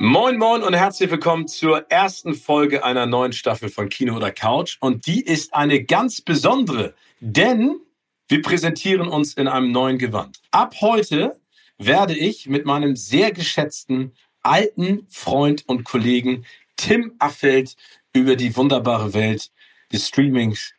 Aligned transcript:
Moin 0.00 0.38
Moin 0.38 0.62
und 0.62 0.74
herzlich 0.74 1.10
willkommen 1.10 1.48
zur 1.48 1.90
ersten 1.90 2.32
Folge 2.32 2.84
einer 2.84 3.04
neuen 3.06 3.32
Staffel 3.32 3.68
von 3.68 3.88
Kino 3.88 4.14
oder 4.14 4.30
Couch. 4.30 4.76
Und 4.78 5.08
die 5.08 5.24
ist 5.24 5.54
eine 5.54 5.82
ganz 5.82 6.20
besondere, 6.20 6.94
denn 7.18 7.80
wir 8.28 8.40
präsentieren 8.40 9.08
uns 9.08 9.34
in 9.34 9.48
einem 9.48 9.72
neuen 9.72 9.98
Gewand. 9.98 10.40
Ab 10.52 10.76
heute 10.82 11.40
werde 11.78 12.16
ich 12.16 12.46
mit 12.46 12.64
meinem 12.64 12.94
sehr 12.94 13.32
geschätzten 13.32 14.12
alten 14.40 15.04
Freund 15.10 15.64
und 15.66 15.82
Kollegen 15.82 16.46
Tim 16.76 17.16
Affeld 17.18 17.74
über 18.12 18.36
die 18.36 18.54
wunderbare 18.54 19.14
Welt 19.14 19.50
des 19.92 20.06
Streamings, 20.06 20.74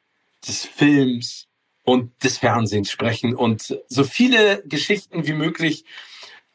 des 0.48 0.64
Films 0.64 1.50
und 1.84 2.14
des 2.24 2.38
Fernsehens 2.38 2.90
sprechen 2.90 3.36
und 3.36 3.78
so 3.90 4.06
viele 4.06 4.64
Geschichten 4.66 5.28
wie 5.28 5.34
möglich 5.34 5.84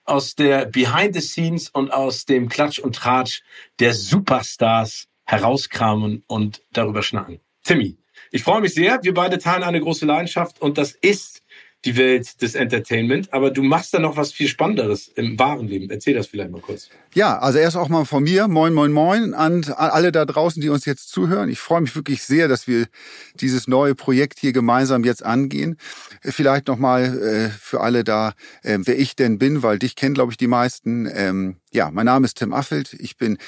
aus 0.04 0.34
der 0.34 0.66
Behind 0.66 1.14
the 1.14 1.20
Scenes 1.20 1.68
und 1.68 1.92
aus 1.92 2.24
dem 2.24 2.48
Klatsch 2.48 2.78
und 2.78 2.96
Tratsch 2.96 3.42
der 3.78 3.94
Superstars 3.94 5.06
herauskramen 5.24 6.22
und 6.26 6.62
darüber 6.72 7.02
schnacken. 7.02 7.40
Timmy, 7.62 7.96
ich 8.30 8.42
freue 8.42 8.60
mich 8.60 8.74
sehr. 8.74 9.02
Wir 9.02 9.14
beide 9.14 9.38
teilen 9.38 9.62
eine 9.62 9.80
große 9.80 10.06
Leidenschaft 10.06 10.60
und 10.60 10.76
das 10.76 10.92
ist 10.92 11.42
die 11.84 11.96
Welt 11.96 12.40
des 12.42 12.54
Entertainment. 12.54 13.32
Aber 13.32 13.50
du 13.50 13.62
machst 13.62 13.94
da 13.94 13.98
noch 13.98 14.16
was 14.16 14.32
viel 14.32 14.48
Spannenderes 14.48 15.08
im 15.08 15.38
wahren 15.38 15.68
Leben. 15.68 15.90
Erzähl 15.90 16.14
das 16.14 16.26
vielleicht 16.26 16.50
mal 16.50 16.60
kurz. 16.60 16.88
Ja, 17.14 17.38
also 17.38 17.58
erst 17.58 17.76
auch 17.76 17.88
mal 17.88 18.04
von 18.04 18.22
mir. 18.22 18.48
Moin, 18.48 18.72
moin, 18.72 18.92
moin 18.92 19.34
an 19.34 19.64
alle 19.76 20.12
da 20.12 20.24
draußen, 20.24 20.60
die 20.60 20.68
uns 20.68 20.84
jetzt 20.84 21.10
zuhören. 21.10 21.48
Ich 21.48 21.58
freue 21.58 21.80
mich 21.80 21.94
wirklich 21.94 22.22
sehr, 22.22 22.48
dass 22.48 22.66
wir 22.66 22.86
dieses 23.34 23.68
neue 23.68 23.94
Projekt 23.94 24.38
hier 24.38 24.52
gemeinsam 24.52 25.04
jetzt 25.04 25.24
angehen. 25.24 25.76
Vielleicht 26.22 26.68
nochmal 26.68 27.18
äh, 27.22 27.50
für 27.50 27.80
alle 27.80 28.04
da, 28.04 28.32
äh, 28.62 28.78
wer 28.82 28.98
ich 28.98 29.16
denn 29.16 29.38
bin, 29.38 29.62
weil 29.62 29.78
dich 29.78 29.96
kennen, 29.96 30.14
glaube 30.14 30.32
ich, 30.32 30.38
die 30.38 30.48
meisten. 30.48 31.08
Ähm, 31.12 31.56
ja, 31.72 31.90
mein 31.90 32.06
Name 32.06 32.24
ist 32.24 32.38
Tim 32.38 32.52
Affelt. 32.52 32.94
Ich 32.94 33.16
bin 33.16 33.38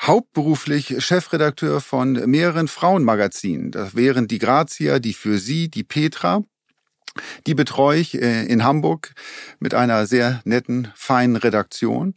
hauptberuflich 0.00 0.96
Chefredakteur 1.04 1.80
von 1.80 2.12
mehreren 2.28 2.68
Frauenmagazinen. 2.68 3.70
Das 3.70 3.94
wären 3.94 4.26
die 4.28 4.38
Grazia, 4.38 4.98
die 4.98 5.14
Für 5.14 5.38
Sie, 5.38 5.68
die 5.68 5.84
Petra. 5.84 6.42
Die 7.46 7.54
betreue 7.54 7.98
ich 7.98 8.20
äh, 8.20 8.44
in 8.46 8.64
Hamburg 8.64 9.14
mit 9.58 9.74
einer 9.74 10.06
sehr 10.06 10.40
netten, 10.44 10.92
feinen 10.94 11.36
Redaktion. 11.36 12.14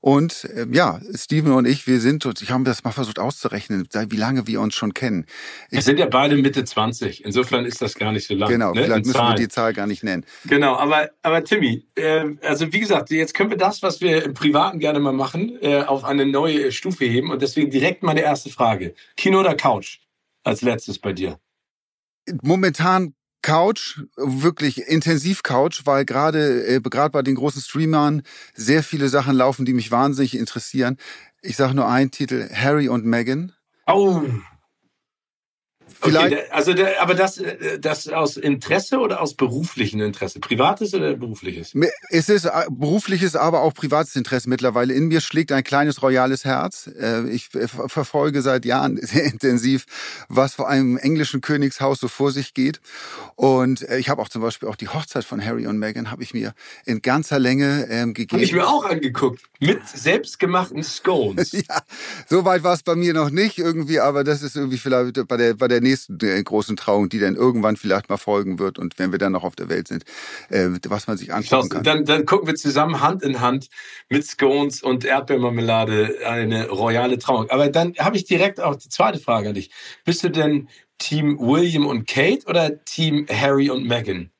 Und 0.00 0.44
äh, 0.44 0.66
ja, 0.72 1.00
Steven 1.14 1.52
und 1.52 1.66
ich, 1.66 1.86
wir 1.86 2.00
sind, 2.00 2.26
ich 2.40 2.50
habe 2.50 2.64
das 2.64 2.84
mal 2.84 2.92
versucht 2.92 3.18
auszurechnen, 3.18 3.86
wie 4.08 4.16
lange 4.16 4.46
wir 4.46 4.60
uns 4.60 4.74
schon 4.74 4.94
kennen. 4.94 5.26
Wir 5.70 5.82
sind 5.82 5.98
ja 5.98 6.06
beide 6.06 6.36
Mitte 6.36 6.64
20. 6.64 7.24
Insofern 7.24 7.64
ist 7.64 7.82
das 7.82 7.94
gar 7.94 8.12
nicht 8.12 8.26
so 8.26 8.34
lang. 8.34 8.48
Genau, 8.48 8.72
ne? 8.72 8.84
vielleicht 8.84 9.06
müssen 9.06 9.16
Zahlen. 9.16 9.38
wir 9.38 9.46
die 9.46 9.48
Zahl 9.48 9.72
gar 9.72 9.86
nicht 9.86 10.02
nennen. 10.02 10.24
Genau, 10.46 10.76
aber, 10.76 11.10
aber 11.22 11.44
Timmy, 11.44 11.86
äh, 11.94 12.24
also 12.42 12.72
wie 12.72 12.80
gesagt, 12.80 13.10
jetzt 13.10 13.34
können 13.34 13.50
wir 13.50 13.58
das, 13.58 13.82
was 13.82 14.00
wir 14.00 14.24
im 14.24 14.34
Privaten 14.34 14.78
gerne 14.78 15.00
mal 15.00 15.12
machen, 15.12 15.58
äh, 15.60 15.82
auf 15.82 16.04
eine 16.04 16.26
neue 16.26 16.72
Stufe 16.72 17.04
heben. 17.04 17.30
Und 17.30 17.42
deswegen 17.42 17.70
direkt 17.70 18.02
meine 18.02 18.22
erste 18.22 18.50
Frage. 18.50 18.94
Kino 19.16 19.40
oder 19.40 19.54
Couch 19.54 19.98
als 20.42 20.62
letztes 20.62 20.98
bei 20.98 21.12
dir? 21.12 21.38
Momentan 22.42 23.14
Couch, 23.42 24.00
wirklich 24.16 24.86
intensiv 24.86 25.42
Couch, 25.42 25.82
weil 25.84 26.04
gerade 26.04 26.66
äh, 26.66 26.80
gerade 26.80 27.10
bei 27.10 27.22
den 27.22 27.34
großen 27.34 27.62
Streamern 27.62 28.22
sehr 28.54 28.82
viele 28.82 29.08
Sachen 29.08 29.34
laufen, 29.34 29.64
die 29.64 29.72
mich 29.72 29.90
wahnsinnig 29.90 30.36
interessieren. 30.36 30.98
Ich 31.42 31.56
sage 31.56 31.74
nur 31.74 31.88
einen 31.88 32.10
Titel: 32.10 32.48
Harry 32.52 32.88
und 32.88 33.06
Meghan. 33.06 33.52
Oh, 33.86 34.22
Vielleicht. 36.02 36.32
Okay, 36.32 36.50
also, 36.50 36.72
der, 36.72 37.02
aber 37.02 37.14
das, 37.14 37.38
äh, 37.38 37.78
das 37.78 38.08
aus 38.08 38.36
Interesse 38.36 38.98
oder 38.98 39.20
aus 39.20 39.34
beruflichem 39.34 40.00
Interesse? 40.00 40.40
Privates 40.40 40.94
oder 40.94 41.14
berufliches? 41.14 41.74
Es 42.08 42.28
ist 42.28 42.46
äh, 42.46 42.50
berufliches, 42.70 43.36
aber 43.36 43.60
auch 43.60 43.74
privates 43.74 44.16
Interesse 44.16 44.48
mittlerweile. 44.48 44.94
In 44.94 45.08
mir 45.08 45.20
schlägt 45.20 45.52
ein 45.52 45.62
kleines 45.62 46.02
royales 46.02 46.44
Herz. 46.44 46.90
Äh, 46.98 47.28
ich 47.28 47.48
verfolge 47.50 48.40
seit 48.40 48.64
Jahren 48.64 48.96
sehr 49.02 49.24
intensiv, 49.24 49.84
was 50.28 50.54
vor 50.54 50.68
einem 50.68 50.96
englischen 50.96 51.42
Königshaus 51.42 52.00
so 52.00 52.08
vor 52.08 52.32
sich 52.32 52.54
geht. 52.54 52.80
Und 53.36 53.82
ich 53.82 54.08
habe 54.08 54.22
auch 54.22 54.28
zum 54.28 54.40
Beispiel 54.40 54.68
auch 54.68 54.76
die 54.76 54.88
Hochzeit 54.88 55.24
von 55.24 55.44
Harry 55.44 55.66
und 55.66 55.78
Meghan 55.78 56.10
habe 56.10 56.22
ich 56.22 56.32
mir 56.32 56.54
in 56.86 57.02
ganzer 57.02 57.38
Länge 57.38 57.86
ähm, 57.90 58.14
gegeben. 58.14 58.38
Habe 58.38 58.44
ich 58.44 58.52
mir 58.52 58.66
auch 58.66 58.84
angeguckt. 58.84 59.42
Mit 59.60 59.86
selbstgemachten 59.86 60.82
Scones. 60.82 61.52
ja, 61.68 61.82
so 62.26 62.46
weit 62.46 62.62
war 62.62 62.72
es 62.72 62.82
bei 62.82 62.94
mir 62.94 63.12
noch 63.12 63.28
nicht 63.28 63.58
irgendwie, 63.58 64.00
aber 64.00 64.24
das 64.24 64.42
ist 64.42 64.56
irgendwie 64.56 64.78
vielleicht 64.78 65.28
bei 65.28 65.36
der, 65.36 65.54
bei 65.54 65.68
der 65.68 65.80
nächsten 65.82 65.89
äh, 65.92 66.42
großen 66.42 66.76
Trauung, 66.76 67.08
die 67.08 67.18
dann 67.18 67.36
irgendwann 67.36 67.76
vielleicht 67.76 68.08
mal 68.08 68.16
folgen 68.16 68.58
wird 68.58 68.78
und 68.78 68.98
wenn 68.98 69.12
wir 69.12 69.18
dann 69.18 69.32
noch 69.32 69.44
auf 69.44 69.56
der 69.56 69.68
Welt 69.68 69.88
sind, 69.88 70.04
äh, 70.48 70.68
was 70.88 71.06
man 71.06 71.16
sich 71.16 71.32
anschauen 71.32 71.68
kann. 71.68 71.82
Dann, 71.82 72.04
dann 72.04 72.26
gucken 72.26 72.46
wir 72.46 72.54
zusammen 72.54 73.00
Hand 73.00 73.22
in 73.22 73.40
Hand 73.40 73.68
mit 74.08 74.26
Scones 74.26 74.82
und 74.82 75.04
Erdbeermarmelade 75.04 76.18
eine 76.26 76.68
royale 76.68 77.18
Trauung. 77.18 77.50
Aber 77.50 77.68
dann 77.68 77.94
habe 77.98 78.16
ich 78.16 78.24
direkt 78.24 78.60
auch 78.60 78.76
die 78.76 78.88
zweite 78.88 79.18
Frage 79.18 79.48
an 79.48 79.54
dich. 79.54 79.70
Bist 80.04 80.22
du 80.22 80.28
denn 80.30 80.68
Team 80.98 81.38
William 81.38 81.86
und 81.86 82.06
Kate 82.06 82.46
oder 82.46 82.84
Team 82.84 83.26
Harry 83.28 83.70
und 83.70 83.86
Meghan? 83.86 84.30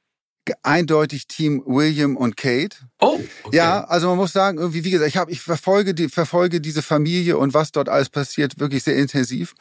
eindeutig 0.62 1.26
Team 1.26 1.62
William 1.66 2.16
und 2.16 2.36
Kate. 2.36 2.76
Oh, 3.02 3.18
okay. 3.44 3.56
ja, 3.56 3.84
also 3.84 4.08
man 4.08 4.18
muss 4.18 4.34
sagen, 4.34 4.58
irgendwie 4.58 4.84
wie 4.84 4.90
gesagt, 4.90 5.08
ich 5.08 5.16
habe 5.16 5.32
ich 5.32 5.40
verfolge 5.40 5.94
die 5.94 6.10
verfolge 6.10 6.60
diese 6.60 6.82
Familie 6.82 7.38
und 7.38 7.54
was 7.54 7.72
dort 7.72 7.88
alles 7.88 8.10
passiert 8.10 8.60
wirklich 8.60 8.84
sehr 8.84 8.96
intensiv 8.96 9.54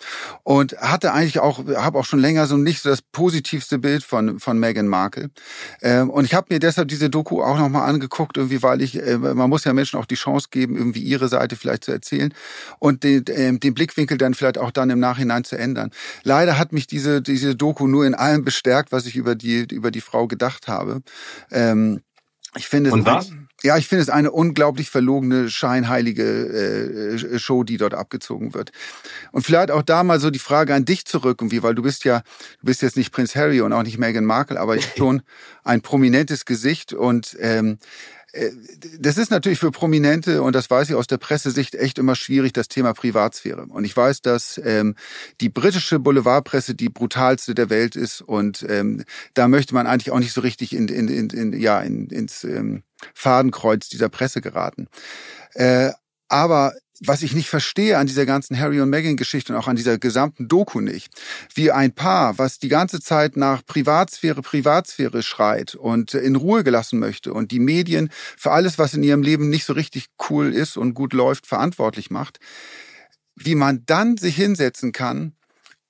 und 0.44 0.76
hatte 0.78 1.14
eigentlich 1.14 1.40
auch 1.40 1.66
habe 1.78 1.98
auch 2.00 2.04
schon 2.04 2.20
länger 2.20 2.48
so 2.48 2.58
nicht 2.58 2.82
so 2.82 2.90
das 2.90 3.02
positivste 3.02 3.80
Bild 3.80 4.04
von 4.04 4.40
von 4.40 4.60
Meghan 4.60 4.88
Markle 4.88 5.30
ähm, 5.82 6.10
und 6.10 6.26
ich 6.26 6.34
habe 6.34 6.48
mir 6.50 6.60
deshalb 6.60 6.90
diese 6.90 7.10
Doku 7.10 7.42
auch 7.42 7.58
noch 7.58 7.70
mal 7.70 7.86
angeguckt 7.86 8.36
irgendwie, 8.36 8.62
weil 8.62 8.82
ich 8.82 9.02
äh, 9.02 9.18
man 9.18 9.50
muss 9.50 9.64
ja 9.64 9.72
Menschen 9.72 9.98
auch 10.00 10.06
die 10.06 10.16
Chance 10.16 10.50
geben, 10.52 10.76
irgendwie 10.76 11.02
ihre 11.02 11.30
Seite 11.30 11.56
vielleicht 11.56 11.86
zu 11.86 11.94
erzählen 11.94 12.34
und 12.80 13.04
den, 13.04 13.26
äh, 13.28 13.58
den 13.58 13.74
Blickwinkel 13.74 14.18
dann 14.18 14.34
vielleicht 14.34 14.58
auch 14.58 14.72
dann 14.72 14.90
im 14.90 15.00
Nachhinein 15.00 15.46
zu 15.46 15.58
ändern. 15.58 15.92
Leider 16.24 16.58
hat 16.58 16.74
mich 16.74 16.88
diese 16.88 17.22
diese 17.22 17.56
Doku 17.56 17.88
nur 17.88 18.06
in 18.06 18.16
allem 18.16 18.44
bestärkt, 18.44 18.92
was 18.92 19.06
ich 19.06 19.16
über 19.16 19.36
die 19.36 19.66
über 19.72 19.92
die 19.92 20.02
Frau 20.02 20.28
gedacht 20.28 20.68
habe. 20.68 21.02
Ähm, 21.52 22.02
ich 22.56 22.68
finde 22.68 22.92
Und 22.92 23.06
was? 23.06 23.32
Ein, 23.32 23.50
ja, 23.62 23.78
ich 23.78 23.88
finde 23.88 24.04
es 24.04 24.10
eine 24.10 24.32
unglaublich 24.32 24.90
verlogene, 24.90 25.50
scheinheilige 25.50 26.24
äh, 26.24 27.40
Show, 27.40 27.64
die 27.64 27.78
dort 27.78 27.94
abgezogen 27.94 28.54
wird. 28.54 28.72
Und 29.32 29.46
vielleicht 29.46 29.70
auch 29.72 29.82
da 29.82 30.04
mal 30.04 30.20
so 30.20 30.30
die 30.30 30.40
Frage 30.40 30.74
an 30.74 30.86
dich 30.86 31.06
zurück, 31.06 31.40
irgendwie, 31.42 31.62
weil 31.62 31.76
du 31.76 31.82
bist 31.82 32.06
ja, 32.06 32.22
du 32.62 32.66
bist 32.66 32.82
jetzt 32.82 32.96
nicht 32.96 33.12
Prinz 33.12 33.36
Harry 33.36 33.62
und 33.62 33.74
auch 33.74 33.84
nicht 33.84 33.98
Meghan 33.98 34.26
Markle, 34.26 34.60
aber 34.60 34.80
schon 34.98 35.22
ein 35.64 35.82
prominentes 35.82 36.46
Gesicht 36.46 36.94
und 36.94 37.38
ähm, 37.40 37.74
äh, 37.74 38.19
das 39.00 39.18
ist 39.18 39.32
natürlich 39.32 39.60
für 39.60 39.72
Prominente, 39.72 40.44
und 40.44 40.54
das 40.54 40.70
weiß 40.70 40.90
ich 40.90 40.96
aus 40.96 41.08
der 41.08 41.18
Pressesicht, 41.18 41.76
echt 41.76 41.98
immer 41.98 42.16
schwierig, 42.16 42.54
das 42.54 42.68
Thema 42.68 42.94
Privatsphäre. 42.94 43.66
Und 43.66 43.86
ich 43.86 43.96
weiß, 43.96 44.22
dass 44.22 44.60
ähm, 44.64 44.96
die 45.42 45.50
britische 45.50 46.00
Boulevardpresse 46.00 46.76
die 46.76 46.90
brutalste 46.90 47.56
der 47.56 47.70
Welt 47.70 47.96
ist. 47.96 48.22
Und 48.22 48.66
ähm, 48.70 49.04
da 49.34 49.48
möchte 49.48 49.74
man 49.74 49.88
eigentlich 49.88 50.12
auch 50.12 50.20
nicht 50.20 50.34
so 50.34 50.42
richtig 50.42 50.76
in, 50.76 50.88
in, 50.88 51.08
in, 51.08 51.30
in, 51.30 51.60
ja, 51.60 51.82
in, 51.82 52.08
ins 52.08 52.44
ähm, 52.44 52.84
Fadenkreuz 53.14 53.90
dieser 53.90 54.10
Presse 54.10 54.42
geraten. 54.42 54.88
Äh, 55.54 55.92
aber 56.28 56.74
was 57.02 57.22
ich 57.22 57.34
nicht 57.34 57.50
verstehe 57.50 57.98
an 57.98 58.08
dieser 58.08 58.26
ganzen 58.26 58.60
Harry 58.60 58.82
und 58.82 58.90
Meghan 58.90 59.18
Geschichte 59.18 59.54
und 59.54 59.60
auch 59.60 59.68
an 59.68 59.76
dieser 59.76 59.98
gesamten 59.98 60.48
Doku 60.48 60.82
nicht, 60.82 61.14
wie 61.54 61.72
ein 61.72 61.94
Paar, 61.94 62.38
was 62.38 62.60
die 62.60 62.68
ganze 62.68 63.00
Zeit 63.00 63.38
nach 63.38 63.66
Privatsphäre, 63.66 64.42
Privatsphäre 64.42 65.24
schreit 65.24 65.76
und 65.76 66.14
in 66.14 66.36
Ruhe 66.36 66.64
gelassen 66.64 67.00
möchte 67.00 67.34
und 67.34 67.52
die 67.52 67.60
Medien 67.60 68.10
für 68.38 68.52
alles, 68.52 68.78
was 68.78 68.94
in 68.94 69.04
ihrem 69.04 69.22
Leben 69.22 69.50
nicht 69.50 69.66
so 69.66 69.74
richtig 69.74 70.08
cool 70.30 70.54
ist 70.54 70.78
und 70.78 70.94
gut 70.94 71.14
läuft, 71.14 71.48
verantwortlich 71.48 72.10
macht, 72.10 72.40
wie 73.36 73.56
man 73.56 73.84
dann 73.86 74.18
sich 74.18 74.36
hinsetzen 74.36 74.92
kann 74.92 75.34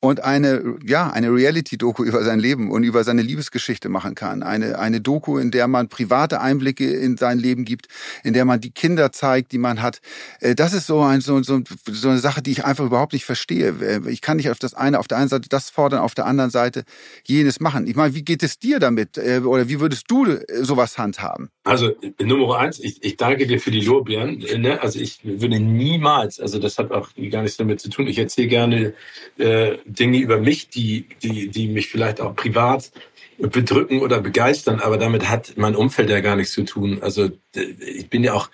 und 0.01 0.23
eine, 0.23 0.77
ja, 0.85 1.09
eine 1.09 1.29
Reality-Doku 1.29 2.03
über 2.05 2.23
sein 2.23 2.39
Leben 2.39 2.71
und 2.71 2.83
über 2.83 3.03
seine 3.03 3.21
Liebesgeschichte 3.21 3.89
machen 3.89 4.15
kann. 4.15 4.43
Eine, 4.43 4.79
eine 4.79 5.01
Doku, 5.01 5.37
in 5.37 5.51
der 5.51 5.67
man 5.67 5.89
private 5.89 6.39
Einblicke 6.39 6.89
in 6.89 7.17
sein 7.17 7.37
Leben 7.37 7.65
gibt, 7.65 7.87
in 8.23 8.33
der 8.33 8.45
man 8.45 8.61
die 8.61 8.71
Kinder 8.71 9.11
zeigt, 9.11 9.51
die 9.51 9.57
man 9.57 9.81
hat. 9.81 9.99
Äh, 10.39 10.55
das 10.55 10.73
ist 10.73 10.87
so, 10.87 11.01
ein, 11.01 11.19
so, 11.19 11.43
so, 11.43 11.61
so 11.91 12.09
eine 12.09 12.19
Sache, 12.19 12.41
die 12.41 12.51
ich 12.51 12.63
einfach 12.63 12.85
überhaupt 12.85 13.11
nicht 13.11 13.25
verstehe. 13.25 13.75
Äh, 13.81 14.09
ich 14.09 14.21
kann 14.21 14.37
nicht 14.37 14.49
auf 14.49 14.59
das 14.59 14.73
eine, 14.73 14.99
auf 14.99 15.07
der 15.09 15.17
einen 15.17 15.27
Seite 15.27 15.49
das 15.49 15.69
fordern, 15.69 15.99
auf 15.99 16.15
der 16.15 16.25
anderen 16.25 16.49
Seite 16.49 16.83
jenes 17.25 17.59
machen. 17.59 17.85
Ich 17.85 17.97
meine, 17.97 18.15
wie 18.15 18.23
geht 18.23 18.41
es 18.41 18.57
dir 18.57 18.79
damit? 18.79 19.17
Äh, 19.17 19.41
oder 19.43 19.67
wie 19.67 19.81
würdest 19.81 20.05
du 20.07 20.37
sowas 20.61 20.97
handhaben? 20.97 21.49
Also, 21.65 21.91
Nummer 22.21 22.57
eins, 22.57 22.79
ich, 22.79 23.03
ich 23.03 23.17
danke 23.17 23.47
dir 23.47 23.59
für 23.59 23.71
die 23.71 23.81
Lorbeeren. 23.81 24.39
Ne? 24.57 24.81
Also, 24.81 24.99
ich 24.99 25.19
würde 25.23 25.59
niemals, 25.59 26.39
also 26.39 26.57
das 26.57 26.77
hat 26.77 26.91
auch 26.91 27.09
gar 27.29 27.41
nichts 27.41 27.57
damit 27.57 27.81
zu 27.81 27.89
tun. 27.89 28.07
Ich 28.07 28.17
erzähle 28.17 28.47
gerne, 28.47 28.93
äh, 29.37 29.77
Dinge 29.89 30.19
über 30.19 30.39
mich, 30.39 30.69
die, 30.69 31.07
die, 31.21 31.49
die 31.49 31.67
mich 31.67 31.89
vielleicht 31.89 32.21
auch 32.21 32.35
privat 32.35 32.91
bedrücken 33.37 34.01
oder 34.01 34.19
begeistern, 34.19 34.79
aber 34.79 34.97
damit 34.97 35.29
hat 35.29 35.53
mein 35.55 35.75
Umfeld 35.75 36.09
ja 36.09 36.19
gar 36.19 36.35
nichts 36.35 36.53
zu 36.53 36.63
tun. 36.63 36.99
Also 37.01 37.29
ich 37.53 38.09
bin 38.09 38.23
ja 38.23 38.33
auch 38.33 38.49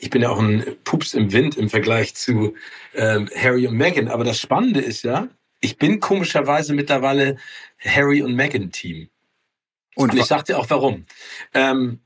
ich 0.00 0.10
bin 0.10 0.22
ja 0.22 0.30
auch 0.30 0.38
ein 0.38 0.64
Pups 0.84 1.14
im 1.14 1.32
Wind 1.32 1.56
im 1.56 1.68
Vergleich 1.68 2.14
zu 2.14 2.54
ähm, 2.94 3.28
Harry 3.36 3.66
und 3.66 3.76
Meghan. 3.76 4.08
Aber 4.08 4.24
das 4.24 4.40
Spannende 4.40 4.80
ist 4.80 5.02
ja, 5.02 5.28
ich 5.60 5.76
bin 5.76 6.00
komischerweise 6.00 6.74
mittlerweile 6.74 7.36
Harry 7.78 8.22
und 8.22 8.34
Meghan 8.34 8.72
Team. 8.72 9.08
Und, 9.94 10.12
und 10.12 10.18
ich 10.18 10.26
sag 10.26 10.44
dir 10.44 10.58
auch 10.58 10.70
warum. 10.70 11.06
Ähm, 11.54 12.00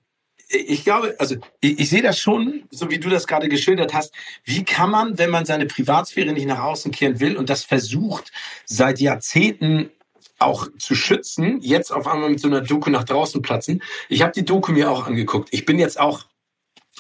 ich 0.53 0.85
glaube, 0.85 1.15
also 1.19 1.37
ich, 1.61 1.81
ich 1.81 1.91
sehe 1.91 2.03
das 2.03 2.19
schon, 2.19 2.65
so 2.71 2.91
wie 2.91 2.99
du 2.99 3.09
das 3.09 3.27
gerade 3.27 3.49
geschildert 3.49 3.95
hast. 3.95 4.13
Wie 4.45 4.65
kann 4.65 4.91
man, 4.91 5.19
wenn 5.19 5.31
man 5.31 5.45
seine 5.45 5.67
Privatsphäre 5.67 6.33
nicht 6.33 6.47
nach 6.47 6.63
außen 6.63 6.93
kehren 6.93 7.21
will 7.21 7.37
und 7.37 7.49
das 7.49 7.65
versucht 7.65 8.33
seit 8.67 9.01
Jahrzehnten 9.01 9.91
auch 10.39 10.67
zu 10.79 10.95
schützen, 10.95 11.61
jetzt 11.61 11.93
auf 11.93 12.07
einmal 12.07 12.31
mit 12.31 12.41
so 12.41 12.49
einer 12.49 12.61
Doku 12.61 12.91
nach 12.91 13.05
draußen 13.05 13.43
platzen. 13.43 13.83
Ich 14.09 14.23
habe 14.23 14.33
die 14.33 14.45
Doku 14.45 14.73
mir 14.73 14.91
auch 14.91 15.07
angeguckt. 15.07 15.49
Ich 15.53 15.65
bin 15.65 15.79
jetzt 15.79 15.99
auch 16.01 16.25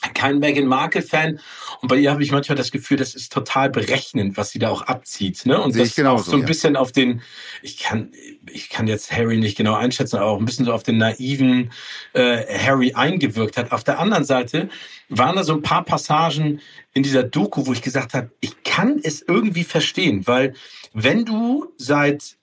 kein 0.09 0.39
Meghan 0.39 0.67
Markle-Fan. 0.67 1.41
Und 1.81 1.89
bei 1.89 1.97
ihr 1.97 2.11
habe 2.11 2.23
ich 2.23 2.33
manchmal 2.33 2.57
das 2.57 2.71
Gefühl, 2.71 2.97
das 2.97 3.15
ist 3.15 3.33
total 3.33 3.71
berechnend, 3.71 4.37
was 4.37 4.51
sie 4.51 4.59
da 4.59 4.69
auch 4.69 4.83
abzieht. 4.83 5.47
Ne? 5.47 5.61
Und 5.61 5.73
Sehe 5.73 5.85
das 5.85 5.95
genauso, 5.95 6.23
auch 6.23 6.27
so 6.27 6.37
ein 6.37 6.41
ja. 6.41 6.47
bisschen 6.47 6.77
auf 6.77 6.93
den, 6.93 7.23
ich 7.63 7.79
kann, 7.79 8.13
ich 8.51 8.71
kann 8.71 8.87
jetzt 8.87 9.13
Harry 9.13 9.39
nicht 9.39 9.57
genau 9.57 9.75
einschätzen, 9.75 10.17
aber 10.17 10.27
auch 10.27 10.39
ein 10.39 10.45
bisschen 10.45 10.65
so 10.65 10.73
auf 10.73 10.83
den 10.83 10.99
naiven 10.99 11.73
äh, 12.13 12.59
Harry 12.59 12.95
eingewirkt 12.95 13.57
hat. 13.57 13.73
Auf 13.73 13.85
der 13.85 13.99
anderen 13.99 14.25
Seite 14.25 14.69
waren 15.09 15.37
da 15.37 15.45
so 15.45 15.55
ein 15.55 15.63
paar 15.63 15.85
Passagen 15.85 16.61
in 16.95 17.03
dieser 17.03 17.23
Doku, 17.23 17.67
wo 17.67 17.73
ich 17.73 17.83
gesagt 17.83 18.15
habe, 18.15 18.31
ich 18.41 18.63
kann 18.65 19.01
es 19.03 19.23
irgendwie 19.23 19.65
verstehen, 19.65 20.27
weil 20.27 20.55
wenn 20.93 21.25
du 21.25 21.73
seit 21.77 22.37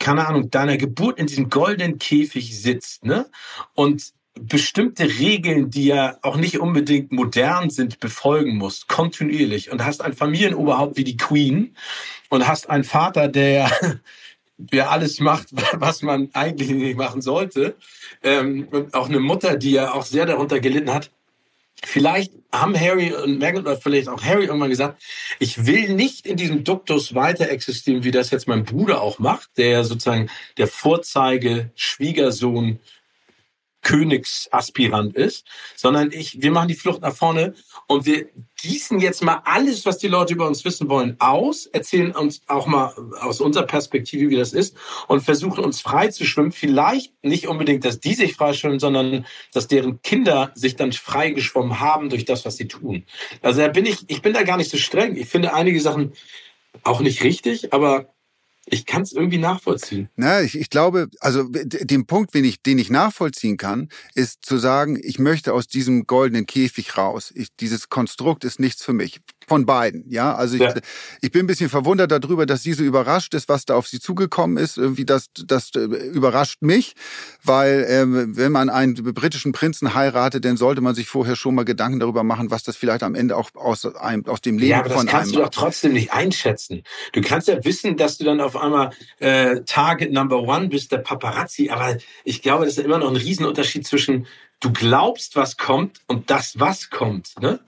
keine 0.00 0.26
Ahnung, 0.26 0.50
deiner 0.50 0.78
Geburt 0.78 1.18
in 1.18 1.26
diesem 1.26 1.50
goldenen 1.50 1.98
Käfig 1.98 2.58
sitzt, 2.58 3.04
ne? 3.04 3.26
Und 3.74 4.14
bestimmte 4.34 5.04
Regeln, 5.18 5.70
die 5.70 5.86
ja 5.86 6.16
auch 6.22 6.36
nicht 6.36 6.58
unbedingt 6.60 7.12
modern 7.12 7.70
sind, 7.70 8.00
befolgen 8.00 8.56
musst, 8.56 8.88
kontinuierlich. 8.88 9.70
Und 9.70 9.84
hast 9.84 10.02
ein 10.02 10.14
Familienoberhaupt 10.14 10.96
wie 10.96 11.04
die 11.04 11.16
Queen 11.16 11.74
und 12.28 12.46
hast 12.46 12.70
einen 12.70 12.84
Vater, 12.84 13.28
der, 13.28 13.70
der 14.56 14.90
alles 14.90 15.20
macht, 15.20 15.48
was 15.72 16.02
man 16.02 16.30
eigentlich 16.32 16.70
nicht 16.70 16.96
machen 16.96 17.22
sollte. 17.22 17.74
Ähm, 18.22 18.68
und 18.70 18.94
auch 18.94 19.08
eine 19.08 19.20
Mutter, 19.20 19.56
die 19.56 19.72
ja 19.72 19.92
auch 19.92 20.04
sehr 20.04 20.26
darunter 20.26 20.60
gelitten 20.60 20.92
hat. 20.92 21.10
Vielleicht 21.82 22.34
haben 22.52 22.78
Harry 22.78 23.12
und 23.14 23.38
Meghan 23.38 23.62
oder 23.62 23.76
vielleicht 23.78 24.08
auch 24.08 24.22
Harry 24.22 24.44
irgendwann 24.44 24.68
gesagt, 24.68 25.02
ich 25.38 25.64
will 25.64 25.94
nicht 25.94 26.26
in 26.26 26.36
diesem 26.36 26.62
Duktus 26.62 27.14
weiter 27.14 27.48
existieren, 27.48 28.04
wie 28.04 28.10
das 28.10 28.30
jetzt 28.30 28.46
mein 28.48 28.64
Bruder 28.64 29.00
auch 29.00 29.18
macht, 29.18 29.56
der 29.56 29.84
sozusagen 29.84 30.28
der 30.58 30.66
Vorzeige 30.66 31.70
Schwiegersohn 31.74 32.80
Königsaspirant 33.82 35.16
ist, 35.16 35.46
sondern 35.74 36.12
ich, 36.12 36.42
wir 36.42 36.50
machen 36.50 36.68
die 36.68 36.74
Flucht 36.74 37.00
nach 37.00 37.14
vorne 37.14 37.54
und 37.86 38.06
wir 38.06 38.26
gießen 38.60 39.00
jetzt 39.00 39.22
mal 39.22 39.40
alles, 39.44 39.86
was 39.86 39.98
die 39.98 40.08
Leute 40.08 40.34
über 40.34 40.46
uns 40.46 40.64
wissen 40.64 40.88
wollen, 40.88 41.16
aus, 41.18 41.66
erzählen 41.66 42.12
uns 42.12 42.42
auch 42.46 42.66
mal 42.66 42.94
aus 43.20 43.40
unserer 43.40 43.66
Perspektive, 43.66 44.28
wie 44.28 44.36
das 44.36 44.52
ist 44.52 44.76
und 45.08 45.22
versuchen 45.22 45.64
uns 45.64 45.80
frei 45.80 46.08
zu 46.08 46.24
schwimmen. 46.24 46.52
Vielleicht 46.52 47.12
nicht 47.24 47.48
unbedingt, 47.48 47.84
dass 47.84 48.00
die 48.00 48.14
sich 48.14 48.34
frei 48.34 48.52
schwimmen, 48.52 48.80
sondern 48.80 49.24
dass 49.52 49.66
deren 49.66 50.02
Kinder 50.02 50.52
sich 50.54 50.76
dann 50.76 50.92
frei 50.92 51.30
geschwommen 51.30 51.80
haben 51.80 52.10
durch 52.10 52.24
das, 52.24 52.44
was 52.44 52.56
sie 52.56 52.68
tun. 52.68 53.04
Also 53.40 53.60
da 53.60 53.68
bin 53.68 53.86
ich, 53.86 54.04
ich 54.08 54.20
bin 54.20 54.34
da 54.34 54.42
gar 54.42 54.58
nicht 54.58 54.70
so 54.70 54.76
streng. 54.76 55.16
Ich 55.16 55.28
finde 55.28 55.54
einige 55.54 55.80
Sachen 55.80 56.12
auch 56.82 57.00
nicht 57.00 57.24
richtig, 57.24 57.72
aber 57.72 58.12
ich 58.70 58.86
kann 58.86 59.02
es 59.02 59.12
irgendwie 59.12 59.38
nachvollziehen. 59.38 60.08
Na, 60.16 60.42
ich, 60.42 60.58
ich 60.58 60.70
glaube, 60.70 61.08
also 61.20 61.44
den 61.44 62.06
Punkt, 62.06 62.34
den 62.34 62.44
ich, 62.44 62.62
den 62.62 62.78
ich 62.78 62.90
nachvollziehen 62.90 63.56
kann, 63.56 63.88
ist 64.14 64.44
zu 64.44 64.58
sagen, 64.58 64.98
ich 65.02 65.18
möchte 65.18 65.52
aus 65.52 65.66
diesem 65.66 66.06
goldenen 66.06 66.46
Käfig 66.46 66.96
raus. 66.96 67.32
Ich, 67.34 67.48
dieses 67.56 67.88
Konstrukt 67.88 68.44
ist 68.44 68.60
nichts 68.60 68.84
für 68.84 68.92
mich 68.92 69.20
von 69.50 69.66
beiden. 69.66 70.04
Ja, 70.08 70.32
also 70.36 70.54
ich, 70.54 70.60
ja. 70.60 70.72
ich 71.22 71.32
bin 71.32 71.40
ein 71.40 71.46
bisschen 71.48 71.68
verwundert 71.68 72.12
darüber, 72.12 72.46
dass 72.46 72.62
sie 72.62 72.72
so 72.72 72.84
überrascht 72.84 73.34
ist, 73.34 73.48
was 73.48 73.64
da 73.64 73.74
auf 73.74 73.88
sie 73.88 73.98
zugekommen 73.98 74.56
ist. 74.58 74.78
Irgendwie 74.78 75.04
das, 75.04 75.26
das 75.44 75.72
äh, 75.74 75.80
überrascht 75.80 76.62
mich, 76.62 76.94
weil 77.42 77.84
ähm, 77.88 78.36
wenn 78.36 78.52
man 78.52 78.70
einen 78.70 78.94
britischen 78.94 79.50
Prinzen 79.50 79.92
heiratet, 79.92 80.44
dann 80.44 80.56
sollte 80.56 80.82
man 80.82 80.94
sich 80.94 81.08
vorher 81.08 81.34
schon 81.34 81.56
mal 81.56 81.64
Gedanken 81.64 81.98
darüber 81.98 82.22
machen, 82.22 82.52
was 82.52 82.62
das 82.62 82.76
vielleicht 82.76 83.02
am 83.02 83.16
Ende 83.16 83.36
auch 83.36 83.50
aus 83.56 83.84
einem 83.96 84.24
aus 84.26 84.40
dem 84.40 84.56
Leben 84.56 84.70
ja, 84.70 84.84
aber 84.84 84.90
von 84.90 85.06
das 85.06 85.12
kannst 85.12 85.34
du 85.34 85.40
doch 85.40 85.48
trotzdem 85.48 85.94
nicht 85.94 86.12
einschätzen. 86.12 86.84
Du 87.12 87.20
kannst 87.20 87.48
ja 87.48 87.64
wissen, 87.64 87.96
dass 87.96 88.18
du 88.18 88.24
dann 88.24 88.40
auf 88.40 88.56
einmal 88.56 88.90
äh, 89.18 89.62
Target 89.66 90.12
Number 90.12 90.44
One 90.44 90.68
bist, 90.68 90.92
der 90.92 90.98
Paparazzi. 90.98 91.70
Aber 91.70 91.96
ich 92.22 92.40
glaube, 92.40 92.66
das 92.66 92.78
ist 92.78 92.84
immer 92.84 92.98
noch 92.98 93.10
ein 93.10 93.16
Riesenunterschied 93.16 93.84
zwischen 93.84 94.28
du 94.60 94.72
glaubst, 94.72 95.34
was 95.34 95.56
kommt 95.56 96.02
und 96.06 96.30
das, 96.30 96.60
was 96.60 96.90
kommt. 96.90 97.32
Ne? 97.40 97.58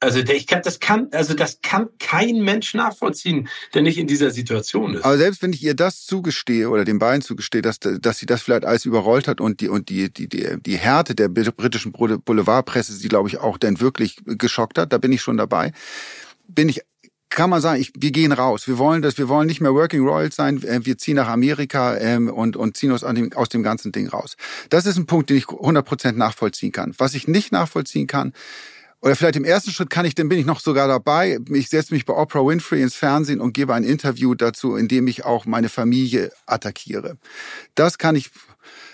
Also 0.00 0.20
ich 0.20 0.46
kann, 0.46 0.62
das 0.62 0.80
kann, 0.80 1.08
also 1.12 1.34
das 1.34 1.60
kann 1.60 1.90
kein 1.98 2.40
Mensch 2.40 2.72
nachvollziehen, 2.72 3.48
der 3.74 3.82
nicht 3.82 3.98
in 3.98 4.06
dieser 4.06 4.30
Situation 4.30 4.94
ist. 4.94 5.04
Aber 5.04 5.18
selbst 5.18 5.42
wenn 5.42 5.52
ich 5.52 5.62
ihr 5.62 5.74
das 5.74 6.06
zugestehe 6.06 6.70
oder 6.70 6.86
den 6.86 6.98
beiden 6.98 7.20
zugestehe, 7.20 7.60
dass, 7.60 7.78
dass 7.80 8.18
sie 8.18 8.24
das 8.24 8.40
vielleicht 8.40 8.64
alles 8.64 8.86
überrollt 8.86 9.28
hat 9.28 9.42
und 9.42 9.60
die 9.60 9.68
und 9.68 9.90
die 9.90 10.10
die 10.10 10.26
die, 10.26 10.56
die 10.58 10.76
Härte 10.78 11.14
der 11.14 11.28
britischen 11.28 11.92
Boulevardpresse 11.92 12.94
sie, 12.94 13.08
glaube 13.08 13.28
ich, 13.28 13.38
auch 13.38 13.58
dann 13.58 13.78
wirklich 13.80 14.16
geschockt 14.24 14.78
hat, 14.78 14.92
da 14.94 14.98
bin 14.98 15.12
ich 15.12 15.20
schon 15.20 15.36
dabei. 15.36 15.72
Bin 16.48 16.70
ich 16.70 16.80
kann 17.28 17.48
man 17.48 17.60
sagen, 17.60 17.80
ich, 17.80 17.92
wir 17.96 18.10
gehen 18.10 18.32
raus. 18.32 18.66
Wir 18.66 18.76
wollen 18.76 19.02
das, 19.02 19.16
wir 19.16 19.28
wollen 19.28 19.46
nicht 19.46 19.60
mehr 19.60 19.72
Working 19.72 20.04
Royals 20.04 20.34
sein. 20.34 20.62
Äh, 20.64 20.80
wir 20.84 20.98
ziehen 20.98 21.14
nach 21.14 21.28
Amerika 21.28 21.96
ähm, 21.96 22.28
und, 22.28 22.56
und 22.56 22.76
ziehen 22.76 22.90
uns 22.90 23.04
aus 23.04 23.14
dem, 23.14 23.32
aus 23.34 23.48
dem 23.48 23.62
ganzen 23.62 23.92
Ding 23.92 24.08
raus. 24.08 24.36
Das 24.68 24.84
ist 24.84 24.96
ein 24.96 25.06
Punkt, 25.06 25.30
den 25.30 25.36
ich 25.36 25.44
100% 25.44 26.12
nachvollziehen 26.12 26.72
kann. 26.72 26.92
Was 26.98 27.14
ich 27.14 27.28
nicht 27.28 27.52
nachvollziehen 27.52 28.08
kann, 28.08 28.32
oder 29.02 29.16
vielleicht 29.16 29.36
im 29.36 29.44
ersten 29.44 29.70
Schritt 29.70 29.88
kann 29.88 30.04
ich, 30.04 30.14
dann 30.14 30.28
bin 30.28 30.38
ich 30.38 30.44
noch 30.44 30.60
sogar 30.60 30.86
dabei. 30.86 31.38
Ich 31.48 31.70
setze 31.70 31.94
mich 31.94 32.04
bei 32.04 32.12
Oprah 32.12 32.46
Winfrey 32.46 32.82
ins 32.82 32.94
Fernsehen 32.94 33.40
und 33.40 33.54
gebe 33.54 33.74
ein 33.74 33.84
Interview 33.84 34.34
dazu, 34.34 34.76
in 34.76 34.88
dem 34.88 35.06
ich 35.06 35.24
auch 35.24 35.46
meine 35.46 35.70
Familie 35.70 36.30
attackiere. 36.46 37.16
Das 37.74 37.96
kann 37.96 38.14
ich 38.14 38.30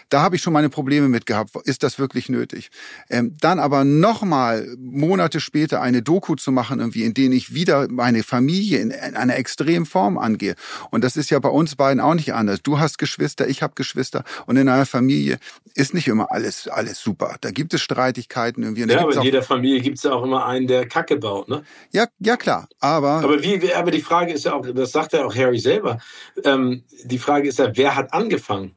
da 0.08 0.22
habe 0.22 0.36
ich 0.36 0.42
schon 0.42 0.52
meine 0.52 0.68
Probleme 0.68 1.08
mit 1.08 1.26
gehabt. 1.26 1.50
Ist 1.64 1.82
das 1.82 1.98
wirklich 1.98 2.28
nötig? 2.28 2.70
Ähm, 3.10 3.36
dann 3.40 3.58
aber 3.58 3.84
nochmal 3.84 4.76
Monate 4.78 5.40
später 5.40 5.82
eine 5.82 6.02
Doku 6.02 6.36
zu 6.36 6.52
machen, 6.52 6.78
irgendwie, 6.78 7.04
in 7.04 7.14
denen 7.14 7.32
ich 7.32 7.54
wieder 7.54 7.88
meine 7.88 8.22
Familie 8.22 8.78
in, 8.78 8.90
in 8.90 9.16
einer 9.16 9.36
extremen 9.36 9.86
Form 9.86 10.18
angehe. 10.18 10.54
Und 10.90 11.02
das 11.02 11.16
ist 11.16 11.30
ja 11.30 11.38
bei 11.38 11.48
uns 11.48 11.74
beiden 11.74 12.00
auch 12.00 12.14
nicht 12.14 12.34
anders. 12.34 12.62
Du 12.62 12.78
hast 12.78 12.98
Geschwister, 12.98 13.48
ich 13.48 13.62
habe 13.62 13.74
Geschwister. 13.74 14.24
Und 14.46 14.56
in 14.56 14.68
einer 14.68 14.86
Familie 14.86 15.38
ist 15.74 15.92
nicht 15.92 16.06
immer 16.08 16.30
alles, 16.30 16.68
alles 16.68 17.00
super. 17.00 17.36
Da 17.40 17.50
gibt 17.50 17.74
es 17.74 17.80
Streitigkeiten 17.80 18.62
irgendwie. 18.62 18.82
ja, 18.82 19.00
aber 19.00 19.14
in 19.14 19.22
jeder 19.22 19.42
Familie 19.42 19.80
gibt 19.80 19.98
es 19.98 20.04
ja 20.04 20.12
auch 20.12 20.22
immer 20.22 20.46
einen, 20.46 20.68
der 20.68 20.86
Kacke 20.86 21.16
baut, 21.16 21.48
ne? 21.48 21.64
Ja, 21.90 22.06
ja 22.20 22.36
klar. 22.36 22.68
Aber. 22.80 23.24
Aber 23.24 23.42
wie, 23.42 23.74
aber 23.74 23.90
die 23.90 24.00
Frage 24.00 24.32
ist 24.32 24.44
ja 24.44 24.54
auch, 24.54 24.64
das 24.72 24.92
sagt 24.92 25.12
ja 25.12 25.24
auch 25.24 25.34
Harry 25.34 25.58
selber. 25.58 25.98
Ähm, 26.44 26.84
die 27.04 27.18
Frage 27.18 27.48
ist 27.48 27.58
ja, 27.58 27.76
wer 27.76 27.96
hat 27.96 28.12
angefangen? 28.12 28.75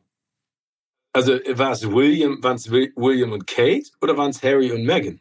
Also 1.13 1.34
war 1.34 1.72
es 1.72 1.89
William, 1.92 2.42
waren 2.44 2.56
es 2.58 2.70
William 2.72 3.32
und 3.32 3.48
Kate 3.48 3.89
oder 4.01 4.16
waren 4.18 4.30
es 4.30 4.44
Harry 4.44 4.72
und 4.72 4.86
Meghan? 4.86 5.20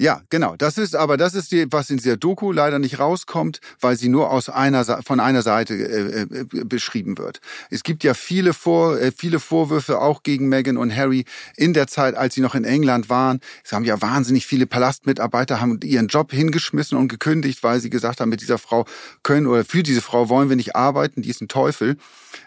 Ja, 0.00 0.22
genau. 0.30 0.54
Das 0.56 0.78
ist 0.78 0.94
aber 0.94 1.16
das 1.16 1.34
ist 1.34 1.50
die, 1.50 1.66
was 1.72 1.90
in 1.90 1.96
dieser 1.96 2.16
Doku 2.16 2.52
leider 2.52 2.78
nicht 2.78 3.00
rauskommt, 3.00 3.60
weil 3.80 3.96
sie 3.96 4.08
nur 4.08 4.30
aus 4.30 4.48
einer 4.48 4.84
von 5.02 5.18
einer 5.18 5.42
Seite 5.42 5.74
äh, 5.74 6.20
äh, 6.22 6.64
beschrieben 6.64 7.18
wird. 7.18 7.40
Es 7.70 7.82
gibt 7.82 8.04
ja 8.04 8.14
viele 8.14 8.54
Vor 8.54 8.96
äh, 9.00 9.10
viele 9.10 9.40
Vorwürfe 9.40 10.00
auch 10.00 10.22
gegen 10.22 10.48
Meghan 10.48 10.76
und 10.76 10.94
Harry 10.94 11.24
in 11.56 11.72
der 11.72 11.88
Zeit, 11.88 12.14
als 12.14 12.36
sie 12.36 12.40
noch 12.42 12.54
in 12.54 12.62
England 12.62 13.10
waren. 13.10 13.40
Es 13.64 13.72
haben 13.72 13.84
ja 13.84 14.00
wahnsinnig 14.00 14.46
viele 14.46 14.66
Palastmitarbeiter 14.66 15.60
haben 15.60 15.80
ihren 15.82 16.06
Job 16.06 16.30
hingeschmissen 16.30 16.96
und 16.96 17.08
gekündigt, 17.08 17.64
weil 17.64 17.80
sie 17.80 17.90
gesagt 17.90 18.20
haben, 18.20 18.28
mit 18.28 18.40
dieser 18.40 18.58
Frau 18.58 18.84
können 19.24 19.48
oder 19.48 19.64
für 19.64 19.82
diese 19.82 20.00
Frau 20.00 20.28
wollen 20.28 20.48
wir 20.48 20.56
nicht 20.56 20.76
arbeiten. 20.76 21.22
Die 21.22 21.30
ist 21.30 21.40
ein 21.40 21.48
Teufel. 21.48 21.96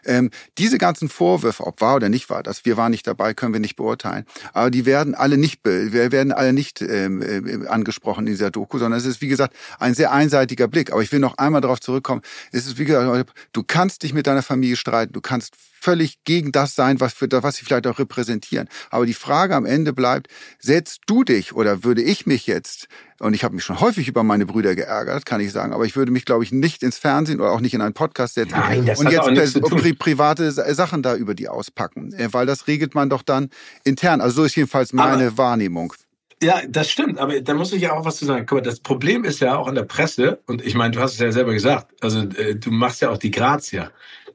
Ähm, 0.06 0.30
diese 0.58 0.78
ganzen 0.78 1.10
Vorwürfe, 1.10 1.66
ob 1.66 1.82
wahr 1.82 1.98
oder 1.98 2.08
nicht 2.08 2.30
wahr, 2.30 2.44
dass 2.44 2.64
wir 2.64 2.78
waren 2.78 2.92
nicht 2.92 3.08
dabei, 3.08 3.34
können 3.34 3.52
wir 3.52 3.60
nicht 3.60 3.76
beurteilen. 3.76 4.26
Aber 4.54 4.72
die 4.72 4.86
werden 4.86 5.16
alle 5.16 5.38
nicht, 5.38 5.66
wir 5.66 6.14
werden 6.14 6.32
alle 6.32 6.54
nicht 6.54 6.82
ähm, 6.82 7.41
äh, 7.48 7.68
angesprochen 7.68 8.28
in 8.28 8.34
dieser 8.34 8.52
Doku, 8.52 8.78
sondern 8.78 9.00
es 9.00 9.06
ist 9.06 9.22
wie 9.22 9.28
gesagt 9.28 9.56
ein 9.80 9.94
sehr 9.94 10.12
einseitiger 10.12 10.68
Blick. 10.68 10.92
Aber 10.92 11.02
ich 11.02 11.12
will 11.12 11.20
noch 11.20 11.38
einmal 11.38 11.62
darauf 11.62 11.80
zurückkommen. 11.80 12.22
Es 12.52 12.66
ist 12.66 12.78
wie 12.78 12.86
gesagt, 12.86 13.32
du 13.54 13.64
kannst 13.64 14.04
dich 14.04 14.14
mit 14.14 14.28
deiner 14.28 14.44
Familie 14.44 14.76
streiten, 14.76 15.14
du 15.14 15.22
kannst 15.22 15.56
völlig 15.82 16.24
gegen 16.24 16.52
das 16.52 16.76
sein, 16.76 17.00
was, 17.00 17.14
für, 17.14 17.28
was 17.32 17.56
sie 17.56 17.66
vielleicht 17.66 17.88
auch 17.88 18.00
repräsentieren. 18.00 18.70
Aber 18.92 19.06
die 19.06 19.14
Frage 19.14 19.56
am 19.56 19.66
Ende 19.66 19.94
bleibt, 19.94 20.28
setzt 20.60 21.02
du 21.08 21.24
dich 21.24 21.54
oder 21.54 21.84
würde 21.84 22.04
ich 22.04 22.26
mich 22.26 22.46
jetzt, 22.46 22.88
und 23.20 23.34
ich 23.34 23.44
habe 23.44 23.56
mich 23.56 23.64
schon 23.64 23.80
häufig 23.80 24.08
über 24.08 24.24
meine 24.24 24.46
Brüder 24.46 24.76
geärgert, 24.76 25.26
kann 25.26 25.42
ich 25.42 25.52
sagen, 25.52 25.74
aber 25.74 25.86
ich 25.86 25.96
würde 25.96 26.12
mich, 26.12 26.26
glaube 26.26 26.44
ich, 26.44 26.52
nicht 26.52 26.84
ins 26.84 26.98
Fernsehen 26.98 27.42
oder 27.42 27.52
auch 27.52 27.62
nicht 27.62 27.74
in 27.74 27.82
einen 27.82 27.94
Podcast 27.94 28.36
setzen 28.36 28.52
Nein, 28.58 28.86
das 28.86 29.00
und 29.00 29.10
jetzt 29.10 29.60
pri 29.60 29.94
private 29.94 30.52
Sachen 30.52 31.02
da 31.02 31.16
über 31.16 31.34
die 31.34 31.50
auspacken, 31.50 32.14
äh, 32.14 32.32
weil 32.32 32.46
das 32.46 32.68
regelt 32.68 32.94
man 32.94 33.10
doch 33.10 33.24
dann 33.24 33.50
intern. 33.84 34.22
Also 34.22 34.38
so 34.38 34.44
ist 34.44 34.56
jedenfalls 34.56 34.94
meine 34.94 35.28
aber 35.28 35.38
Wahrnehmung. 35.38 35.94
Ja, 36.42 36.62
das 36.68 36.90
stimmt, 36.90 37.20
aber 37.20 37.40
da 37.42 37.54
muss 37.54 37.72
ich 37.72 37.84
ja 37.84 37.94
auch 37.94 38.04
was 38.04 38.18
zu 38.18 38.26
sagen. 38.26 38.48
Guck 38.48 38.58
mal, 38.58 38.62
das 38.64 38.80
Problem 38.80 39.24
ist 39.26 39.42
ja 39.42 39.58
auch 39.58 39.68
an 39.68 39.76
der 39.76 39.84
Presse, 39.84 40.40
und 40.48 40.66
ich 40.66 40.74
meine, 40.74 40.92
du 40.92 41.00
hast 41.00 41.14
es 41.14 41.20
ja 41.20 41.32
selber 41.32 41.54
gesagt, 41.54 41.94
also 42.04 42.22
äh, 42.22 42.56
du 42.56 42.72
machst 42.72 43.02
ja 43.02 43.12
auch 43.12 43.20
die 43.20 43.30
Grazia. 43.30 43.92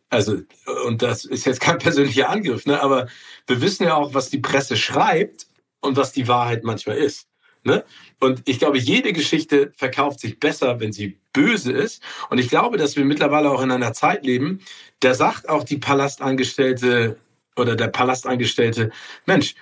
Also, 0.08 0.38
und 0.86 1.02
das 1.02 1.25
ist 1.25 1.46
jetzt 1.46 1.60
kein 1.60 1.78
persönlicher 1.80 2.28
Angriff, 2.28 2.64
ne? 2.64 2.80
aber 2.80 3.08
wir 3.48 3.60
wissen 3.60 3.84
ja 3.84 3.94
auch, 3.94 4.14
was 4.14 4.30
die 4.30 4.38
Presse 4.38 4.76
schreibt 4.76 5.48
und 5.80 5.96
was 5.96 6.12
die 6.12 6.28
Wahrheit 6.28 6.62
manchmal 6.62 6.96
ist. 6.96 7.26
Ne? 7.64 7.84
Und 8.20 8.42
ich 8.48 8.60
glaube, 8.60 8.78
jede 8.78 9.12
Geschichte 9.12 9.72
verkauft 9.75 10.20
sich 10.20 10.38
besser, 10.38 10.78
wenn 10.78 10.92
sie 10.92 11.18
böse 11.32 11.72
ist. 11.72 12.00
Und 12.30 12.38
ich 12.38 12.48
glaube, 12.48 12.76
dass 12.76 12.94
wir 12.94 13.04
mittlerweile 13.04 13.50
auch 13.50 13.60
in 13.60 13.72
einer 13.72 13.92
Zeit 13.92 14.25
leben, 14.25 14.60
da 15.00 15.14
sagt 15.14 15.48
auch 15.48 15.64
die 15.64 15.78
Palastangestellte 15.78 17.18
oder 17.56 17.75
der 17.75 17.88
Palastangestellte, 17.88 18.92
Mensch, 19.26 19.56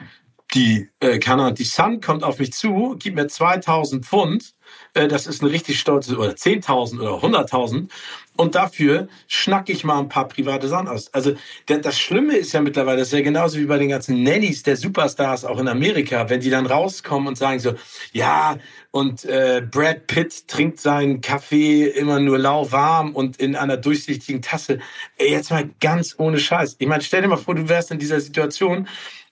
die, 0.54 0.88
äh, 1.00 1.20
Ahnung, 1.26 1.54
die 1.54 1.64
Sun 1.64 2.00
kommt 2.00 2.22
auf 2.22 2.38
mich 2.38 2.52
zu, 2.52 2.96
gibt 2.98 3.16
mir 3.16 3.26
2000 3.26 4.06
Pfund, 4.06 4.54
äh, 4.94 5.08
das 5.08 5.26
ist 5.26 5.42
eine 5.42 5.50
richtig 5.50 5.80
stolze, 5.80 6.16
oder 6.16 6.32
10.000 6.32 7.00
oder 7.00 7.22
100.000 7.22 7.88
und 8.36 8.54
dafür 8.54 9.08
schnacke 9.28 9.72
ich 9.72 9.84
mal 9.84 9.98
ein 9.98 10.08
paar 10.08 10.26
private 10.28 10.68
Sachen 10.68 10.88
aus. 10.88 11.12
Also 11.12 11.34
das 11.66 11.98
Schlimme 11.98 12.36
ist 12.36 12.52
ja 12.52 12.60
mittlerweile, 12.60 12.98
das 12.98 13.08
ist 13.08 13.14
ja 13.14 13.20
genauso 13.20 13.58
wie 13.58 13.66
bei 13.66 13.78
den 13.78 13.88
ganzen 13.88 14.22
Nannies 14.22 14.62
der 14.62 14.76
Superstars 14.76 15.44
auch 15.44 15.58
in 15.58 15.68
Amerika, 15.68 16.28
wenn 16.28 16.40
die 16.40 16.50
dann 16.50 16.66
rauskommen 16.66 17.28
und 17.28 17.36
sagen 17.36 17.60
so, 17.60 17.74
ja, 18.12 18.56
und 18.90 19.24
äh, 19.24 19.62
Brad 19.68 20.06
Pitt 20.06 20.48
trinkt 20.48 20.80
seinen 20.80 21.20
Kaffee 21.20 21.86
immer 21.86 22.20
nur 22.20 22.38
lauwarm 22.38 23.14
und 23.14 23.36
in 23.36 23.56
einer 23.56 23.76
durchsichtigen 23.76 24.42
Tasse. 24.42 24.78
Jetzt 25.18 25.50
mal 25.50 25.70
ganz 25.80 26.14
ohne 26.18 26.38
Scheiß. 26.38 26.76
Ich 26.78 26.86
meine, 26.86 27.02
stell 27.02 27.22
dir 27.22 27.28
mal 27.28 27.36
vor, 27.36 27.54
du 27.54 27.68
wärst 27.68 27.90
in 27.90 27.98
dieser 27.98 28.20
Situation 28.20 28.88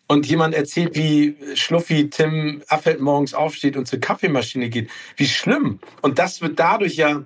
und 0.08 0.26
jemand 0.26 0.54
erzählt, 0.54 0.94
wie 0.94 1.36
Schluffi 1.54 2.10
Tim 2.10 2.62
Affeld 2.68 3.00
morgens 3.00 3.34
aufsteht 3.34 3.76
und 3.76 3.86
zur 3.86 4.00
Kaffeemaschine 4.00 4.68
geht. 4.68 4.90
Wie 5.16 5.26
schlimm. 5.26 5.80
Und 6.02 6.18
das 6.18 6.42
wird 6.42 6.58
dadurch 6.58 6.96
ja 6.96 7.24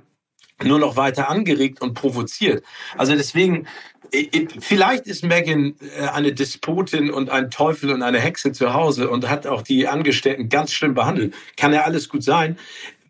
nur 0.62 0.78
noch 0.78 0.96
weiter 0.96 1.28
angeregt 1.28 1.82
und 1.82 1.94
provoziert. 1.94 2.64
Also 2.96 3.14
deswegen, 3.14 3.66
vielleicht 4.60 5.06
ist 5.06 5.24
Megan 5.24 5.74
äh, 5.98 6.08
eine 6.08 6.32
Despotin 6.32 7.10
und 7.10 7.28
ein 7.28 7.50
Teufel 7.50 7.90
und 7.90 8.02
eine 8.02 8.20
Hexe 8.20 8.52
zu 8.52 8.72
Hause 8.72 9.10
und 9.10 9.28
hat 9.28 9.46
auch 9.46 9.62
die 9.62 9.88
Angestellten 9.88 10.48
ganz 10.48 10.72
schlimm 10.72 10.94
behandelt. 10.94 11.34
Kann 11.56 11.72
ja 11.72 11.82
alles 11.82 12.08
gut 12.08 12.22
sein. 12.22 12.56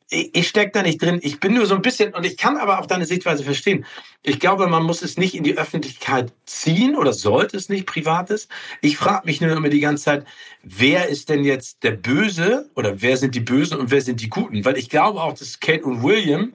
Ich 0.09 0.47
stecke 0.47 0.71
da 0.71 0.83
nicht 0.83 1.03
drin. 1.03 1.19
Ich 1.23 1.41
bin 1.41 1.55
nur 1.55 1.67
so 1.67 1.75
ein 1.75 1.83
bisschen, 1.83 2.15
und 2.15 2.25
ich 2.25 2.37
kann 2.37 2.57
aber 2.59 2.79
auch 2.79 2.87
deine 2.87 3.07
Sichtweise 3.07 3.43
verstehen. 3.43 3.85
Ich 4.23 4.39
glaube, 4.39 4.69
man 4.69 4.85
muss 4.85 5.03
es 5.03 5.17
nicht 5.17 5.35
in 5.35 5.43
die 5.43 5.59
Öffentlichkeit 5.59 6.33
ziehen 6.45 6.95
oder 6.95 7.13
sollte 7.13 7.57
es 7.57 7.69
nicht 7.69 7.87
Privates. 7.87 8.49
Ich 8.83 8.97
frage 8.97 9.27
mich 9.27 9.41
nur 9.41 9.51
immer 9.51 9.69
die 9.69 9.81
ganze 9.81 10.05
Zeit, 10.05 10.27
wer 10.63 11.09
ist 11.09 11.29
denn 11.29 11.43
jetzt 11.43 11.83
der 11.83 11.91
Böse 11.91 12.71
oder 12.77 13.03
wer 13.03 13.17
sind 13.17 13.35
die 13.35 13.41
Bösen 13.41 13.79
und 13.79 13.91
wer 13.91 14.01
sind 14.01 14.21
die 14.21 14.31
Guten? 14.31 14.65
Weil 14.65 14.77
ich 14.77 14.89
glaube 14.89 15.21
auch, 15.21 15.33
dass 15.33 15.59
Kate 15.59 15.83
und 15.83 16.05
William 16.05 16.53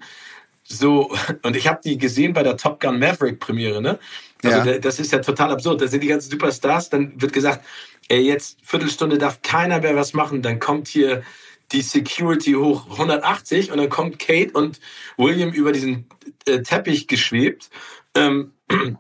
so, 0.64 1.12
und 1.44 1.56
ich 1.58 1.68
habe 1.68 1.82
die 1.84 1.98
gesehen 1.98 2.32
bei 2.32 2.44
der 2.44 2.56
Top 2.56 2.80
Gun 2.80 3.00
Maverick 3.00 3.40
Premiere, 3.40 3.82
ne? 3.82 4.00
Also 4.44 4.70
ja. 4.70 4.80
das 4.80 5.00
ist 5.00 5.12
ja 5.12 5.20
total 5.20 5.52
absurd. 5.52 5.82
Da 5.82 5.88
sind 5.88 6.02
die 6.02 6.08
ganzen 6.08 6.32
Superstars, 6.32 6.90
dann 6.90 7.22
wird 7.22 7.34
gesagt, 7.34 7.64
ey, 8.08 8.22
jetzt 8.22 8.58
Viertelstunde 8.64 9.18
darf 9.18 9.42
keiner 9.42 9.80
mehr 9.80 9.96
was 9.96 10.14
machen, 10.14 10.42
dann 10.42 10.60
kommt 10.60 10.88
hier 10.88 11.24
die 11.72 11.82
Security 11.82 12.54
hoch 12.54 12.90
180 12.92 13.72
und 13.72 13.78
dann 13.78 13.90
kommt 13.90 14.20
Kate 14.20 14.52
und 14.54 14.80
William 15.18 15.52
über 15.52 15.72
diesen 15.72 16.08
äh, 16.46 16.62
Teppich 16.62 17.08
geschwebt, 17.08 17.70
ähm, 18.16 18.54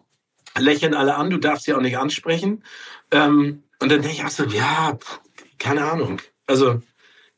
lächeln 0.57 0.93
alle 0.93 1.15
an, 1.15 1.29
du 1.29 1.37
darfst 1.37 1.65
sie 1.65 1.73
auch 1.73 1.81
nicht 1.81 1.97
ansprechen. 1.97 2.63
Ähm, 3.11 3.63
und 3.79 3.91
dann 3.91 4.01
denke 4.01 4.17
ich 4.17 4.25
auch 4.25 4.29
so, 4.29 4.45
ja, 4.45 4.97
keine 5.57 5.89
Ahnung. 5.89 6.21
Also 6.45 6.81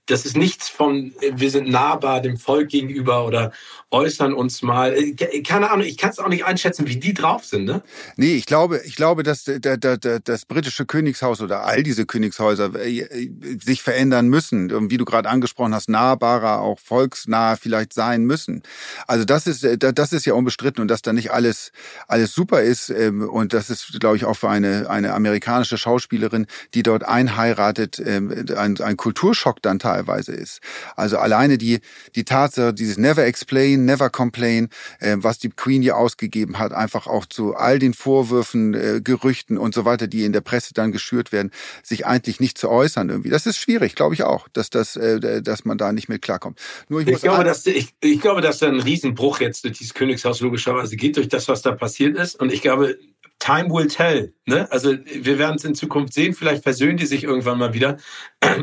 das 0.07 0.25
ist 0.25 0.35
nichts 0.35 0.67
von, 0.67 1.13
wir 1.19 1.49
sind 1.49 1.69
nahbar 1.69 2.21
dem 2.21 2.37
Volk 2.37 2.69
gegenüber 2.69 3.25
oder 3.25 3.53
äußern 3.93 4.33
uns 4.33 4.61
mal. 4.61 4.93
Äh, 4.93 5.41
keine 5.43 5.71
Ahnung, 5.71 5.85
ich 5.85 5.97
kann 5.97 6.09
es 6.09 6.19
auch 6.19 6.27
nicht 6.27 6.45
einschätzen, 6.45 6.87
wie 6.87 6.97
die 6.97 7.13
drauf 7.13 7.45
sind. 7.45 7.65
Ne? 7.65 7.83
Nee, 8.17 8.33
ich 8.35 8.45
glaube, 8.45 8.81
ich 8.85 8.95
glaube, 8.95 9.23
dass 9.23 9.43
der, 9.43 9.77
der, 9.77 9.97
der, 9.97 10.19
das 10.19 10.45
britische 10.45 10.85
Königshaus 10.85 11.41
oder 11.41 11.65
all 11.65 11.83
diese 11.83 12.05
Königshäuser 12.05 12.71
äh, 12.75 12.99
äh, 12.99 13.29
sich 13.63 13.83
verändern 13.83 14.27
müssen. 14.27 14.71
Und 14.71 14.89
wie 14.89 14.97
du 14.97 15.05
gerade 15.05 15.29
angesprochen 15.29 15.73
hast, 15.75 15.89
nahbarer, 15.89 16.61
auch 16.61 16.79
volksnah 16.79 17.55
vielleicht 17.55 17.93
sein 17.93 18.25
müssen. 18.25 18.63
Also 19.07 19.25
das 19.25 19.45
ist, 19.47 19.65
das 19.79 20.13
ist 20.13 20.25
ja 20.25 20.33
unbestritten 20.33 20.81
und 20.81 20.87
dass 20.87 21.03
da 21.03 21.13
nicht 21.13 21.31
alles, 21.31 21.71
alles 22.07 22.33
super 22.33 22.61
ist. 22.61 22.89
Ähm, 22.89 23.29
und 23.29 23.53
das 23.53 23.69
ist, 23.69 23.99
glaube 23.99 24.17
ich, 24.17 24.25
auch 24.25 24.35
für 24.35 24.49
eine, 24.49 24.89
eine 24.89 25.13
amerikanische 25.13 25.77
Schauspielerin, 25.77 26.47
die 26.73 26.81
dort 26.81 27.03
einheiratet, 27.03 28.01
ähm, 28.03 28.45
ein, 28.57 28.79
ein 28.81 28.97
Kulturschock 28.97 29.61
dann 29.61 29.77
teilweise 29.77 30.31
ist. 30.31 30.61
Also 30.95 31.19
alleine 31.19 31.59
die, 31.59 31.79
die 32.15 32.23
Tatsache, 32.23 32.73
dieses 32.73 32.97
Never 32.97 33.23
Explain, 33.23 33.82
Never 33.85 34.09
Complain, 34.09 34.69
äh, 34.99 35.17
was 35.19 35.39
die 35.39 35.49
Queen 35.49 35.81
hier 35.81 35.97
ausgegeben 35.97 36.59
hat, 36.59 36.73
einfach 36.73 37.07
auch 37.07 37.25
zu 37.25 37.55
all 37.55 37.79
den 37.79 37.93
Vorwürfen, 37.93 38.73
äh, 38.73 39.01
Gerüchten 39.03 39.57
und 39.57 39.73
so 39.73 39.85
weiter, 39.85 40.07
die 40.07 40.25
in 40.25 40.33
der 40.33 40.41
Presse 40.41 40.73
dann 40.73 40.91
geschürt 40.91 41.31
werden, 41.31 41.51
sich 41.83 42.05
eigentlich 42.05 42.39
nicht 42.39 42.57
zu 42.57 42.69
äußern 42.69 43.09
irgendwie. 43.09 43.29
Das 43.29 43.45
ist 43.45 43.57
schwierig, 43.57 43.95
glaube 43.95 44.15
ich 44.15 44.23
auch, 44.23 44.47
dass 44.49 44.69
das, 44.69 44.95
äh, 44.95 45.41
dass 45.41 45.65
man 45.65 45.77
da 45.77 45.91
nicht 45.91 46.09
mit 46.09 46.21
klarkommt. 46.21 46.59
Nur 46.89 47.01
ich, 47.01 47.07
ich 47.07 47.21
glaube, 47.21 47.43
dass 47.43 47.65
ich, 47.65 47.93
ich 48.01 48.21
glaube, 48.21 48.41
dass 48.41 48.59
da 48.59 48.67
ein 48.67 48.79
Riesenbruch 48.79 49.39
jetzt 49.39 49.63
durch 49.63 49.77
dieses 49.77 49.93
Königshaus 49.93 50.41
logischerweise 50.41 50.95
geht 50.95 51.17
durch 51.17 51.27
das, 51.27 51.47
was 51.47 51.61
da 51.61 51.71
passiert 51.71 52.17
ist. 52.17 52.35
Und 52.35 52.51
ich 52.51 52.61
glaube, 52.61 52.97
Time 53.39 53.69
will 53.69 53.87
tell. 53.87 54.33
Ne? 54.45 54.71
Also 54.71 54.93
wir 55.05 55.37
werden 55.37 55.55
es 55.57 55.65
in 55.65 55.75
Zukunft 55.75 56.13
sehen. 56.13 56.33
Vielleicht 56.33 56.63
versöhnen 56.63 56.97
die 56.97 57.05
sich 57.05 57.23
irgendwann 57.23 57.57
mal 57.57 57.73
wieder. 57.73 57.97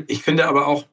Ich 0.07 0.23
finde 0.23 0.47
aber 0.47 0.67
auch, 0.67 0.87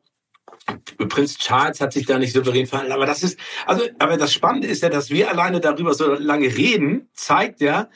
Prinz 1.09 1.38
Charles 1.38 1.79
hat 1.79 1.93
sich 1.93 2.05
da 2.05 2.19
nicht 2.19 2.33
souverän 2.33 2.67
verhalten. 2.67 2.91
Aber 2.91 3.05
das 3.05 3.24
ist, 3.24 3.39
also, 3.65 3.86
aber 4.00 4.17
das 4.17 4.33
Spannende 4.33 4.67
ist 4.67 4.83
ja, 4.83 4.89
dass 4.89 5.09
wir 5.09 5.29
alleine 5.29 5.59
darüber 5.59 5.93
so 5.93 6.13
lange 6.13 6.47
reden, 6.47 7.09
zeigt 7.13 7.62
ja, 7.62 7.89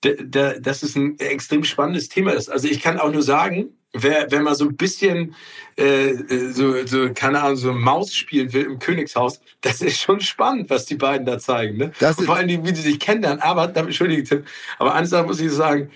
dass 0.00 0.82
es 0.82 0.94
ein 0.94 1.18
extrem 1.18 1.64
spannendes 1.64 2.08
Thema 2.08 2.32
ist. 2.32 2.48
Also 2.48 2.68
ich 2.68 2.80
kann 2.80 2.98
auch 2.98 3.12
nur 3.12 3.22
sagen, 3.22 3.70
wer, 3.92 4.30
wer 4.30 4.40
mal 4.40 4.54
so 4.54 4.66
ein 4.66 4.76
bisschen 4.76 5.34
äh, 5.76 6.14
so, 6.52 6.86
so, 6.86 7.12
keine 7.14 7.42
Ahnung, 7.42 7.56
so 7.56 7.72
Maus 7.72 8.14
spielen 8.14 8.52
will 8.52 8.64
im 8.64 8.78
Königshaus, 8.78 9.40
das 9.60 9.80
ist 9.80 10.00
schon 10.00 10.20
spannend, 10.20 10.70
was 10.70 10.86
die 10.86 10.96
beiden 10.96 11.26
da 11.26 11.38
zeigen. 11.38 11.78
Ne? 11.78 11.92
Das 11.98 12.16
vor 12.16 12.36
allem, 12.36 12.64
wie 12.64 12.74
sie 12.74 12.82
sich 12.82 13.00
kennenlernen. 13.00 13.40
Aber, 13.40 13.74
entschuldige 13.74 14.24
Tim, 14.24 14.44
aber 14.78 14.94
eine 14.94 15.06
Sache 15.06 15.26
muss 15.26 15.40
ich 15.40 15.50
sagen, 15.50 15.90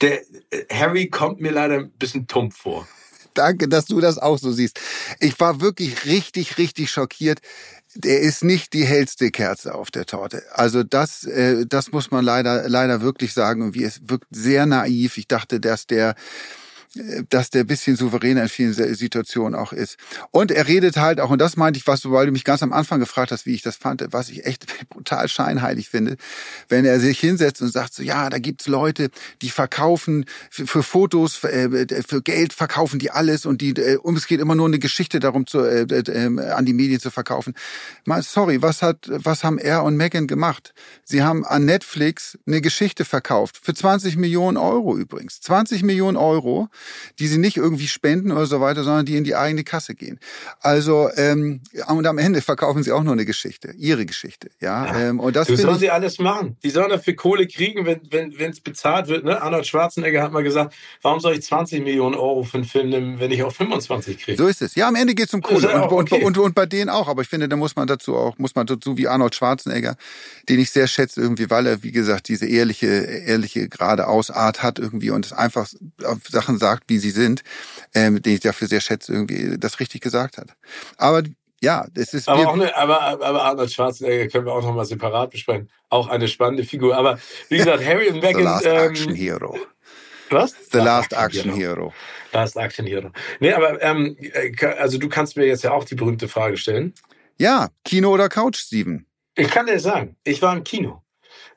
der 0.00 0.20
äh, 0.50 0.64
Harry 0.72 1.08
kommt 1.08 1.40
mir 1.40 1.52
leider 1.52 1.76
ein 1.76 1.90
bisschen 1.92 2.26
tumpf 2.26 2.56
vor. 2.56 2.88
Danke, 3.36 3.68
dass 3.68 3.84
du 3.84 4.00
das 4.00 4.18
auch 4.18 4.38
so 4.38 4.50
siehst. 4.50 4.80
Ich 5.20 5.38
war 5.40 5.60
wirklich 5.60 6.06
richtig, 6.06 6.58
richtig 6.58 6.90
schockiert. 6.90 7.40
Der 7.94 8.20
ist 8.20 8.44
nicht 8.44 8.72
die 8.72 8.84
hellste 8.84 9.30
Kerze 9.30 9.74
auf 9.74 9.90
der 9.90 10.06
Torte. 10.06 10.42
Also 10.52 10.82
das, 10.82 11.24
äh, 11.24 11.66
das 11.66 11.92
muss 11.92 12.10
man 12.10 12.24
leider, 12.24 12.68
leider 12.68 13.00
wirklich 13.00 13.32
sagen. 13.32 13.62
Und 13.62 13.74
wie 13.74 13.84
es 13.84 14.00
wirkt 14.04 14.26
sehr 14.30 14.66
naiv. 14.66 15.18
Ich 15.18 15.28
dachte, 15.28 15.60
dass 15.60 15.86
der 15.86 16.14
dass 17.28 17.50
der 17.50 17.64
bisschen 17.64 17.96
souveräner 17.96 18.42
in 18.42 18.48
vielen 18.48 18.72
Situationen 18.72 19.58
auch 19.58 19.72
ist. 19.72 19.96
Und 20.30 20.50
er 20.50 20.66
redet 20.66 20.96
halt 20.96 21.20
auch, 21.20 21.30
und 21.30 21.40
das 21.40 21.56
meinte 21.56 21.78
ich, 21.78 21.86
was 21.86 22.00
du, 22.00 22.12
weil 22.12 22.26
du 22.26 22.32
mich 22.32 22.44
ganz 22.44 22.62
am 22.62 22.72
Anfang 22.72 23.00
gefragt 23.00 23.32
hast, 23.32 23.46
wie 23.46 23.54
ich 23.54 23.62
das 23.62 23.76
fand, 23.76 24.04
was 24.10 24.28
ich 24.28 24.46
echt 24.46 24.66
brutal 24.88 25.28
scheinheilig 25.28 25.88
finde, 25.88 26.16
wenn 26.68 26.84
er 26.84 27.00
sich 27.00 27.18
hinsetzt 27.18 27.62
und 27.62 27.68
sagt 27.68 27.94
so, 27.94 28.02
ja, 28.02 28.30
da 28.30 28.38
gibt's 28.38 28.66
Leute, 28.66 29.10
die 29.42 29.50
verkaufen 29.50 30.24
für, 30.50 30.66
für 30.66 30.82
Fotos, 30.82 31.36
für, 31.36 31.50
äh, 31.50 32.02
für, 32.06 32.22
Geld 32.22 32.52
verkaufen 32.52 32.98
die 32.98 33.10
alles 33.10 33.46
und 33.46 33.60
die, 33.60 33.70
äh, 33.70 33.96
um 33.96 34.16
es 34.16 34.26
geht 34.26 34.40
immer 34.40 34.54
nur 34.54 34.66
eine 34.66 34.78
Geschichte 34.78 35.20
darum, 35.20 35.46
zu, 35.46 35.60
äh, 35.60 35.82
äh, 35.82 36.50
an 36.50 36.66
die 36.66 36.72
Medien 36.72 37.00
zu 37.00 37.10
verkaufen. 37.10 37.54
Mal, 38.04 38.22
sorry, 38.22 38.62
was 38.62 38.82
hat, 38.82 39.08
was 39.10 39.44
haben 39.44 39.58
er 39.58 39.84
und 39.84 39.96
Megan 39.96 40.26
gemacht? 40.26 40.74
Sie 41.04 41.22
haben 41.22 41.44
an 41.44 41.64
Netflix 41.64 42.38
eine 42.46 42.60
Geschichte 42.60 43.04
verkauft, 43.04 43.60
für 43.62 43.74
20 43.74 44.16
Millionen 44.16 44.56
Euro 44.56 44.96
übrigens. 44.96 45.40
20 45.40 45.82
Millionen 45.82 46.16
Euro 46.16 46.68
die 47.18 47.26
sie 47.26 47.38
nicht 47.38 47.56
irgendwie 47.56 47.88
spenden 47.88 48.32
oder 48.32 48.46
so 48.46 48.60
weiter, 48.60 48.84
sondern 48.84 49.06
die 49.06 49.16
in 49.16 49.24
die 49.24 49.36
eigene 49.36 49.64
Kasse 49.64 49.94
gehen. 49.94 50.18
Also 50.60 51.10
ähm, 51.16 51.60
und 51.88 52.06
am 52.06 52.18
Ende 52.18 52.42
verkaufen 52.42 52.82
sie 52.82 52.92
auch 52.92 53.02
nur 53.02 53.12
eine 53.12 53.24
Geschichte, 53.24 53.74
ihre 53.76 54.06
Geschichte. 54.06 54.50
Ja, 54.60 54.86
ja. 54.86 55.08
Ähm, 55.08 55.20
und 55.20 55.36
das 55.36 55.48
du 55.48 55.56
sollen 55.56 55.78
sie 55.78 55.90
alles 55.90 56.18
machen. 56.18 56.56
Die 56.62 56.70
sollen 56.70 56.90
dafür 56.90 57.14
Kohle 57.14 57.46
kriegen, 57.46 57.86
wenn 57.86 58.00
wenn 58.10 58.38
wenn 58.38 58.50
es 58.50 58.60
bezahlt 58.60 59.08
wird. 59.08 59.24
Ne? 59.24 59.40
Arnold 59.40 59.66
Schwarzenegger 59.66 60.22
hat 60.22 60.32
mal 60.32 60.42
gesagt, 60.42 60.74
warum 61.02 61.20
soll 61.20 61.34
ich 61.34 61.42
20 61.42 61.82
Millionen 61.82 62.14
Euro 62.14 62.42
für 62.42 62.58
einen 62.58 62.66
Film 62.66 62.90
nehmen, 62.90 63.20
wenn 63.20 63.30
ich 63.30 63.42
auch 63.42 63.52
25 63.52 64.18
kriege? 64.18 64.38
So 64.38 64.46
ist 64.46 64.62
es. 64.62 64.74
Ja, 64.74 64.88
am 64.88 64.94
Ende 64.94 65.14
geht 65.14 65.28
es 65.28 65.34
um 65.34 65.42
Kohle 65.42 65.68
und, 65.74 65.92
okay. 65.92 66.16
und, 66.16 66.24
und, 66.24 66.38
und 66.38 66.54
bei 66.54 66.66
denen 66.66 66.90
auch. 66.90 67.08
Aber 67.08 67.22
ich 67.22 67.28
finde, 67.28 67.48
da 67.48 67.56
muss 67.56 67.76
man 67.76 67.86
dazu 67.86 68.16
auch, 68.16 68.38
muss 68.38 68.54
man 68.54 68.66
dazu 68.66 68.96
wie 68.96 69.08
Arnold 69.08 69.34
Schwarzenegger, 69.34 69.96
den 70.48 70.60
ich 70.60 70.70
sehr 70.70 70.86
schätze 70.86 71.20
irgendwie, 71.20 71.50
weil 71.50 71.66
er 71.66 71.82
wie 71.82 71.92
gesagt 71.92 72.28
diese 72.28 72.46
ehrliche 72.46 72.86
ehrliche 72.86 73.68
geradeaus 73.68 74.30
Art 74.30 74.62
hat 74.62 74.78
irgendwie 74.78 75.10
und 75.10 75.32
einfach 75.32 75.68
Sachen 76.28 76.58
sagt 76.58 76.75
sagt, 76.76 76.84
wie 76.88 76.98
sie 76.98 77.10
sind, 77.10 77.42
ähm, 77.94 78.20
den 78.22 78.34
ich 78.34 78.40
dafür 78.40 78.68
sehr 78.68 78.80
schätze, 78.80 79.12
irgendwie 79.12 79.58
das 79.58 79.80
richtig 79.80 80.00
gesagt 80.00 80.38
hat. 80.38 80.48
Aber 80.96 81.22
ja, 81.62 81.86
es 81.94 82.12
ist. 82.12 82.28
Aber, 82.28 82.48
auch 82.48 82.54
eine, 82.54 82.76
aber, 82.76 83.00
aber 83.00 83.42
Arnold 83.42 83.72
Schwarzenegger 83.72 84.28
können 84.28 84.46
wir 84.46 84.52
auch 84.52 84.62
nochmal 84.62 84.84
separat 84.84 85.30
besprechen. 85.30 85.70
Auch 85.88 86.08
eine 86.08 86.28
spannende 86.28 86.64
Figur. 86.64 86.96
Aber 86.96 87.18
wie 87.48 87.56
gesagt, 87.56 87.84
Harry 87.84 88.08
und 88.08 88.22
Meghan. 88.22 88.36
The 88.36 88.42
Last 88.42 88.66
ähm, 88.66 88.90
Action 88.90 89.14
Hero. 89.14 89.58
Was? 90.30 90.54
The 90.72 90.78
Last, 90.78 91.12
Last 91.12 91.12
Action, 91.12 91.24
Action 91.24 91.54
Hero. 91.54 91.74
Hero. 91.76 91.94
Last 92.32 92.56
Action 92.56 92.86
Hero. 92.86 93.10
Nee, 93.40 93.52
aber 93.52 93.80
ähm, 93.82 94.16
äh, 94.18 94.66
also 94.78 94.98
du 94.98 95.08
kannst 95.08 95.36
mir 95.36 95.46
jetzt 95.46 95.64
ja 95.64 95.72
auch 95.72 95.84
die 95.84 95.94
berühmte 95.94 96.28
Frage 96.28 96.56
stellen. 96.56 96.94
Ja, 97.38 97.68
Kino 97.84 98.12
oder 98.12 98.28
Couch, 98.28 98.58
Steven? 98.58 99.06
Ich 99.34 99.48
kann 99.48 99.66
dir 99.66 99.78
sagen, 99.78 100.16
ich 100.24 100.40
war 100.42 100.56
im 100.56 100.64
Kino. 100.64 101.02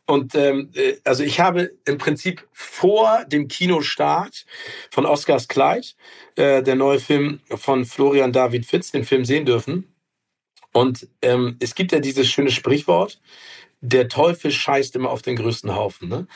Und 0.09 0.33
ähm, 0.33 0.71
äh, 0.73 0.95
also 1.03 1.23
ich 1.23 1.39
habe 1.39 1.71
im 1.85 1.99
Prinzip 1.99 2.47
vor 2.51 3.25
dem 3.25 3.47
Kinostart 3.47 4.47
von 4.89 5.05
Oscars 5.05 5.47
Kleid, 5.47 5.95
äh, 6.35 6.63
der 6.63 6.75
neue 6.75 6.99
Film 6.99 7.41
von 7.45 7.85
Florian 7.85 8.33
David 8.33 8.65
Fitz, 8.65 8.89
den 8.89 9.05
Film 9.05 9.23
sehen 9.23 9.45
dürfen. 9.45 9.93
Und 10.73 11.07
ähm, 11.21 11.57
es 11.59 11.75
gibt 11.75 11.91
ja 11.91 11.99
dieses 11.99 12.27
schöne 12.27 12.49
Sprichwort, 12.49 13.21
der 13.81 14.07
Teufel 14.07 14.49
scheißt 14.49 14.95
immer 14.95 15.11
auf 15.11 15.21
den 15.21 15.35
größten 15.35 15.75
Haufen. 15.75 16.09
Ne? 16.09 16.27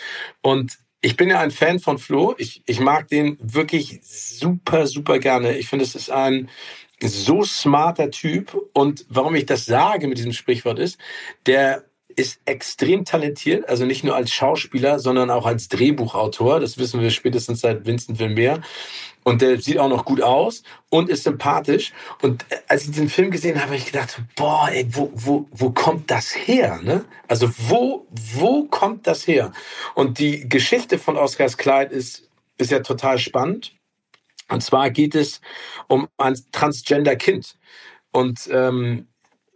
Und 0.43 0.77
ich 1.01 1.17
bin 1.17 1.31
ja 1.31 1.39
ein 1.39 1.49
Fan 1.49 1.79
von 1.79 1.97
Flo. 1.97 2.35
Ich, 2.37 2.61
ich 2.67 2.79
mag 2.79 3.07
den 3.07 3.39
wirklich 3.41 4.01
super, 4.03 4.85
super 4.85 5.17
gerne. 5.17 5.57
Ich 5.57 5.67
finde, 5.67 5.83
es 5.83 5.95
ist 5.95 6.11
ein 6.11 6.47
so 7.01 7.43
smarter 7.43 8.11
Typ. 8.11 8.55
Und 8.73 9.07
warum 9.09 9.33
ich 9.33 9.47
das 9.47 9.65
sage 9.65 10.07
mit 10.07 10.19
diesem 10.19 10.31
Sprichwort 10.31 10.77
ist, 10.77 10.99
der 11.47 11.85
ist 12.15 12.39
extrem 12.45 13.05
talentiert, 13.05 13.67
also 13.67 13.85
nicht 13.85 14.03
nur 14.03 14.15
als 14.15 14.31
Schauspieler, 14.31 14.99
sondern 14.99 15.29
auch 15.29 15.45
als 15.45 15.67
Drehbuchautor. 15.69 16.59
Das 16.59 16.77
wissen 16.77 17.01
wir 17.01 17.09
spätestens 17.09 17.61
seit 17.61 17.85
Vincent 17.85 18.17
Vermeer. 18.17 18.61
Und 19.23 19.41
der 19.41 19.59
sieht 19.61 19.79
auch 19.79 19.89
noch 19.89 20.05
gut 20.05 20.21
aus 20.21 20.63
und 20.89 21.09
ist 21.09 21.23
sympathisch. 21.23 21.93
Und 22.21 22.45
äh, 22.49 22.57
als 22.67 22.85
ich 22.85 22.91
den 22.91 23.09
Film 23.09 23.31
gesehen 23.31 23.55
habe, 23.55 23.67
habe 23.67 23.75
ich 23.77 23.85
gedacht, 23.85 24.21
boah, 24.35 24.69
ey, 24.69 24.85
wo, 24.89 25.11
wo, 25.13 25.47
wo 25.51 25.69
kommt 25.71 26.11
das 26.11 26.35
her? 26.35 26.81
Ne? 26.83 27.05
Also 27.27 27.49
wo, 27.69 28.05
wo 28.11 28.65
kommt 28.65 29.07
das 29.07 29.25
her? 29.25 29.53
Und 29.95 30.19
die 30.19 30.47
Geschichte 30.49 30.99
von 30.99 31.17
Oscars 31.17 31.57
Kleid 31.57 31.91
ist, 31.91 32.29
ist 32.57 32.71
ja 32.71 32.79
total 32.81 33.17
spannend. 33.17 33.73
Und 34.49 34.61
zwar 34.61 34.89
geht 34.89 35.15
es 35.15 35.39
um 35.87 36.07
ein 36.17 36.37
Transgender-Kind. 36.51 37.57
Und 38.11 38.49
ähm, 38.51 39.07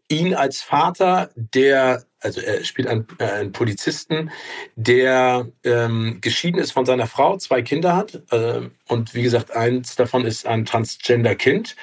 ihn 0.10 0.34
als 0.34 0.62
Vater, 0.62 1.30
der 1.36 2.04
also 2.20 2.42
er 2.42 2.64
spielt 2.64 2.88
einen, 2.88 3.08
äh, 3.20 3.26
einen 3.26 3.52
Polizisten, 3.52 4.32
der 4.76 5.48
ähm, 5.64 6.18
geschieden 6.22 6.60
ist 6.60 6.72
von 6.72 6.86
seiner 6.86 7.08
Frau, 7.08 7.38
zwei 7.38 7.62
Kinder 7.62 7.96
hat 7.96 8.22
äh, 8.32 8.70
und 8.88 9.14
wie 9.14 9.22
gesagt, 9.22 9.52
eins 9.52 9.96
davon 9.96 10.26
ist 10.26 10.46
ein 10.46 10.66
Transgender-Kind. 10.66 11.76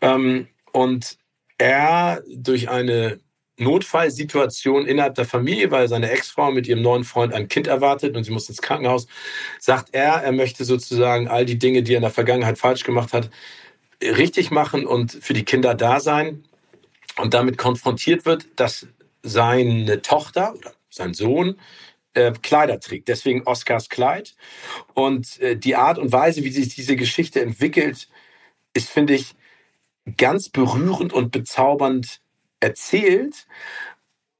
Ähm, 0.00 0.48
und 0.72 1.18
er 1.58 2.22
durch 2.28 2.68
eine 2.68 3.20
Notfallsituation 3.58 4.86
innerhalb 4.86 5.14
der 5.14 5.24
Familie, 5.24 5.70
weil 5.70 5.88
seine 5.88 6.10
Ex-Frau 6.10 6.50
mit 6.50 6.66
ihrem 6.66 6.82
neuen 6.82 7.04
Freund 7.04 7.32
ein 7.32 7.48
Kind 7.48 7.66
erwartet 7.66 8.14
und 8.16 8.24
sie 8.24 8.32
muss 8.32 8.48
ins 8.48 8.60
Krankenhaus, 8.60 9.06
sagt 9.58 9.90
er, 9.92 10.14
er 10.22 10.32
möchte 10.32 10.64
sozusagen 10.64 11.28
all 11.28 11.46
die 11.46 11.58
Dinge, 11.58 11.82
die 11.82 11.94
er 11.94 11.98
in 11.98 12.02
der 12.02 12.10
Vergangenheit 12.10 12.58
falsch 12.58 12.84
gemacht 12.84 13.14
hat, 13.14 13.30
richtig 14.02 14.50
machen 14.50 14.84
und 14.86 15.12
für 15.12 15.32
die 15.32 15.44
Kinder 15.44 15.74
da 15.74 16.00
sein 16.00 16.45
und 17.18 17.34
damit 17.34 17.58
konfrontiert 17.58 18.24
wird, 18.26 18.46
dass 18.56 18.86
seine 19.22 20.02
Tochter 20.02 20.54
oder 20.54 20.72
sein 20.88 21.14
Sohn 21.14 21.58
äh, 22.14 22.32
Kleider 22.42 22.80
trägt. 22.80 23.08
Deswegen 23.08 23.42
Oscars 23.44 23.88
Kleid. 23.88 24.34
Und 24.94 25.40
äh, 25.40 25.56
die 25.56 25.76
Art 25.76 25.98
und 25.98 26.12
Weise, 26.12 26.44
wie 26.44 26.50
sich 26.50 26.74
diese 26.74 26.96
Geschichte 26.96 27.40
entwickelt, 27.40 28.08
ist, 28.74 28.88
finde 28.88 29.14
ich, 29.14 29.34
ganz 30.16 30.48
berührend 30.48 31.12
und 31.12 31.32
bezaubernd 31.32 32.20
erzählt. 32.60 33.46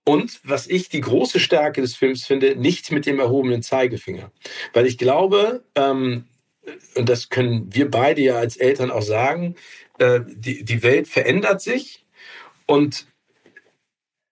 Und 0.05 0.41
was 0.45 0.69
ich 0.69 0.89
die 0.89 1.01
große 1.01 1.41
Stärke 1.41 1.81
des 1.81 1.97
Films 1.97 2.25
finde, 2.25 2.55
nicht 2.55 2.93
mit 2.93 3.07
dem 3.07 3.19
erhobenen 3.19 3.63
Zeigefinger. 3.63 4.31
Weil 4.73 4.87
ich 4.87 4.99
glaube, 4.99 5.65
ähm, 5.75 6.27
und 6.95 7.09
das 7.09 7.29
können 7.29 7.75
wir 7.75 7.91
beide 7.91 8.23
ja 8.23 8.37
als 8.37 8.57
Eltern 8.57 8.91
auch 8.91 9.03
sagen, 9.03 9.57
äh, 9.99 10.21
die, 10.27 10.65
die 10.65 10.83
Welt 10.83 11.09
verändert 11.09 11.61
sich 11.61 12.06
und 12.67 13.07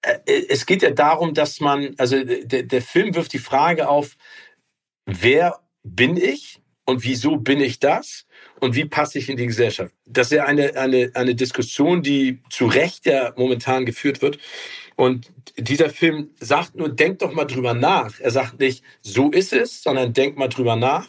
äh, 0.02 0.18
es 0.48 0.66
geht 0.66 0.82
ja 0.82 0.90
darum, 0.90 1.34
dass 1.34 1.60
man, 1.60 1.94
also 1.98 2.22
der, 2.24 2.64
der 2.64 2.82
Film 2.82 3.14
wirft 3.14 3.32
die 3.32 3.38
Frage 3.38 3.88
auf, 3.88 4.16
wer 5.06 5.60
bin 5.82 6.16
ich 6.16 6.60
und 6.84 7.04
wieso 7.04 7.36
bin 7.36 7.60
ich 7.60 7.78
das 7.80 8.26
und 8.60 8.74
wie 8.74 8.84
passe 8.84 9.18
ich 9.18 9.28
in 9.28 9.36
die 9.36 9.46
Gesellschaft? 9.46 9.94
Das 10.06 10.28
ist 10.28 10.36
ja 10.36 10.44
eine, 10.44 10.76
eine, 10.76 11.10
eine 11.14 11.34
Diskussion, 11.34 12.02
die 12.02 12.40
zu 12.50 12.66
Recht 12.66 13.06
ja 13.06 13.32
momentan 13.36 13.86
geführt 13.86 14.22
wird. 14.22 14.38
Und 14.96 15.32
dieser 15.56 15.90
Film 15.90 16.30
sagt 16.38 16.76
nur, 16.76 16.88
denk 16.88 17.18
doch 17.18 17.32
mal 17.32 17.46
drüber 17.46 17.74
nach. 17.74 18.20
Er 18.20 18.30
sagt 18.30 18.60
nicht, 18.60 18.84
so 19.02 19.30
ist 19.30 19.52
es, 19.52 19.82
sondern 19.82 20.12
denk 20.12 20.36
mal 20.36 20.48
drüber 20.48 20.76
nach. 20.76 21.08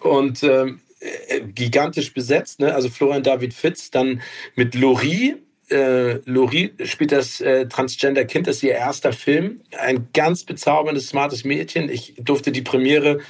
Und 0.00 0.42
ähm, 0.42 0.80
äh, 1.00 1.40
gigantisch 1.40 2.14
besetzt, 2.14 2.60
ne? 2.60 2.74
also 2.74 2.88
Florian 2.88 3.22
David 3.22 3.54
Fitz, 3.54 3.90
dann 3.90 4.22
mit 4.54 4.74
Laurie, 4.74 5.36
äh, 5.72 6.20
Lori 6.24 6.74
spielt 6.84 7.12
das 7.12 7.40
äh, 7.40 7.66
Transgender-Kind, 7.66 8.46
das 8.46 8.56
ist 8.56 8.62
ihr 8.62 8.74
erster 8.74 9.12
Film. 9.12 9.62
Ein 9.78 10.08
ganz 10.12 10.44
bezauberndes, 10.44 11.08
smartes 11.08 11.44
Mädchen. 11.44 11.88
Ich 11.88 12.14
durfte 12.18 12.52
die 12.52 12.62
Premiere 12.62 13.20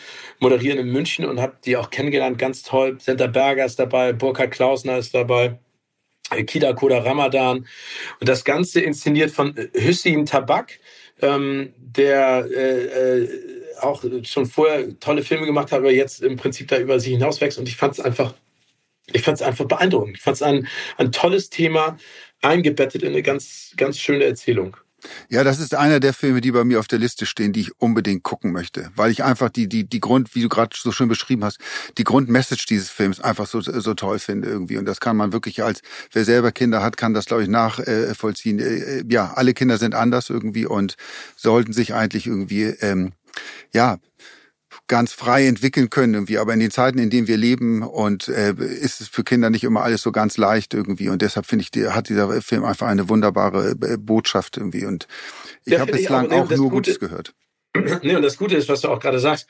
moderieren 0.40 0.78
in 0.78 0.88
München 0.88 1.24
und 1.24 1.40
habe 1.40 1.57
die 1.64 1.76
auch 1.76 1.90
kennengelernt. 1.90 2.38
Ganz 2.38 2.62
toll. 2.62 2.98
Senta 3.00 3.28
Berger 3.28 3.64
ist 3.64 3.78
dabei, 3.78 4.12
Burkhard 4.12 4.50
Klausner 4.50 4.98
ist 4.98 5.14
dabei. 5.14 5.59
Äh, 6.31 6.44
Kida 6.44 6.72
Koda 6.72 6.98
Ramadan. 6.98 7.66
Und 8.20 8.28
das 8.28 8.44
Ganze 8.44 8.81
inszeniert 8.81 9.31
von 9.31 9.55
Hüssein 9.74 10.26
Tabak, 10.26 10.81
ähm, 11.20 11.72
der 11.78 12.46
äh, 12.50 13.20
äh, 13.20 13.28
auch 13.81 14.05
schon 14.24 14.46
vorher 14.46 14.98
tolle 15.00 15.22
Filme 15.22 15.46
gemacht 15.46 15.72
hat, 15.72 15.78
aber 15.78 15.92
jetzt 15.92 16.22
im 16.22 16.37
Prinzip 16.37 16.68
da 16.68 16.78
über 16.78 17.00
sich 17.00 17.12
hinauswächst. 17.12 17.59
Und 17.59 17.68
ich 17.68 17.76
fand 17.76 17.94
es 17.94 18.00
einfach 18.00 18.35
ich 19.12 19.22
fand 19.22 19.40
es 19.40 19.42
einfach 19.42 19.66
beeindruckend. 19.66 20.16
Ich 20.16 20.22
fand 20.22 20.37
es 20.37 20.42
ein, 20.42 20.68
ein 20.96 21.12
tolles 21.12 21.50
Thema, 21.50 21.98
eingebettet 22.42 23.02
in 23.02 23.11
eine 23.11 23.22
ganz, 23.22 23.72
ganz 23.76 23.98
schöne 23.98 24.24
Erzählung. 24.24 24.76
Ja, 25.28 25.42
das 25.42 25.59
ist 25.59 25.74
einer 25.74 26.00
der 26.00 26.12
Filme, 26.12 26.40
die 26.40 26.52
bei 26.52 26.64
mir 26.64 26.78
auf 26.78 26.87
der 26.87 26.98
Liste 26.98 27.26
stehen, 27.26 27.52
die 27.52 27.62
ich 27.62 27.81
unbedingt 27.81 28.22
gucken 28.22 28.52
möchte, 28.52 28.90
weil 28.94 29.11
ich 29.11 29.24
einfach 29.24 29.50
die 29.50 29.68
die 29.68 29.85
die 29.85 30.00
Grund, 30.00 30.35
wie 30.35 30.42
du 30.42 30.48
gerade 30.48 30.76
so 30.78 30.92
schön 30.92 31.09
beschrieben 31.09 31.44
hast, 31.44 31.59
die 31.98 32.05
Grundmessage 32.05 32.66
dieses 32.68 32.90
Films 32.90 33.20
einfach 33.20 33.46
so 33.46 33.61
so 33.61 33.94
toll 33.94 34.18
finde 34.18 34.48
irgendwie 34.48 34.78
und 34.78 34.85
das 34.85 35.00
kann 35.00 35.16
man 35.16 35.33
wirklich 35.33 35.62
als 35.62 35.83
wer 36.12 36.24
selber 36.24 36.52
Kinder 36.52 36.83
hat, 36.83 36.96
kann 36.96 37.14
das 37.14 37.26
glaube 37.26 37.42
ich 37.42 37.48
nachvollziehen. 37.48 38.59
Äh, 38.59 38.98
äh, 39.00 39.05
ja, 39.09 39.33
alle 39.35 39.55
Kinder 39.55 39.78
sind 39.78 39.94
anders 39.94 40.31
irgendwie 40.31 40.66
und 40.66 40.96
sollten 41.37 41.72
sich 41.72 41.94
eigentlich 41.94 42.26
irgendwie 42.26 42.62
ähm, 42.62 43.12
ja 43.72 43.98
ganz 44.88 45.12
frei 45.12 45.47
entwickeln 45.47 45.90
können 45.90 46.14
irgendwie. 46.14 46.38
Aber 46.38 46.53
in 46.53 46.61
den 46.61 46.71
Zeiten, 46.71 46.99
in 46.99 47.11
denen 47.11 47.29
wir 47.29 47.37
leben 47.37 47.83
und 47.83 48.29
äh, 48.29 48.53
ist 48.53 49.01
es 49.01 49.09
für 49.09 49.25
Kinder 49.25 49.51
nicht 49.51 49.64
immer 49.64 49.83
alles 49.83 50.03
so 50.03 50.12
ganz 50.12 50.37
leicht 50.37 50.75
irgendwie. 50.75 51.09
Und 51.09 51.23
deshalb 51.23 51.47
finde 51.47 51.64
ich, 51.64 51.85
hat 51.90 52.09
dieser 52.09 52.42
Film 52.42 52.64
einfach 52.64 52.88
eine 52.88 53.09
wunderbare 53.09 53.77
äh, 53.81 53.97
Botschaft 53.97 54.57
irgendwie. 54.57 54.85
Und 54.85 55.07
ich 55.64 55.79
habe 55.79 55.92
bislang 55.92 56.31
auch, 56.31 56.51
auch 56.51 56.57
nur 56.57 56.71
Gutes 56.71 56.99
gehört. 56.99 57.35
Nee, 58.03 58.16
und 58.16 58.23
das 58.23 58.37
Gute 58.37 58.55
ist, 58.55 58.68
was 58.68 58.83
du 58.83 58.88
auch 58.88 59.01
gerade 59.01 59.18
sagst, 59.18 59.49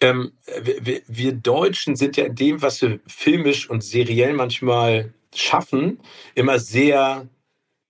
ähm, 0.00 0.32
wir, 0.62 1.02
wir 1.06 1.32
Deutschen 1.32 1.96
sind 1.96 2.16
ja 2.16 2.24
in 2.24 2.34
dem, 2.34 2.62
was 2.62 2.80
wir 2.80 2.98
filmisch 3.06 3.68
und 3.68 3.84
seriell 3.84 4.32
manchmal 4.32 5.12
schaffen, 5.34 6.00
immer 6.34 6.58
sehr 6.58 7.28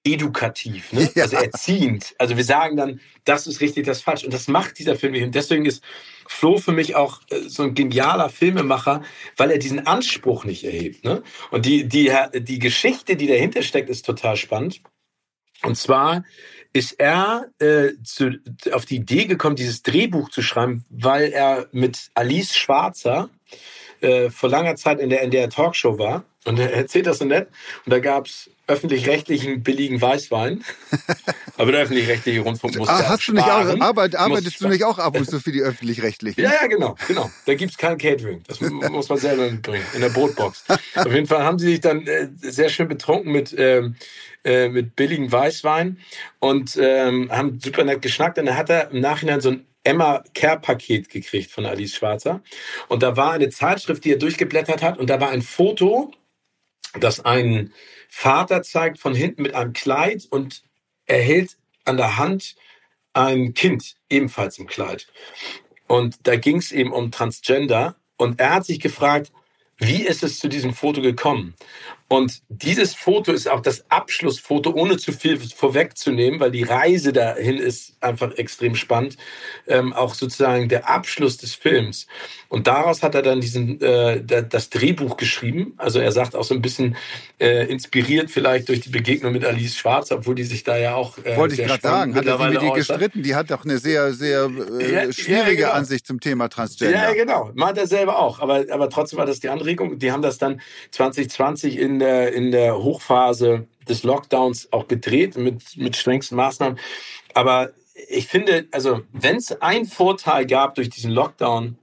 edukativ, 0.05 0.93
ne? 0.93 1.11
Ja. 1.15 1.25
also 1.25 1.37
erziehend. 1.37 2.15
Also 2.19 2.37
wir 2.37 2.45
sagen 2.45 2.77
dann, 2.77 3.01
das 3.25 3.47
ist 3.47 3.61
richtig, 3.61 3.87
das 3.87 3.99
ist 3.99 4.05
falsch. 4.05 4.25
Und 4.25 4.33
das 4.33 4.49
macht 4.49 4.79
dieser 4.79 4.97
Film 4.97 5.13
nicht. 5.13 5.25
Und 5.25 5.35
deswegen 5.35 5.67
ist 5.67 5.83
Flo 6.27 6.59
für 6.59 6.73
mich 6.73 6.95
auch 6.95 7.21
äh, 7.31 7.41
so 7.49 7.65
ein 7.65 7.75
genialer 7.75 8.29
Filmemacher, 8.29 9.03
weil 9.37 9.51
er 9.51 9.59
diesen 9.59 9.87
Anspruch 9.87 10.45
nicht 10.45 10.65
erhebt. 10.65 11.05
Ne? 11.05 11.23
Und 11.51 11.67
die, 11.67 11.89
die, 11.89 12.13
die 12.35 12.59
Geschichte, 12.59 13.17
die 13.17 13.27
dahinter 13.27 13.63
steckt, 13.63 13.91
ist 13.91 14.07
total 14.07 14.37
spannend. 14.37 14.83
Und 15.63 15.77
zwar 15.77 16.25
ist 16.73 16.93
er 17.01 17.47
äh, 17.59 17.93
zu, 18.05 18.39
auf 18.73 18.85
die 18.85 18.97
Idee 18.97 19.25
gekommen, 19.25 19.57
dieses 19.57 19.83
Drehbuch 19.83 20.31
zu 20.31 20.43
schreiben, 20.43 20.85
weil 20.91 21.33
er 21.33 21.69
mit 21.73 22.11
Alice 22.15 22.57
Schwarzer 22.57 23.31
äh, 24.01 24.31
vor 24.31 24.49
langer 24.49 24.77
Zeit 24.77 25.01
in 25.01 25.11
der 25.11 25.23
NDR 25.23 25.51
Talkshow 25.51 25.99
war. 25.99 26.25
Und 26.45 26.59
er 26.59 26.73
erzählt 26.73 27.07
das 27.07 27.19
so 27.19 27.25
nett. 27.25 27.49
Und 27.85 27.93
da 27.93 27.99
gab 27.99 28.27
es 28.27 28.51
öffentlich-rechtlichen 28.69 29.63
billigen 29.63 30.01
Weißwein. 30.01 30.63
Aber 31.57 31.73
der 31.73 31.83
öffentlich-rechtliche 31.83 32.41
Rundfunk 32.41 32.77
muss 32.77 32.89
ah, 32.89 33.09
hast 33.09 33.27
du 33.27 33.33
nicht 33.33 33.45
auch, 33.45 33.81
arbeit, 33.81 34.15
Arbeitest 34.15 34.61
du 34.61 34.69
nicht 34.69 34.85
auch 34.85 34.99
ab 34.99 35.17
und 35.17 35.29
zu 35.29 35.41
für 35.41 35.53
die 35.53 35.63
öffentlich-rechtlichen? 35.63 36.41
Ja, 36.41 36.53
ja, 36.63 36.67
genau, 36.69 36.95
genau. 37.09 37.31
Da 37.47 37.55
gibt's 37.55 37.77
kein 37.77 37.99
Catering. 37.99 38.43
Das 38.47 38.61
muss 38.61 39.09
man 39.09 39.19
selber 39.19 39.51
mitbringen, 39.51 39.85
in 39.95 40.01
der 40.01 40.11
Brotbox. 40.11 40.65
Auf 40.95 41.13
jeden 41.13 41.27
Fall 41.27 41.43
haben 41.43 41.59
sie 41.59 41.71
sich 41.71 41.81
dann 41.81 42.07
äh, 42.07 42.29
sehr 42.37 42.69
schön 42.69 42.89
betrunken 42.89 43.33
mit, 43.33 43.55
ähm, 43.59 43.97
äh, 44.45 44.69
mit 44.69 44.95
billigen 44.95 45.33
Weißwein 45.33 45.99
und 46.39 46.79
ähm, 46.81 47.33
haben 47.33 47.59
super 47.61 47.85
nett 47.85 48.03
geschnackt. 48.03 48.39
Und 48.39 48.47
dann 48.47 48.57
hat 48.57 48.71
er 48.71 48.91
im 48.91 49.01
Nachhinein 49.01 49.41
so 49.41 49.51
ein 49.51 49.67
Emma 49.83 50.23
Care 50.35 50.61
Paket 50.61 51.09
gekriegt 51.09 51.51
von 51.51 51.65
Alice 51.65 51.95
Schwarzer. 51.95 52.43
Und 52.89 53.03
da 53.03 53.17
war 53.17 53.33
eine 53.33 53.49
Zeitschrift, 53.49 54.05
die 54.05 54.13
er 54.13 54.19
durchgeblättert 54.19 54.83
hat 54.83 54.99
und 54.99 55.09
da 55.09 55.21
war 55.21 55.31
ein 55.31 55.43
Foto, 55.43 56.13
das 56.95 57.25
ein 57.25 57.73
Vater 58.09 58.63
zeigt 58.63 58.99
von 58.99 59.15
hinten 59.15 59.43
mit 59.43 59.55
einem 59.55 59.73
Kleid 59.73 60.27
und 60.31 60.63
er 61.07 61.21
hält 61.21 61.57
an 61.85 61.97
der 61.97 62.17
Hand 62.17 62.57
ein 63.13 63.55
Kind, 63.55 63.97
ebenfalls 64.09 64.59
im 64.59 64.67
Kleid. 64.67 65.09
Und 65.87 66.27
da 66.27 66.37
ging 66.37 66.57
es 66.57 66.73
eben 66.73 66.93
um 66.93 67.11
Transgender 67.11 67.97
Und 68.17 68.41
er 68.41 68.55
hat 68.55 68.67
sich 68.67 68.81
gefragt, 68.81 69.33
wie 69.79 70.03
ist 70.03 70.23
es 70.23 70.39
zu 70.39 70.49
diesem 70.49 70.75
Foto 70.75 71.01
gekommen? 71.01 71.55
Und 72.11 72.41
dieses 72.49 72.95
Foto 72.95 73.33
ist 73.33 73.51
auch 73.51 73.61
das 73.61 73.85
Abschlussfoto, 73.91 74.71
ohne 74.71 74.97
zu 74.97 75.13
viel 75.13 75.39
vorwegzunehmen, 75.39 76.41
weil 76.41 76.51
die 76.51 76.63
Reise 76.63 77.13
dahin 77.13 77.59
ist 77.59 77.97
einfach 78.01 78.33
extrem 78.39 78.75
spannend. 78.77 79.19
Ähm, 79.67 79.93
auch 79.93 80.15
sozusagen 80.15 80.71
der 80.71 80.89
Abschluss 80.89 81.37
des 81.37 81.55
Films. 81.55 82.07
Und 82.49 82.67
daraus 82.67 83.03
hat 83.03 83.15
er 83.15 83.21
dann 83.21 83.43
diesen 83.43 83.79
äh, 83.83 84.25
das 84.25 84.71
Drehbuch 84.71 85.19
geschrieben. 85.19 85.75
Also 85.77 85.99
er 85.99 86.11
sagt 86.13 86.35
auch 86.35 86.45
so 86.45 86.55
ein 86.55 86.63
bisschen 86.63 86.97
äh, 87.39 87.71
inspiriert 87.71 88.31
vielleicht 88.31 88.71
durch 88.71 88.81
die 88.81 88.89
Begegnung 88.89 89.33
mit 89.33 89.45
Alice 89.45 89.77
Schwarz, 89.77 90.11
obwohl 90.11 90.35
die 90.35 90.45
sich 90.45 90.65
da 90.65 90.79
ja 90.79 90.95
auch 90.95 91.19
äh, 91.19 91.37
wollte 91.37 91.61
ich 91.61 91.69
gerade 91.69 91.83
sagen, 91.83 92.15
hat 92.15 92.25
er 92.25 92.39
mit 92.39 92.63
ihr 92.63 92.73
gestritten? 92.73 93.23
Die 93.23 93.35
hat 93.35 93.51
doch 93.51 93.67
eine 93.67 93.77
sehr 93.77 94.15
sehr 94.15 94.51
äh, 94.81 94.93
ja, 94.93 95.13
schwierige 95.13 95.63
ja, 95.63 95.69
genau. 95.69 95.73
Ansicht 95.73 96.07
zum 96.07 96.21
Thema 96.21 96.49
Transgender. 96.49 96.97
Ja, 96.97 97.13
genau, 97.13 97.51
meint 97.55 97.77
er 97.77 97.87
selber 97.87 98.19
auch. 98.19 98.41
Aber 98.41 98.65
aber 98.71 98.89
trotzdem 98.89 99.19
war 99.19 99.27
das 99.27 99.41
die 99.41 99.51
Anregung. 99.51 99.99
Die 99.99 100.11
haben 100.11 100.23
das 100.23 100.39
dann 100.39 100.63
2020 100.93 101.77
in 101.79 101.98
in 101.99 102.05
der, 102.05 102.33
in 102.33 102.53
der 102.53 102.79
Hochphase 102.79 103.67
des 103.89 104.05
Lockdowns 104.05 104.73
auch 104.73 104.87
gedreht 104.87 105.37
mit, 105.37 105.77
mit 105.77 105.97
strengsten 105.97 106.37
Maßnahmen. 106.37 106.79
Aber 107.35 107.71
ich 108.09 108.29
finde, 108.29 108.69
also 108.71 109.03
wenn 109.13 109.37
es 109.37 109.61
einen 109.61 109.87
Vorteil 109.87 110.47
gab 110.47 110.77
durch 110.77 110.91
diesen 110.91 111.11
Lockdown, 111.11 111.77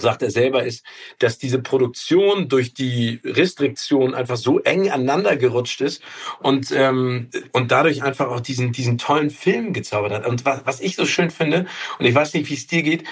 sagt 0.00 0.22
er 0.22 0.30
selber, 0.30 0.64
ist, 0.64 0.84
dass 1.18 1.38
diese 1.38 1.58
Produktion 1.58 2.48
durch 2.48 2.72
die 2.72 3.20
Restriktion 3.24 4.14
einfach 4.14 4.36
so 4.36 4.60
eng 4.60 4.90
aneinander 4.90 5.36
gerutscht 5.36 5.80
ist 5.80 6.02
und, 6.40 6.70
ähm, 6.72 7.28
und 7.52 7.72
dadurch 7.72 8.02
einfach 8.02 8.28
auch 8.28 8.40
diesen, 8.40 8.72
diesen 8.72 8.96
tollen 8.96 9.30
Film 9.30 9.72
gezaubert 9.72 10.12
hat. 10.12 10.26
Und 10.26 10.44
was, 10.46 10.64
was 10.64 10.80
ich 10.80 10.96
so 10.96 11.04
schön 11.04 11.30
finde, 11.30 11.66
und 11.98 12.06
ich 12.06 12.14
weiß 12.14 12.32
nicht, 12.34 12.48
wie 12.48 12.54
es 12.54 12.66
dir 12.66 12.82
geht, 12.82 13.04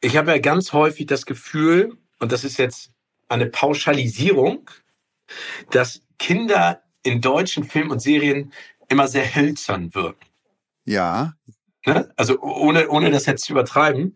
ich 0.00 0.16
habe 0.16 0.32
ja 0.32 0.38
ganz 0.38 0.72
häufig 0.72 1.06
das 1.06 1.26
Gefühl, 1.26 1.96
und 2.18 2.32
das 2.32 2.42
ist 2.42 2.58
jetzt 2.58 2.90
eine 3.28 3.46
Pauschalisierung, 3.46 4.70
dass 5.70 6.02
Kinder 6.18 6.82
in 7.02 7.20
deutschen 7.20 7.64
Filmen 7.64 7.90
und 7.90 8.00
Serien 8.00 8.52
immer 8.88 9.08
sehr 9.08 9.34
hölzern 9.34 9.94
wirken. 9.94 10.26
Ja. 10.84 11.34
Ne? 11.86 12.12
Also 12.16 12.40
ohne, 12.40 12.88
ohne 12.88 13.10
das 13.10 13.26
jetzt 13.26 13.44
zu 13.44 13.52
übertreiben. 13.52 14.14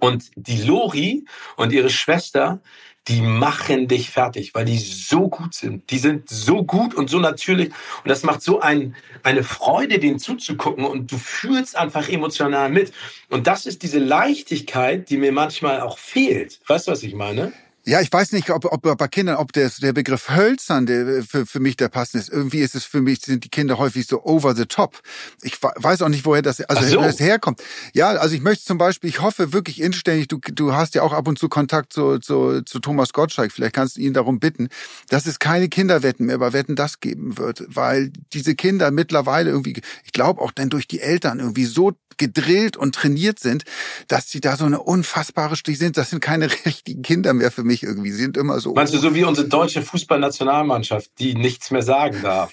Und 0.00 0.30
die 0.36 0.62
Lori 0.62 1.24
und 1.56 1.72
ihre 1.72 1.90
Schwester, 1.90 2.62
die 3.08 3.20
machen 3.20 3.88
dich 3.88 4.10
fertig, 4.10 4.54
weil 4.54 4.64
die 4.64 4.78
so 4.78 5.28
gut 5.28 5.54
sind. 5.54 5.90
Die 5.90 5.98
sind 5.98 6.28
so 6.28 6.62
gut 6.62 6.94
und 6.94 7.10
so 7.10 7.18
natürlich. 7.18 7.68
Und 7.68 8.08
das 8.08 8.22
macht 8.22 8.42
so 8.42 8.60
ein, 8.60 8.94
eine 9.24 9.42
Freude, 9.42 9.98
denen 9.98 10.20
zuzugucken. 10.20 10.84
Und 10.84 11.10
du 11.10 11.18
fühlst 11.18 11.76
einfach 11.76 12.08
emotional 12.08 12.70
mit. 12.70 12.92
Und 13.28 13.48
das 13.48 13.66
ist 13.66 13.82
diese 13.82 13.98
Leichtigkeit, 13.98 15.10
die 15.10 15.16
mir 15.16 15.32
manchmal 15.32 15.80
auch 15.80 15.98
fehlt. 15.98 16.60
Weißt 16.68 16.86
du, 16.86 16.92
was 16.92 17.02
ich 17.02 17.14
meine? 17.14 17.52
Ja, 17.84 18.00
ich 18.00 18.12
weiß 18.12 18.30
nicht, 18.32 18.50
ob, 18.50 18.64
ob 18.66 18.96
bei 18.96 19.08
Kindern, 19.08 19.36
ob 19.36 19.52
der, 19.52 19.68
der 19.80 19.92
Begriff 19.92 20.30
hölzern 20.30 20.86
der, 20.86 21.24
für, 21.24 21.46
für 21.46 21.58
mich 21.58 21.76
der 21.76 21.88
passende 21.88 22.22
ist. 22.22 22.30
Irgendwie 22.30 22.60
ist 22.60 22.76
es 22.76 22.84
für 22.84 23.00
mich, 23.00 23.22
sind 23.22 23.42
die 23.42 23.48
Kinder 23.48 23.76
häufig 23.76 24.06
so 24.06 24.22
over 24.24 24.54
the 24.54 24.66
top. 24.66 25.00
Ich 25.42 25.60
weiß 25.60 26.02
auch 26.02 26.08
nicht, 26.08 26.24
woher 26.24 26.42
das, 26.42 26.60
also 26.60 26.86
so. 26.86 27.00
das 27.00 27.18
herkommt. 27.18 27.60
Ja, 27.92 28.10
also 28.10 28.36
ich 28.36 28.40
möchte 28.40 28.64
zum 28.64 28.78
Beispiel, 28.78 29.10
ich 29.10 29.20
hoffe 29.20 29.52
wirklich 29.52 29.80
inständig, 29.80 30.28
du, 30.28 30.38
du 30.38 30.74
hast 30.74 30.94
ja 30.94 31.02
auch 31.02 31.12
ab 31.12 31.26
und 31.26 31.40
zu 31.40 31.48
Kontakt 31.48 31.92
zu, 31.92 32.20
zu, 32.20 32.62
zu 32.62 32.78
Thomas 32.78 33.12
Gottschalk, 33.12 33.50
vielleicht 33.50 33.74
kannst 33.74 33.96
du 33.96 34.00
ihn 34.00 34.14
darum 34.14 34.38
bitten, 34.38 34.68
dass 35.08 35.26
es 35.26 35.40
keine 35.40 35.68
Kinderwetten 35.68 36.26
mehr 36.26 36.38
bei 36.38 36.52
Wetten 36.52 36.76
das 36.76 37.00
geben 37.00 37.36
wird, 37.36 37.64
weil 37.66 38.12
diese 38.32 38.54
Kinder 38.54 38.92
mittlerweile 38.92 39.50
irgendwie, 39.50 39.80
ich 40.04 40.12
glaube 40.12 40.40
auch 40.40 40.52
dann 40.52 40.70
durch 40.70 40.86
die 40.86 41.00
Eltern 41.00 41.40
irgendwie 41.40 41.64
so 41.64 41.92
gedrillt 42.16 42.76
und 42.76 42.94
trainiert 42.94 43.38
sind, 43.38 43.64
dass 44.08 44.30
sie 44.30 44.40
da 44.40 44.56
so 44.56 44.64
eine 44.64 44.80
unfassbare 44.80 45.56
Stich 45.56 45.78
sind. 45.78 45.96
Das 45.96 46.10
sind 46.10 46.20
keine 46.20 46.50
richtigen 46.66 47.02
Kinder 47.02 47.32
mehr 47.32 47.50
für 47.50 47.64
mich 47.64 47.71
irgendwie. 47.80 48.10
Sie 48.10 48.22
sind 48.22 48.36
immer 48.36 48.60
so. 48.60 48.74
Meinst 48.74 48.92
du 48.92 48.98
so 48.98 49.14
wie 49.14 49.24
unsere 49.24 49.48
deutsche 49.48 49.82
Fußballnationalmannschaft, 49.82 51.10
die 51.18 51.34
nichts 51.34 51.70
mehr 51.70 51.82
sagen 51.82 52.20
darf? 52.22 52.50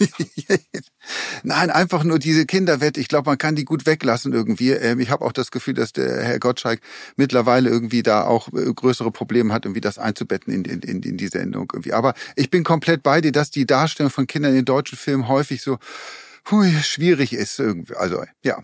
Nein, 1.44 1.70
einfach 1.70 2.04
nur 2.04 2.20
diese 2.20 2.46
Kinderwette. 2.46 3.00
Ich 3.00 3.08
glaube, 3.08 3.30
man 3.30 3.38
kann 3.38 3.56
die 3.56 3.66
gut 3.66 3.86
weglassen 3.86 4.34
irgendwie. 4.34 4.72
Ähm, 4.72 5.00
ich 5.00 5.10
habe 5.10 5.26
auch 5.26 5.32
das 5.32 5.52
Gefühl, 5.52 5.74
dass 5.74 5.94
der 5.94 6.24
Herr 6.24 6.40
Gottschalk 6.40 6.82
mittlerweile 7.18 7.70
irgendwie 7.70 8.04
da 8.04 8.26
auch 8.26 8.48
äh, 8.54 8.74
größere 8.74 9.12
Probleme 9.12 9.54
hat, 9.54 9.66
irgendwie 9.66 9.82
das 9.82 9.98
einzubetten 9.98 10.54
in, 10.54 10.64
in, 10.64 11.04
in 11.04 11.18
die 11.18 11.28
Sendung 11.28 11.70
irgendwie. 11.74 11.94
Aber 11.94 12.14
ich 12.36 12.50
bin 12.50 12.64
komplett 12.64 13.04
bei 13.04 13.22
dir, 13.22 13.32
dass 13.32 13.52
die 13.52 13.66
Darstellung 13.66 14.12
von 14.12 14.28
Kindern 14.28 14.56
in 14.56 14.66
deutschen 14.66 14.98
Filmen 14.98 15.28
häufig 15.28 15.62
so 15.62 15.78
hui, 16.50 16.72
schwierig 16.82 17.34
ist 17.34 17.60
irgendwie. 17.60 17.96
Also 17.96 18.24
ja. 18.44 18.60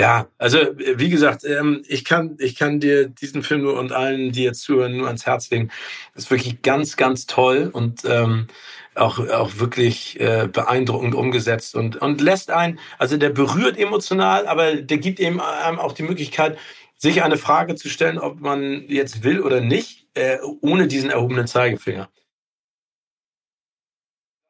Ja, 0.00 0.28
also 0.38 0.56
wie 0.78 1.10
gesagt, 1.10 1.44
ähm, 1.44 1.82
ich 1.86 2.06
kann, 2.06 2.38
ich 2.38 2.56
kann 2.56 2.80
dir 2.80 3.06
diesen 3.06 3.42
Film 3.42 3.60
nur 3.60 3.78
und 3.78 3.92
allen, 3.92 4.32
die 4.32 4.44
jetzt 4.44 4.62
zuhören, 4.62 4.96
nur 4.96 5.08
ans 5.08 5.26
Herz 5.26 5.50
legen. 5.50 5.70
Das 6.14 6.24
ist 6.24 6.30
wirklich 6.30 6.62
ganz, 6.62 6.96
ganz 6.96 7.26
toll 7.26 7.68
und 7.70 8.06
ähm, 8.06 8.46
auch, 8.94 9.18
auch 9.18 9.58
wirklich 9.58 10.18
äh, 10.18 10.48
beeindruckend 10.50 11.14
umgesetzt 11.14 11.74
und, 11.74 11.96
und 11.96 12.22
lässt 12.22 12.50
einen, 12.50 12.78
also 12.96 13.18
der 13.18 13.28
berührt 13.28 13.76
emotional, 13.76 14.46
aber 14.46 14.76
der 14.76 14.96
gibt 14.96 15.20
eben 15.20 15.38
einem 15.38 15.78
auch 15.78 15.92
die 15.92 16.02
Möglichkeit, 16.02 16.56
sich 16.96 17.22
eine 17.22 17.36
Frage 17.36 17.74
zu 17.74 17.90
stellen, 17.90 18.18
ob 18.18 18.40
man 18.40 18.86
jetzt 18.88 19.22
will 19.22 19.42
oder 19.42 19.60
nicht, 19.60 20.06
äh, 20.14 20.38
ohne 20.62 20.86
diesen 20.88 21.10
erhobenen 21.10 21.46
Zeigefinger. 21.46 22.08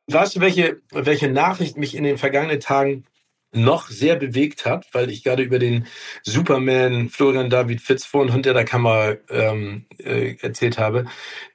Weißt 0.07 0.37
du, 0.37 0.41
welche, 0.41 0.81
welche 0.93 1.29
Nachricht 1.29 1.77
mich 1.77 1.97
in 1.97 2.05
den 2.05 2.19
vergangenen 2.19 2.61
Tagen 2.61 3.05
noch 3.53 3.89
sehr 3.89 4.17
bewegt 4.17 4.65
hat, 4.65 4.87
weil 4.93 5.11
ich 5.11 5.25
gerade 5.25 5.43
über 5.43 5.59
den 5.59 5.87
Superman 6.23 7.09
Florian 7.09 7.51
David 7.51 7.81
Fitz 7.81 8.05
vor 8.05 8.23
und 8.23 8.33
hinter 8.33 8.55
der 8.55 8.65
Kamera 8.65 9.17
ähm, 9.29 9.87
äh, 9.99 10.37
erzählt 10.41 10.79
habe. 10.79 11.07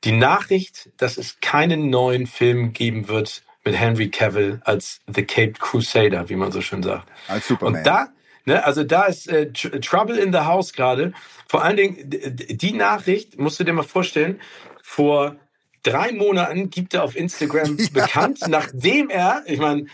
Die 0.04 0.12
Nachricht, 0.12 0.90
dass 0.98 1.18
es 1.18 1.40
keinen 1.40 1.90
neuen 1.90 2.28
Film 2.28 2.74
geben 2.74 3.08
wird 3.08 3.44
mit 3.64 3.76
Henry 3.76 4.10
Cavill 4.10 4.62
als 4.64 5.02
The 5.08 5.24
Caped 5.24 5.60
Crusader, 5.60 6.30
wie 6.30 6.36
man 6.36 6.52
so 6.52 6.62
schön 6.62 6.84
sagt. 6.84 7.10
Als 7.28 7.48
Superman. 7.48 7.80
Und 7.80 7.88
da, 7.88 8.10
ne, 8.46 8.64
also 8.64 8.84
da 8.84 9.06
ist 9.06 9.28
äh, 9.28 9.52
Trouble 9.52 10.18
in 10.18 10.32
the 10.34 10.40
House 10.40 10.74
gerade. 10.74 11.14
Vor 11.48 11.64
allen 11.64 11.78
Dingen, 11.78 11.98
die 12.04 12.74
Nachricht, 12.74 13.40
musst 13.40 13.60
du 13.60 13.64
dir 13.64 13.74
mal 13.74 13.84
vorstellen, 13.84 14.40
vor 14.84 15.36
drei 15.82 16.12
Monaten 16.12 16.70
gibt 16.70 16.94
er 16.94 17.04
auf 17.04 17.16
Instagram 17.16 17.78
ja. 17.80 17.88
bekannt, 17.92 18.40
nachdem 18.48 19.10
er, 19.10 19.44
ich 19.46 19.60
meine, 19.60 19.86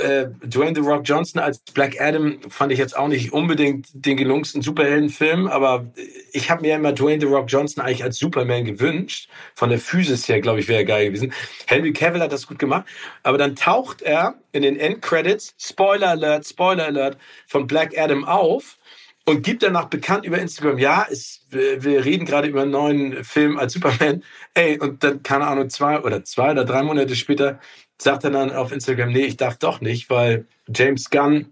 äh, 0.00 0.30
Dwayne 0.42 0.74
The 0.74 0.80
Rock 0.80 1.02
Johnson 1.04 1.40
als 1.40 1.60
Black 1.60 2.00
Adam 2.00 2.38
fand 2.48 2.72
ich 2.72 2.78
jetzt 2.78 2.96
auch 2.96 3.08
nicht 3.08 3.32
unbedingt 3.32 3.88
den 3.92 4.16
gelungensten 4.16 4.62
Superheldenfilm, 4.62 5.46
aber 5.46 5.86
ich 6.32 6.50
habe 6.50 6.62
mir 6.62 6.76
immer 6.76 6.92
Dwayne 6.92 7.20
The 7.20 7.26
Rock 7.26 7.46
Johnson 7.48 7.84
eigentlich 7.84 8.02
als 8.02 8.18
Superman 8.18 8.64
gewünscht. 8.64 9.28
Von 9.54 9.70
der 9.70 9.78
Physis 9.78 10.28
her, 10.28 10.40
glaube 10.40 10.60
ich, 10.60 10.68
wäre 10.68 10.80
er 10.80 10.84
geil 10.84 11.06
gewesen. 11.06 11.32
Henry 11.66 11.92
Cavill 11.92 12.20
hat 12.20 12.32
das 12.32 12.46
gut 12.46 12.58
gemacht, 12.58 12.86
aber 13.22 13.38
dann 13.38 13.54
taucht 13.54 14.02
er 14.02 14.34
in 14.52 14.62
den 14.62 14.78
Endcredits, 14.78 15.54
Spoiler 15.58 16.10
Alert, 16.10 16.46
Spoiler 16.46 16.86
Alert, 16.86 17.18
von 17.46 17.66
Black 17.66 17.96
Adam 17.96 18.24
auf 18.24 18.78
und 19.26 19.42
gibt 19.42 19.62
danach 19.62 19.86
bekannt 19.86 20.24
über 20.24 20.38
Instagram, 20.38 20.78
ja, 20.78 21.06
es, 21.08 21.46
wir, 21.50 22.04
reden 22.04 22.24
gerade 22.24 22.48
über 22.48 22.62
einen 22.62 22.72
neuen 22.72 23.24
Film 23.24 23.58
als 23.58 23.74
Superman. 23.74 24.24
Ey, 24.54 24.78
und 24.78 25.04
dann, 25.04 25.22
keine 25.22 25.46
Ahnung, 25.46 25.70
zwei 25.70 26.00
oder 26.00 26.24
zwei 26.24 26.50
oder 26.50 26.64
drei 26.64 26.82
Monate 26.82 27.14
später 27.14 27.60
sagt 28.00 28.24
er 28.24 28.30
dann 28.30 28.50
auf 28.52 28.72
Instagram, 28.72 29.12
nee, 29.12 29.24
ich 29.24 29.36
darf 29.36 29.58
doch 29.58 29.80
nicht, 29.80 30.10
weil 30.10 30.46
James 30.74 31.10
Gunn, 31.10 31.46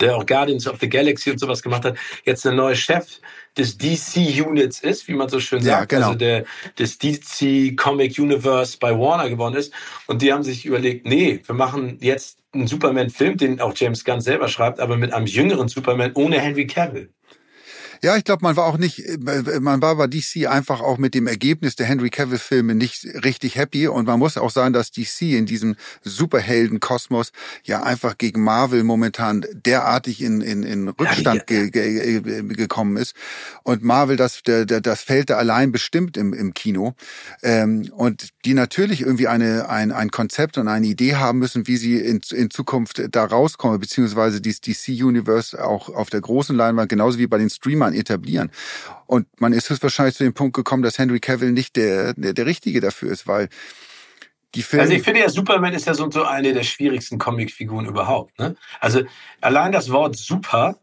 der 0.00 0.16
auch 0.16 0.26
Guardians 0.26 0.66
of 0.66 0.78
the 0.80 0.88
Galaxy 0.88 1.30
und 1.30 1.38
sowas 1.38 1.62
gemacht 1.62 1.84
hat, 1.84 1.96
jetzt 2.24 2.44
der 2.44 2.52
neue 2.52 2.76
Chef 2.76 3.06
des 3.56 3.78
DC 3.78 4.46
Units 4.46 4.80
ist, 4.80 5.08
wie 5.08 5.14
man 5.14 5.28
so 5.28 5.40
schön 5.40 5.62
sagt, 5.62 5.92
ja, 5.92 5.98
genau. 5.98 6.08
also 6.08 6.18
der 6.18 6.44
des 6.78 6.98
DC 6.98 7.76
Comic 7.76 8.18
Universe 8.18 8.76
bei 8.78 8.96
Warner 8.96 9.30
geworden 9.30 9.54
ist. 9.54 9.72
Und 10.06 10.22
die 10.22 10.32
haben 10.32 10.42
sich 10.42 10.66
überlegt, 10.66 11.06
nee, 11.06 11.40
wir 11.44 11.54
machen 11.54 11.98
jetzt 12.00 12.38
einen 12.52 12.66
Superman-Film, 12.66 13.36
den 13.36 13.60
auch 13.60 13.72
James 13.74 14.04
Gunn 14.04 14.20
selber 14.20 14.48
schreibt, 14.48 14.80
aber 14.80 14.96
mit 14.96 15.12
einem 15.12 15.26
jüngeren 15.26 15.68
Superman 15.68 16.12
ohne 16.14 16.40
Henry 16.40 16.66
Cavill. 16.66 17.10
Ja, 18.02 18.16
ich 18.16 18.24
glaube, 18.24 18.42
man 18.42 18.56
war 18.56 18.66
auch 18.66 18.78
nicht, 18.78 19.00
äh, 19.00 19.18
man 19.60 19.82
war 19.82 19.96
bei 19.96 20.06
DC 20.06 20.46
einfach 20.46 20.80
auch 20.80 20.98
mit 20.98 21.14
dem 21.14 21.26
Ergebnis 21.26 21.76
der 21.76 21.86
Henry 21.86 22.10
Cavill-Filme 22.10 22.74
nicht 22.74 23.04
richtig 23.24 23.56
happy. 23.56 23.88
Und 23.88 24.06
man 24.06 24.18
muss 24.18 24.36
auch 24.36 24.50
sagen, 24.50 24.72
dass 24.72 24.90
DC 24.90 25.22
in 25.22 25.46
diesem 25.46 25.76
Superhelden-Kosmos 26.02 27.32
ja 27.64 27.82
einfach 27.82 28.18
gegen 28.18 28.42
Marvel 28.42 28.84
momentan 28.84 29.44
derartig 29.52 30.22
in, 30.22 30.40
in, 30.40 30.62
in 30.62 30.88
Rückstand 30.88 31.46
ge, 31.46 31.70
ge, 31.70 32.20
gekommen 32.20 32.96
ist. 32.96 33.14
Und 33.62 33.82
Marvel 33.82 34.16
das, 34.16 34.42
der, 34.42 34.64
das 34.64 35.02
fällt 35.02 35.30
da 35.30 35.36
allein 35.36 35.72
bestimmt 35.72 36.16
im, 36.16 36.32
im 36.32 36.54
Kino. 36.54 36.94
Ähm, 37.42 37.90
und 37.94 38.28
die 38.44 38.54
natürlich 38.54 39.00
irgendwie 39.00 39.28
eine, 39.28 39.68
ein, 39.68 39.92
ein 39.92 40.10
Konzept 40.10 40.58
und 40.58 40.68
eine 40.68 40.86
Idee 40.86 41.16
haben 41.16 41.38
müssen, 41.38 41.66
wie 41.66 41.76
sie 41.76 41.96
in, 41.96 42.20
in 42.30 42.50
Zukunft 42.50 43.02
da 43.10 43.24
rauskommen, 43.24 43.80
beziehungsweise 43.80 44.40
dieses 44.40 44.60
DC-Universe 44.60 45.62
auch 45.64 45.88
auf 45.88 46.10
der 46.10 46.20
großen 46.20 46.56
Leinwand, 46.56 46.88
genauso 46.88 47.18
wie 47.18 47.26
bei 47.26 47.38
den 47.38 47.50
Streamern 47.50 47.87
Superman 47.88 47.94
etablieren. 47.94 48.50
Und 49.06 49.26
man 49.40 49.52
ist 49.52 49.82
wahrscheinlich 49.82 50.16
zu 50.16 50.24
dem 50.24 50.34
Punkt 50.34 50.54
gekommen, 50.54 50.82
dass 50.82 50.98
Henry 50.98 51.20
Cavill 51.20 51.52
nicht 51.52 51.76
der, 51.76 52.14
der, 52.14 52.32
der 52.32 52.46
Richtige 52.46 52.80
dafür 52.80 53.10
ist, 53.10 53.26
weil 53.26 53.48
die 54.54 54.62
Filme. 54.62 54.82
Also 54.82 54.94
ich 54.94 55.02
finde 55.02 55.20
ja, 55.20 55.28
Superman 55.28 55.74
ist 55.74 55.86
ja 55.86 55.94
so, 55.94 56.10
so 56.10 56.24
eine 56.24 56.52
der 56.52 56.62
schwierigsten 56.62 57.18
Comicfiguren 57.18 57.86
überhaupt. 57.86 58.38
Ne? 58.38 58.56
Also 58.80 59.02
allein 59.40 59.72
das 59.72 59.90
Wort 59.90 60.16
Super, 60.16 60.78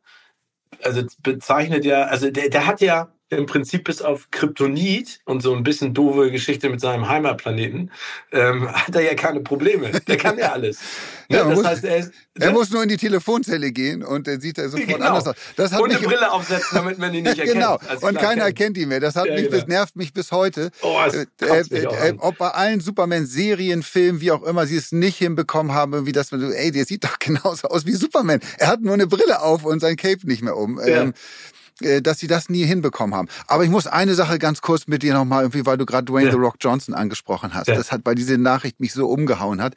also 0.84 1.04
bezeichnet 1.22 1.86
ja, 1.86 2.04
also 2.04 2.30
der, 2.30 2.50
der 2.50 2.66
hat 2.66 2.82
ja 2.82 3.12
im 3.30 3.48
Prinzip 3.48 3.86
bis 3.86 4.02
auf 4.02 4.30
Kryptonit 4.30 5.20
und 5.26 5.42
so 5.42 5.56
ein 5.56 5.64
bisschen 5.64 5.94
doofe 5.94 6.32
Geschichte 6.32 6.70
mit 6.70 6.80
seinem 6.80 7.10
Heimatplaneten, 7.10 7.92
ähm, 8.32 8.72
hat 8.74 8.96
er 8.96 9.02
ja 9.02 9.16
keine 9.16 9.40
Probleme. 9.40 9.92
Der 10.08 10.18
kann 10.18 10.38
ja 10.38 10.52
alles. 10.52 10.80
Ne? 11.28 11.38
Ja, 11.38 11.46
das 11.46 11.56
muss, 11.56 11.66
heißt, 11.66 11.84
er, 11.86 11.98
ist, 11.98 12.12
er 12.36 12.52
muss 12.52 12.70
nur 12.70 12.84
in 12.84 12.90
die 12.90 12.98
Telefonzelle 12.98 13.72
gehen 13.72 14.04
und 14.04 14.28
dann 14.28 14.40
sieht 14.40 14.60
er 14.60 14.70
sofort 14.70 14.88
genau. 14.88 15.08
anders 15.08 15.26
aus. 15.26 15.36
Das 15.56 15.72
hat 15.72 15.82
und 15.82 15.90
eine 15.90 16.00
Brille 16.00 16.32
aufsetzen, 16.32 16.70
damit 16.78 17.00
man 17.00 17.12
ihn 17.16 17.24
nicht 17.24 17.40
erkennt. 17.40 17.58
genau. 17.58 17.80
Und 18.02 18.16
keiner 18.20 18.28
kennt. 18.28 18.42
erkennt 18.42 18.78
ihn 18.78 18.90
mehr. 18.90 19.00
Das 19.00 19.16
hat 19.16 19.26
ja, 19.26 19.34
mich, 19.34 19.46
genau. 19.46 19.58
das 19.58 19.68
nervt 19.68 19.96
mich 19.96 20.14
bis 20.14 20.32
heute. 20.32 20.70
Oh, 20.84 21.00
äh, 21.12 21.26
äh, 21.44 22.10
äh, 22.10 22.14
ob 22.20 22.38
bei 22.38 22.50
allen 22.50 22.80
Superman-Serien, 22.80 23.82
Filmen, 23.82 24.22
wie 24.22 24.32
auch 24.32 24.44
immer, 24.44 24.68
sie 24.68 24.78
es 24.78 24.92
nicht 24.92 25.18
hinbekommen 25.18 25.74
haben, 25.74 25.94
irgendwie, 25.94 26.12
dass 26.12 26.32
man 26.32 26.42
so, 26.42 26.52
ey, 26.52 26.72
der 26.72 26.86
sieht 26.86 27.04
doch 27.04 27.18
genauso 27.18 27.70
aus 27.70 27.88
wie 27.88 27.94
Superman. 27.94 28.40
Er 28.60 28.68
hat 28.68 28.82
nur 28.82 28.94
eine 28.94 29.08
Brille 29.08 29.42
auf 29.42 29.66
und 29.66 29.80
sein 29.80 29.96
Cape 29.96 30.28
nicht 30.28 30.44
mehr 30.44 30.56
um. 30.56 30.78
Ja. 30.78 31.02
Ähm, 31.02 31.10
äh, 31.10 31.14
dass 31.80 32.20
sie 32.20 32.28
das 32.28 32.50
nie 32.50 32.66
hinbekommen 32.66 33.14
haben. 33.16 33.28
Aber 33.48 33.64
ich 33.64 33.70
muss 33.70 33.86
eine 33.86 34.16
Sache 34.16 34.40
ganz 34.40 34.62
kurz 34.62 34.88
mit 34.88 35.04
dir 35.04 35.14
nochmal, 35.14 35.44
irgendwie, 35.44 35.66
weil 35.66 35.78
du 35.78 35.86
gerade 35.86 36.06
Dwayne 36.06 36.28
ja. 36.28 36.32
The 36.32 36.38
Rock 36.38 36.56
Johnson 36.62 36.94
angesprochen 36.94 37.54
hast. 37.54 37.68
Ja. 37.68 37.76
Das 37.76 37.92
hat 37.92 38.04
bei 38.04 38.16
dieser 38.16 38.38
Nachricht 38.38 38.80
mich 38.80 38.94
so 38.94 39.08
umgehauen 39.08 39.62
hat. 39.62 39.76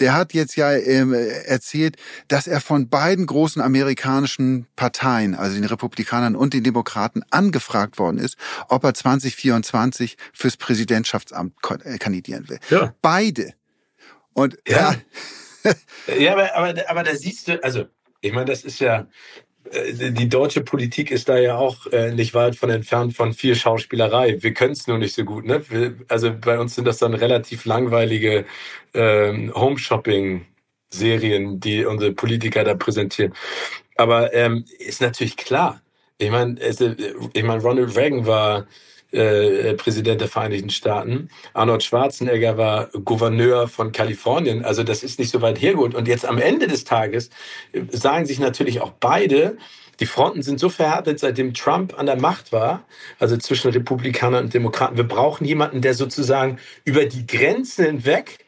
Der 0.00 0.14
hat 0.14 0.32
jetzt 0.32 0.56
ja 0.56 0.72
ähm, 0.72 1.12
erzählt, 1.12 1.96
dass 2.28 2.46
er 2.46 2.60
von 2.60 2.88
beiden 2.88 3.26
großen 3.26 3.60
amerikanischen 3.60 4.66
Parteien, 4.74 5.34
also 5.34 5.54
den 5.54 5.64
Republikanern 5.64 6.34
und 6.34 6.54
den 6.54 6.64
Demokraten, 6.64 7.22
angefragt 7.30 7.98
worden 7.98 8.18
ist, 8.18 8.36
ob 8.68 8.82
er 8.84 8.94
2024 8.94 10.16
fürs 10.32 10.56
Präsidentschaftsamt 10.56 11.54
äh, 11.84 11.98
kandidieren 11.98 12.48
will. 12.48 12.58
Ja. 12.70 12.94
Beide. 13.02 13.52
Und 14.32 14.58
ja. 14.66 14.94
ja, 16.18 16.32
aber, 16.32 16.56
aber, 16.56 16.74
aber 16.88 17.02
da 17.02 17.14
siehst 17.14 17.48
du, 17.48 17.62
also 17.62 17.84
ich 18.24 18.32
meine, 18.32 18.46
das 18.46 18.64
ist 18.64 18.78
ja, 18.80 19.00
äh, 19.00 19.04
die 19.72 20.28
deutsche 20.28 20.60
Politik 20.62 21.10
ist 21.10 21.28
da 21.28 21.36
ja 21.38 21.56
auch 21.56 21.86
äh, 21.86 22.12
nicht 22.12 22.34
weit 22.34 22.54
von 22.56 22.68
entfernt 22.70 23.16
von 23.16 23.32
viel 23.32 23.56
Schauspielerei. 23.56 24.42
Wir 24.42 24.52
können 24.52 24.72
es 24.72 24.86
nur 24.86 24.98
nicht 24.98 25.14
so 25.14 25.24
gut. 25.24 25.46
Ne? 25.46 25.62
Wir, 25.68 25.94
also 26.08 26.32
bei 26.32 26.58
uns 26.58 26.74
sind 26.74 26.86
das 26.86 26.98
dann 26.98 27.14
relativ 27.14 27.64
langweilige 27.64 28.44
ähm, 28.92 29.52
Home-Shopping-Serien, 29.54 31.60
die 31.60 31.86
unsere 31.86 32.12
Politiker 32.12 32.64
da 32.64 32.74
präsentieren. 32.74 33.32
Aber 33.96 34.34
ähm, 34.34 34.64
ist 34.78 35.00
natürlich 35.00 35.36
klar. 35.36 35.80
Ich 36.18 36.30
meine, 36.30 36.60
ich 36.60 37.42
meine, 37.42 37.62
Ronald 37.62 37.96
Reagan 37.96 38.26
war 38.26 38.66
äh, 39.14 39.74
Präsident 39.74 40.20
der 40.20 40.28
Vereinigten 40.28 40.70
Staaten. 40.70 41.28
Arnold 41.52 41.82
Schwarzenegger 41.82 42.58
war 42.58 42.86
Gouverneur 43.04 43.68
von 43.68 43.92
Kalifornien. 43.92 44.64
Also 44.64 44.82
das 44.82 45.02
ist 45.02 45.18
nicht 45.18 45.30
so 45.30 45.40
weit 45.40 45.60
hergeholt. 45.60 45.94
Und 45.94 46.08
jetzt 46.08 46.26
am 46.26 46.38
Ende 46.38 46.66
des 46.66 46.84
Tages 46.84 47.30
äh, 47.72 47.82
sagen 47.90 48.26
sich 48.26 48.38
natürlich 48.38 48.80
auch 48.80 48.92
beide, 48.98 49.56
die 50.00 50.06
Fronten 50.06 50.42
sind 50.42 50.58
so 50.58 50.68
verhärtet, 50.68 51.20
seitdem 51.20 51.54
Trump 51.54 51.96
an 51.96 52.06
der 52.06 52.20
Macht 52.20 52.52
war, 52.52 52.84
also 53.20 53.36
zwischen 53.36 53.70
Republikanern 53.70 54.46
und 54.46 54.54
Demokraten. 54.54 54.96
Wir 54.96 55.06
brauchen 55.06 55.44
jemanden, 55.44 55.82
der 55.82 55.94
sozusagen 55.94 56.58
über 56.84 57.04
die 57.04 57.26
Grenzen 57.26 57.84
hinweg 57.84 58.44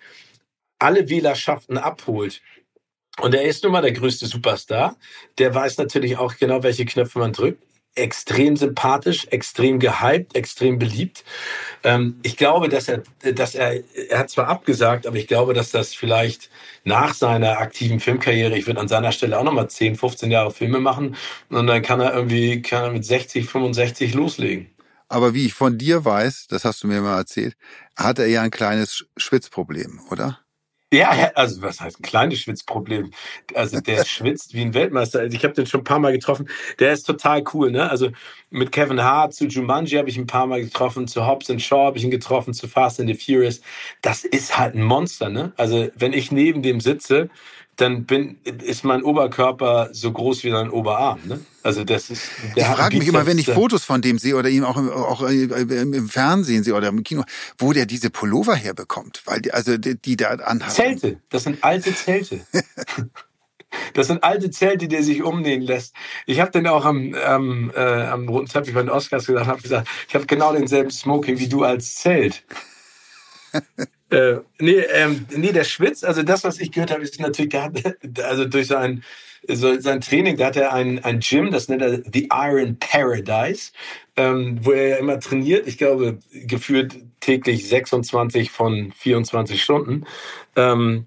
alle 0.81 1.09
Wählerschaften 1.09 1.79
abholt. 1.79 2.43
Und 3.21 3.35
er 3.35 3.45
ist 3.45 3.63
nun 3.63 3.73
mal 3.73 3.81
der 3.81 3.93
größte 3.93 4.27
Superstar. 4.27 4.97
Der 5.39 5.55
weiß 5.55 5.79
natürlich 5.79 6.19
auch 6.19 6.37
genau, 6.37 6.63
welche 6.63 6.85
Knöpfe 6.85 7.19
man 7.19 7.33
drückt 7.33 7.63
extrem 7.97 8.57
sympathisch, 8.57 9.27
extrem 9.31 9.79
gehypt, 9.79 10.37
extrem 10.37 10.79
beliebt. 10.79 11.25
Ähm, 11.83 12.21
ich 12.23 12.37
glaube, 12.37 12.69
dass 12.69 12.89
er, 12.89 13.03
dass 13.35 13.55
er, 13.55 13.83
er 14.11 14.19
hat 14.19 14.31
zwar 14.31 14.49
abgesagt, 14.49 15.07
aber 15.07 15.17
ich 15.17 15.27
glaube, 15.27 15.55
dass 15.55 15.71
das 15.71 15.95
vielleicht 15.95 16.51
nach 16.85 17.15
seiner 17.15 17.59
aktiven 17.59 18.01
Filmkarriere, 18.01 18.57
ich 18.57 18.67
würde 18.67 18.81
an 18.81 18.89
seiner 18.89 19.13
Stelle 19.13 19.39
auch 19.39 19.45
nochmal 19.45 19.69
10, 19.69 19.97
15 19.97 20.31
Jahre 20.31 20.53
Filme 20.53 20.79
machen 20.79 21.17
und 21.49 21.67
dann 21.67 21.83
kann 21.83 22.01
er 22.01 22.15
irgendwie 22.15 22.63
kann 22.63 22.85
er 22.85 22.93
mit 22.93 23.05
60, 23.05 23.49
65 23.49 24.15
loslegen. 24.15 24.71
Aber 25.09 25.35
wie 25.35 25.47
ich 25.47 25.55
von 25.55 25.79
dir 25.79 26.05
weiß, 26.05 26.47
das 26.49 26.65
hast 26.65 26.83
du 26.83 26.89
mir 26.89 27.01
mal 27.01 27.19
erzählt, 27.19 27.57
hat 27.97 28.19
er 28.19 28.27
ja 28.27 28.43
ein 28.43 28.51
kleines 28.51 29.07
Schwitzproblem, 29.17 30.01
oder? 30.11 30.41
Ja, 30.93 31.33
also 31.35 31.63
was 31.63 31.81
heißt 31.81 31.99
ein 31.99 32.03
kleines 32.03 32.39
Schwitzproblem? 32.41 33.11
Also 33.55 33.81
der 33.81 34.05
schwitzt 34.07 34.55
wie 34.55 34.63
ein 34.63 34.73
Weltmeister. 34.73 35.19
Also 35.21 35.37
ich 35.37 35.43
habe 35.43 35.53
den 35.55 35.67
schon 35.67 35.81
ein 35.81 35.85
paar 35.85 35.99
Mal 35.99 36.13
getroffen. 36.13 36.49
Der 36.79 36.93
ist 36.93 37.03
total 37.03 37.43
cool, 37.55 37.73
ne? 37.73 37.91
Also 37.91 38.11
mit 38.51 38.71
Kevin 38.71 39.03
Hart 39.03 39.35
zu 39.35 39.47
Jumanji 39.47 39.97
habe 39.97 40.09
ich 40.09 40.17
ein 40.17 40.29
paar 40.29 40.47
Mal 40.47 40.63
getroffen, 40.63 41.09
zu 41.09 41.27
Hobbs 41.27 41.51
and 41.51 41.61
Shaw 41.61 41.87
habe 41.87 41.99
ich 41.99 42.05
ihn 42.05 42.13
getroffen, 42.13 42.55
zu 42.55 42.69
Fast 42.69 43.01
and 43.01 43.09
the 43.09 43.15
Furious. 43.15 43.61
Das 44.01 44.25
ist 44.25 44.57
halt 44.57 44.77
ein 44.77 44.83
Monster, 44.83 45.29
ne? 45.29 45.53
Also 45.57 45.89
wenn 45.97 46.13
ich 46.13 46.31
neben 46.31 46.63
dem 46.63 46.81
sitze, 46.81 47.31
dann 47.77 48.05
bin, 48.05 48.39
ist 48.43 48.85
mein 48.85 49.03
Oberkörper 49.03 49.91
so 49.93 50.11
groß 50.11 50.45
wie 50.45 50.51
sein 50.51 50.71
Oberarm. 50.71 51.21
Ne? 51.25 51.41
Also 51.63 51.85
das 51.85 52.11
ist. 52.11 52.23
ich 52.55 52.65
frage 52.65 52.97
mich 52.97 53.07
immer, 53.07 53.27
wenn 53.27 53.39
ich 53.39 53.47
Fotos 53.47 53.85
von 53.85 54.01
dem 54.01 54.19
sehe 54.19 54.35
oder 54.35 54.49
ihn 54.49 54.65
auch, 54.65 54.79
im, 54.79 54.91
auch 54.91 55.23
im 55.23 56.09
Fernsehen 56.09 56.65
sehe 56.65 56.75
oder 56.75 56.89
im 56.89 57.03
Kino, 57.05 57.25
wo 57.59 57.73
der 57.73 57.85
diese 57.85 58.09
Pullover 58.09 58.55
herbekommt, 58.55 59.23
weil 59.27 59.43
die, 59.43 59.53
also 59.53 59.77
die, 59.77 60.01
die 60.01 60.17
da 60.17 60.29
anhaben. 60.31 60.73
Zelte, 60.73 61.21
das 61.29 61.45
sind 61.45 61.63
alte 61.63 61.95
Zelte. 61.95 62.41
Das 63.93 64.07
sind 64.07 64.25
alte 64.25 64.51
Zelte, 64.51 64.89
die 64.89 65.03
sich 65.03 65.23
umnähen 65.23 65.61
lässt. 65.61 65.95
Ich 66.25 66.41
habe 66.41 66.51
den 66.51 66.67
auch 66.67 66.87
am, 66.87 67.15
am, 67.15 67.71
äh, 67.75 67.81
am 67.81 68.27
roten 68.27 68.47
Teppich 68.47 68.73
bei 68.73 68.81
den 68.81 68.89
Oscars 68.89 69.27
gesagt, 69.27 69.47
habe 69.47 69.61
gesagt, 69.61 69.89
ich 70.09 70.15
habe 70.15 70.25
genau 70.25 70.53
denselben 70.53 70.91
Smoking 70.91 71.39
wie 71.39 71.49
du 71.49 71.63
als 71.63 71.97
Zelt. 71.97 72.45
Äh, 74.11 74.37
nee, 74.61 74.79
ähm, 74.93 75.27
nee, 75.35 75.53
der 75.53 75.65
Schwitz, 75.65 76.05
also 76.05 76.23
das, 76.23 76.45
was 76.45 76.61
ich 76.61 76.71
gehört 76.71 76.93
habe, 76.93 77.03
ist 77.03 77.19
natürlich, 77.19 77.51
der 77.51 78.29
also 78.29 78.45
durch 78.45 78.69
sein, 78.69 79.03
so 79.49 79.79
sein 79.81 80.01
Training, 80.01 80.37
da 80.37 80.47
hat 80.47 80.57
er 80.57 80.73
ein, 80.73 81.03
ein 81.05 81.21
Gym, 81.21 81.51
das 81.51 81.69
nennt 81.69 81.83
er 81.83 82.03
The 82.13 82.29
Iron 82.33 82.79
Paradise, 82.79 83.73
ähm, 84.17 84.59
wo 84.63 84.73
er 84.73 84.99
immer 84.99 85.19
trainiert. 85.19 85.67
Ich 85.67 85.79
glaube, 85.79 86.19
geführt 86.33 86.97
täglich 87.21 87.69
26 87.69 88.51
von 88.51 88.93
24 88.93 89.63
Stunden. 89.63 90.05
Ähm, 90.55 91.07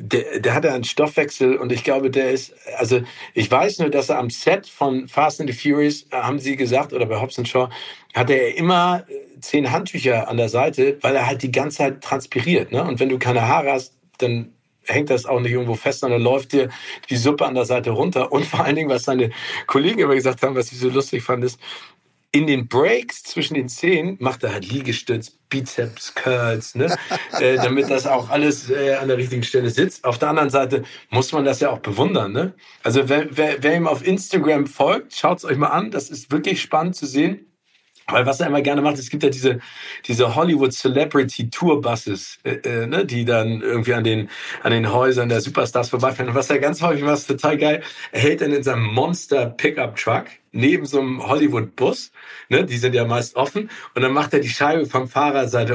der, 0.00 0.40
der 0.40 0.54
hatte 0.54 0.72
einen 0.72 0.84
Stoffwechsel 0.84 1.56
und 1.56 1.72
ich 1.72 1.84
glaube, 1.84 2.10
der 2.10 2.30
ist, 2.30 2.54
also 2.78 3.02
ich 3.34 3.50
weiß 3.50 3.78
nur, 3.80 3.90
dass 3.90 4.08
er 4.08 4.18
am 4.18 4.30
Set 4.30 4.66
von 4.66 5.08
Fast 5.08 5.40
and 5.40 5.50
the 5.50 5.56
Furious, 5.56 6.06
äh, 6.10 6.16
haben 6.16 6.38
sie 6.38 6.56
gesagt, 6.56 6.92
oder 6.92 7.06
bei 7.06 7.20
Hobbs 7.20 7.40
Shaw, 7.46 7.68
hatte 8.14 8.32
er 8.32 8.56
immer 8.56 9.04
äh, 9.08 9.40
zehn 9.40 9.70
Handtücher 9.70 10.28
an 10.28 10.38
der 10.38 10.48
Seite, 10.48 10.98
weil 11.02 11.14
er 11.14 11.26
halt 11.26 11.42
die 11.42 11.52
ganze 11.52 11.78
Zeit 11.78 12.00
transpiriert. 12.00 12.72
Ne? 12.72 12.82
Und 12.82 12.98
wenn 12.98 13.10
du 13.10 13.18
keine 13.18 13.46
Haare 13.46 13.72
hast, 13.72 13.94
dann 14.18 14.52
hängt 14.84 15.10
das 15.10 15.26
auch 15.26 15.40
nicht 15.40 15.52
irgendwo 15.52 15.74
fest, 15.74 16.00
sondern 16.00 16.22
läuft 16.22 16.52
dir 16.52 16.70
die 17.10 17.16
Suppe 17.16 17.46
an 17.46 17.54
der 17.54 17.66
Seite 17.66 17.90
runter. 17.90 18.32
Und 18.32 18.46
vor 18.46 18.64
allen 18.64 18.76
Dingen, 18.76 18.88
was 18.88 19.04
seine 19.04 19.30
Kollegen 19.66 20.00
immer 20.00 20.14
gesagt 20.14 20.42
haben, 20.42 20.56
was 20.56 20.72
ich 20.72 20.78
so 20.78 20.88
lustig 20.88 21.22
fand, 21.22 21.44
ist, 21.44 21.60
in 22.32 22.46
den 22.46 22.68
Breaks 22.68 23.24
zwischen 23.24 23.54
den 23.54 23.68
Szenen 23.68 24.16
macht 24.20 24.44
er 24.44 24.52
halt 24.52 24.70
Liegestütz, 24.70 25.30
Bizeps, 25.48 26.14
Curls, 26.14 26.76
ne? 26.76 26.96
äh, 27.40 27.56
damit 27.56 27.90
das 27.90 28.06
auch 28.06 28.30
alles 28.30 28.70
äh, 28.70 28.94
an 28.94 29.08
der 29.08 29.16
richtigen 29.16 29.42
Stelle 29.42 29.70
sitzt. 29.70 30.04
Auf 30.04 30.18
der 30.18 30.28
anderen 30.28 30.50
Seite 30.50 30.84
muss 31.10 31.32
man 31.32 31.44
das 31.44 31.58
ja 31.60 31.70
auch 31.70 31.80
bewundern. 31.80 32.32
Ne? 32.32 32.54
Also 32.84 33.08
wer, 33.08 33.36
wer, 33.36 33.62
wer 33.62 33.76
ihm 33.76 33.88
auf 33.88 34.06
Instagram 34.06 34.66
folgt, 34.66 35.14
schaut 35.14 35.38
es 35.38 35.44
euch 35.44 35.56
mal 35.56 35.68
an. 35.68 35.90
Das 35.90 36.08
ist 36.08 36.30
wirklich 36.30 36.62
spannend 36.62 36.94
zu 36.94 37.06
sehen. 37.06 37.46
Weil 38.06 38.26
was 38.26 38.40
er 38.40 38.48
immer 38.48 38.62
gerne 38.62 38.82
macht, 38.82 38.98
es 38.98 39.08
gibt 39.08 39.22
ja 39.22 39.30
diese, 39.30 39.60
diese 40.06 40.34
Hollywood 40.34 40.72
Celebrity 40.72 41.48
Tour 41.50 41.80
Buses, 41.80 42.38
äh, 42.44 42.54
äh, 42.54 42.86
ne, 42.86 43.04
die 43.04 43.24
dann 43.24 43.60
irgendwie 43.60 43.94
an 43.94 44.04
den, 44.04 44.28
an 44.62 44.72
den 44.72 44.92
Häusern 44.92 45.28
der 45.28 45.40
Superstars 45.40 45.90
vorbeifahren. 45.90 46.28
Und 46.28 46.34
was 46.34 46.50
er 46.50 46.58
ganz 46.58 46.82
häufig 46.82 47.02
macht, 47.02 47.18
ist 47.18 47.26
total 47.26 47.56
geil. 47.56 47.82
Er 48.12 48.20
hält 48.20 48.40
dann 48.40 48.52
in 48.52 48.62
seinem 48.62 48.84
Monster 48.84 49.46
Pickup 49.46 49.96
Truck 49.96 50.26
neben 50.52 50.86
so 50.86 51.00
einem 51.00 51.26
Hollywood-Bus, 51.26 52.12
ne, 52.48 52.64
die 52.64 52.76
sind 52.76 52.94
ja 52.94 53.04
meist 53.04 53.36
offen, 53.36 53.70
und 53.94 54.02
dann 54.02 54.12
macht 54.12 54.34
er 54.34 54.40
die 54.40 54.48
Scheibe 54.48 54.86
vom 54.86 55.08
Fahrerseite 55.08 55.74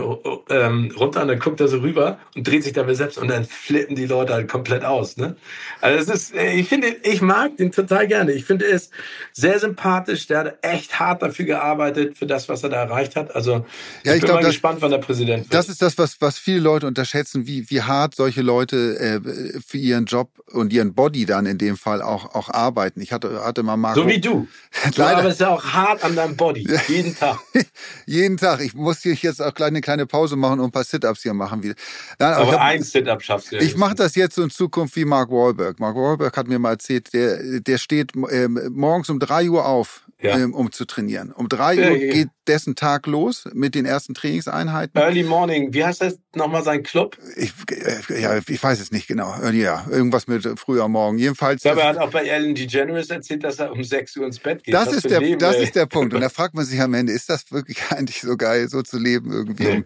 ähm, 0.49 0.91
runter 0.97 1.21
und 1.21 1.27
dann 1.29 1.39
guckt 1.39 1.59
er 1.61 1.67
so 1.67 1.77
rüber 1.77 2.19
und 2.35 2.47
dreht 2.47 2.63
sich 2.63 2.73
dabei 2.73 2.93
selbst 2.93 3.17
und 3.17 3.29
dann 3.29 3.45
flippen 3.45 3.95
die 3.95 4.05
Leute 4.05 4.33
halt 4.33 4.47
komplett 4.47 4.83
aus. 4.83 5.17
Ne? 5.17 5.35
Also 5.81 6.11
es 6.11 6.21
ist, 6.21 6.35
äh, 6.35 6.53
ich 6.53 6.67
finde, 6.67 6.95
ich 7.03 7.21
mag 7.21 7.57
den 7.57 7.71
total 7.71 8.07
gerne. 8.07 8.33
Ich 8.33 8.45
finde, 8.45 8.65
er 8.65 8.75
ist 8.75 8.91
sehr 9.31 9.59
sympathisch. 9.59 10.27
Der 10.27 10.39
hat 10.39 10.57
echt 10.61 10.99
hart 10.99 11.21
dafür 11.21 11.45
gearbeitet 11.45 12.17
für 12.17 12.25
das, 12.25 12.49
was 12.49 12.63
er 12.63 12.69
da 12.69 12.83
erreicht 12.83 13.15
hat. 13.15 13.35
Also 13.35 13.51
ja, 13.53 13.61
ich, 14.03 14.05
ich 14.05 14.11
bin 14.11 14.19
glaub, 14.21 14.35
mal 14.35 14.41
das, 14.41 14.51
gespannt, 14.51 14.81
wann 14.81 14.91
der 14.91 14.97
Präsident 14.97 15.43
wird. 15.45 15.53
Das 15.53 15.69
ist 15.69 15.81
das, 15.81 15.97
was 15.97 16.19
was 16.19 16.37
viele 16.37 16.59
Leute 16.59 16.87
unterschätzen, 16.87 17.47
wie 17.47 17.69
wie 17.69 17.81
hart 17.81 18.15
solche 18.15 18.41
Leute 18.41 18.97
äh, 18.99 19.61
für 19.65 19.77
ihren 19.77 20.05
Job 20.05 20.29
und 20.51 20.73
ihren 20.73 20.93
Body 20.93 21.25
dann 21.25 21.45
in 21.45 21.57
dem 21.57 21.77
Fall 21.77 22.01
auch 22.01 22.35
auch 22.35 22.49
arbeiten. 22.49 23.01
Ich 23.01 23.11
hatte 23.11 23.43
hatte 23.43 23.63
mal 23.63 23.77
Marco. 23.77 24.01
So 24.01 24.07
wie 24.07 24.19
du. 24.19 24.47
Du 24.95 25.03
arbeitest 25.03 25.41
ja 25.41 25.49
auch 25.49 25.63
hart 25.63 26.03
an 26.03 26.15
deinem 26.15 26.35
Body, 26.35 26.67
jeden 26.87 27.15
Tag. 27.17 27.39
jeden 28.05 28.37
Tag. 28.37 28.61
Ich 28.61 28.73
muss 28.73 29.01
hier 29.01 29.13
jetzt 29.13 29.41
auch 29.41 29.53
gleich 29.53 29.67
eine 29.67 29.81
kleine 29.81 30.05
Pause 30.05 30.35
machen 30.35 30.59
und 30.59 30.67
ein 30.67 30.71
paar 30.71 30.83
Sit-Ups 30.83 31.23
hier 31.23 31.33
machen 31.33 31.63
wieder. 31.63 31.75
Nein, 32.19 32.33
aber, 32.33 32.41
aber 32.43 32.51
hab, 32.53 32.61
ein 32.61 32.83
Sit-Up 32.83 33.21
schaffst 33.23 33.51
du 33.51 33.57
ja 33.57 33.61
Ich 33.61 33.77
mache 33.77 33.95
das 33.95 34.15
jetzt 34.15 34.35
so 34.35 34.43
in 34.43 34.49
Zukunft 34.49 34.95
wie 34.95 35.05
Mark 35.05 35.29
Wahlberg. 35.29 35.79
Mark 35.79 35.95
Wahlberg 35.95 36.35
hat 36.35 36.47
mir 36.47 36.59
mal 36.59 36.71
erzählt, 36.71 37.13
der, 37.13 37.59
der 37.61 37.77
steht 37.77 38.11
äh, 38.15 38.47
morgens 38.47 39.09
um 39.09 39.19
drei 39.19 39.49
Uhr 39.49 39.65
auf 39.65 40.04
ja. 40.25 40.37
ähm, 40.37 40.53
um 40.53 40.71
zu 40.71 40.85
trainieren. 40.85 41.31
Um 41.31 41.47
drei 41.49 41.77
Uhr 41.77 41.97
Ja, 41.97 42.13
geht 42.13 42.29
dessen 42.47 42.75
Tag 42.75 43.07
los 43.07 43.45
mit 43.53 43.75
den 43.75 43.85
ersten 43.85 44.13
Trainingseinheiten. 44.13 44.99
Early 44.99 45.23
Morning, 45.23 45.73
wie 45.73 45.83
heißt 45.85 46.01
das 46.01 46.19
nochmal 46.35 46.63
sein 46.63 46.83
Club? 46.83 47.17
Ich, 47.35 47.53
äh, 47.71 48.21
ja, 48.21 48.37
ich 48.47 48.61
weiß 48.61 48.79
es 48.79 48.91
nicht 48.91 49.07
genau. 49.07 49.35
Äh, 49.41 49.51
Ja, 49.55 49.85
irgendwas 49.89 50.27
mit 50.27 50.47
früher 50.59 50.87
Morgen. 50.87 51.17
Jedenfalls. 51.17 51.63
Ja, 51.63 51.71
aber 51.71 51.81
er 51.83 51.89
hat 51.89 51.97
auch 51.97 52.11
bei 52.11 52.25
Ellen 52.25 52.55
DeGeneres 52.55 53.09
erzählt, 53.09 53.43
dass 53.43 53.59
er 53.59 53.71
um 53.71 53.83
6 53.83 54.17
Uhr 54.17 54.25
ins 54.25 54.39
Bett 54.39 54.63
geht. 54.63 54.73
das 54.73 54.91
ist 54.93 55.09
der, 55.09 55.19
Leben, 55.21 55.39
das 55.39 55.55
ey. 55.55 55.63
ist 55.63 55.75
der 55.75 55.85
Punkt. 55.85 56.13
Und 56.13 56.21
da 56.21 56.29
fragt 56.29 56.53
man 56.55 56.65
sich 56.65 56.79
am 56.81 56.93
Ende, 56.93 57.13
ist 57.13 57.29
das 57.29 57.51
wirklich 57.51 57.77
eigentlich 57.91 58.21
so 58.21 58.35
geil, 58.37 58.67
so 58.69 58.81
zu 58.81 58.97
leben, 58.99 59.31
irgendwie 59.31 59.63
Nee. 59.63 59.75
um 59.77 59.85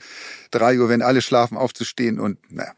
drei 0.52 0.80
Uhr, 0.80 0.90
wenn 0.90 1.02
alle 1.02 1.22
schlafen, 1.22 1.58
aufzustehen 1.58 2.20
und 2.20 2.38
naja. 2.52 2.74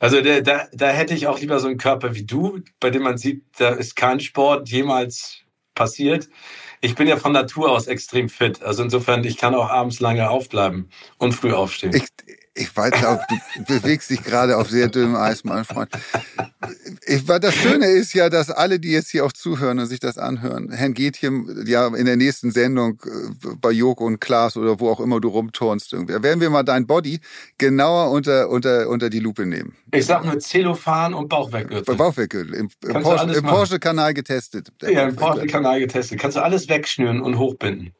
Also 0.00 0.20
da, 0.20 0.40
da, 0.40 0.68
da 0.72 0.90
hätte 0.90 1.14
ich 1.14 1.26
auch 1.26 1.40
lieber 1.40 1.58
so 1.58 1.66
einen 1.66 1.78
Körper 1.78 2.14
wie 2.14 2.24
du, 2.24 2.60
bei 2.78 2.90
dem 2.90 3.02
man 3.02 3.18
sieht, 3.18 3.42
da 3.58 3.70
ist 3.70 3.96
kein 3.96 4.20
Sport 4.20 4.68
jemals 4.68 5.38
passiert. 5.74 6.28
Ich 6.80 6.94
bin 6.94 7.08
ja 7.08 7.16
von 7.16 7.32
Natur 7.32 7.70
aus 7.70 7.86
extrem 7.86 8.28
fit. 8.28 8.62
Also 8.62 8.82
insofern, 8.82 9.24
ich 9.24 9.36
kann 9.36 9.54
auch 9.54 9.68
abends 9.68 10.00
lange 10.00 10.30
aufbleiben 10.30 10.90
und 11.18 11.32
früh 11.32 11.52
aufstehen. 11.52 11.94
Ich, 11.94 12.04
ich 12.58 12.76
weiß 12.76 13.04
auch, 13.04 13.20
du 13.56 13.80
bewegst 13.80 14.10
dich 14.10 14.22
gerade 14.22 14.56
auf 14.56 14.68
sehr 14.68 14.88
dünnem 14.88 15.16
Eis, 15.16 15.44
mein 15.44 15.64
Freund. 15.64 15.90
Ich, 17.06 17.24
das 17.24 17.54
Schöne 17.54 17.86
ist 17.86 18.14
ja, 18.14 18.28
dass 18.28 18.50
alle, 18.50 18.80
die 18.80 18.90
jetzt 18.90 19.10
hier 19.10 19.24
auch 19.24 19.32
zuhören 19.32 19.78
und 19.78 19.86
sich 19.86 20.00
das 20.00 20.18
anhören, 20.18 20.70
Herrn 20.72 20.94
Gätchen 20.94 21.64
ja 21.66 21.86
in 21.88 22.06
der 22.06 22.16
nächsten 22.16 22.50
Sendung 22.50 23.00
äh, 23.04 23.48
bei 23.60 23.70
Joko 23.70 24.04
und 24.04 24.20
Klaas 24.20 24.56
oder 24.56 24.80
wo 24.80 24.90
auch 24.90 25.00
immer 25.00 25.20
du 25.20 25.28
rumturnst, 25.28 25.92
irgendwie, 25.92 26.20
werden 26.22 26.40
wir 26.40 26.50
mal 26.50 26.64
dein 26.64 26.86
Body 26.86 27.20
genauer 27.58 28.10
unter, 28.10 28.48
unter, 28.50 28.88
unter 28.88 29.08
die 29.08 29.20
Lupe 29.20 29.46
nehmen. 29.46 29.76
Ich 29.92 30.06
sag 30.06 30.24
nur 30.24 30.38
Zellophan 30.38 31.14
und 31.14 31.28
Bauchweggürtel. 31.28 31.94
Bauchweggürtel, 31.94 32.54
im, 32.54 32.68
im 32.82 32.92
du 32.92 33.00
Porsche-. 33.00 33.42
Porsche-Kanal 33.42 34.14
getestet. 34.14 34.72
Ja, 34.82 35.08
im. 35.08 35.16
Porsche-Kanal 35.16 35.80
getestet. 35.80 36.18
Kannst 36.18 36.36
du 36.36 36.42
alles 36.42 36.68
wegschnüren 36.68 37.20
und 37.20 37.38
hochbinden. 37.38 37.94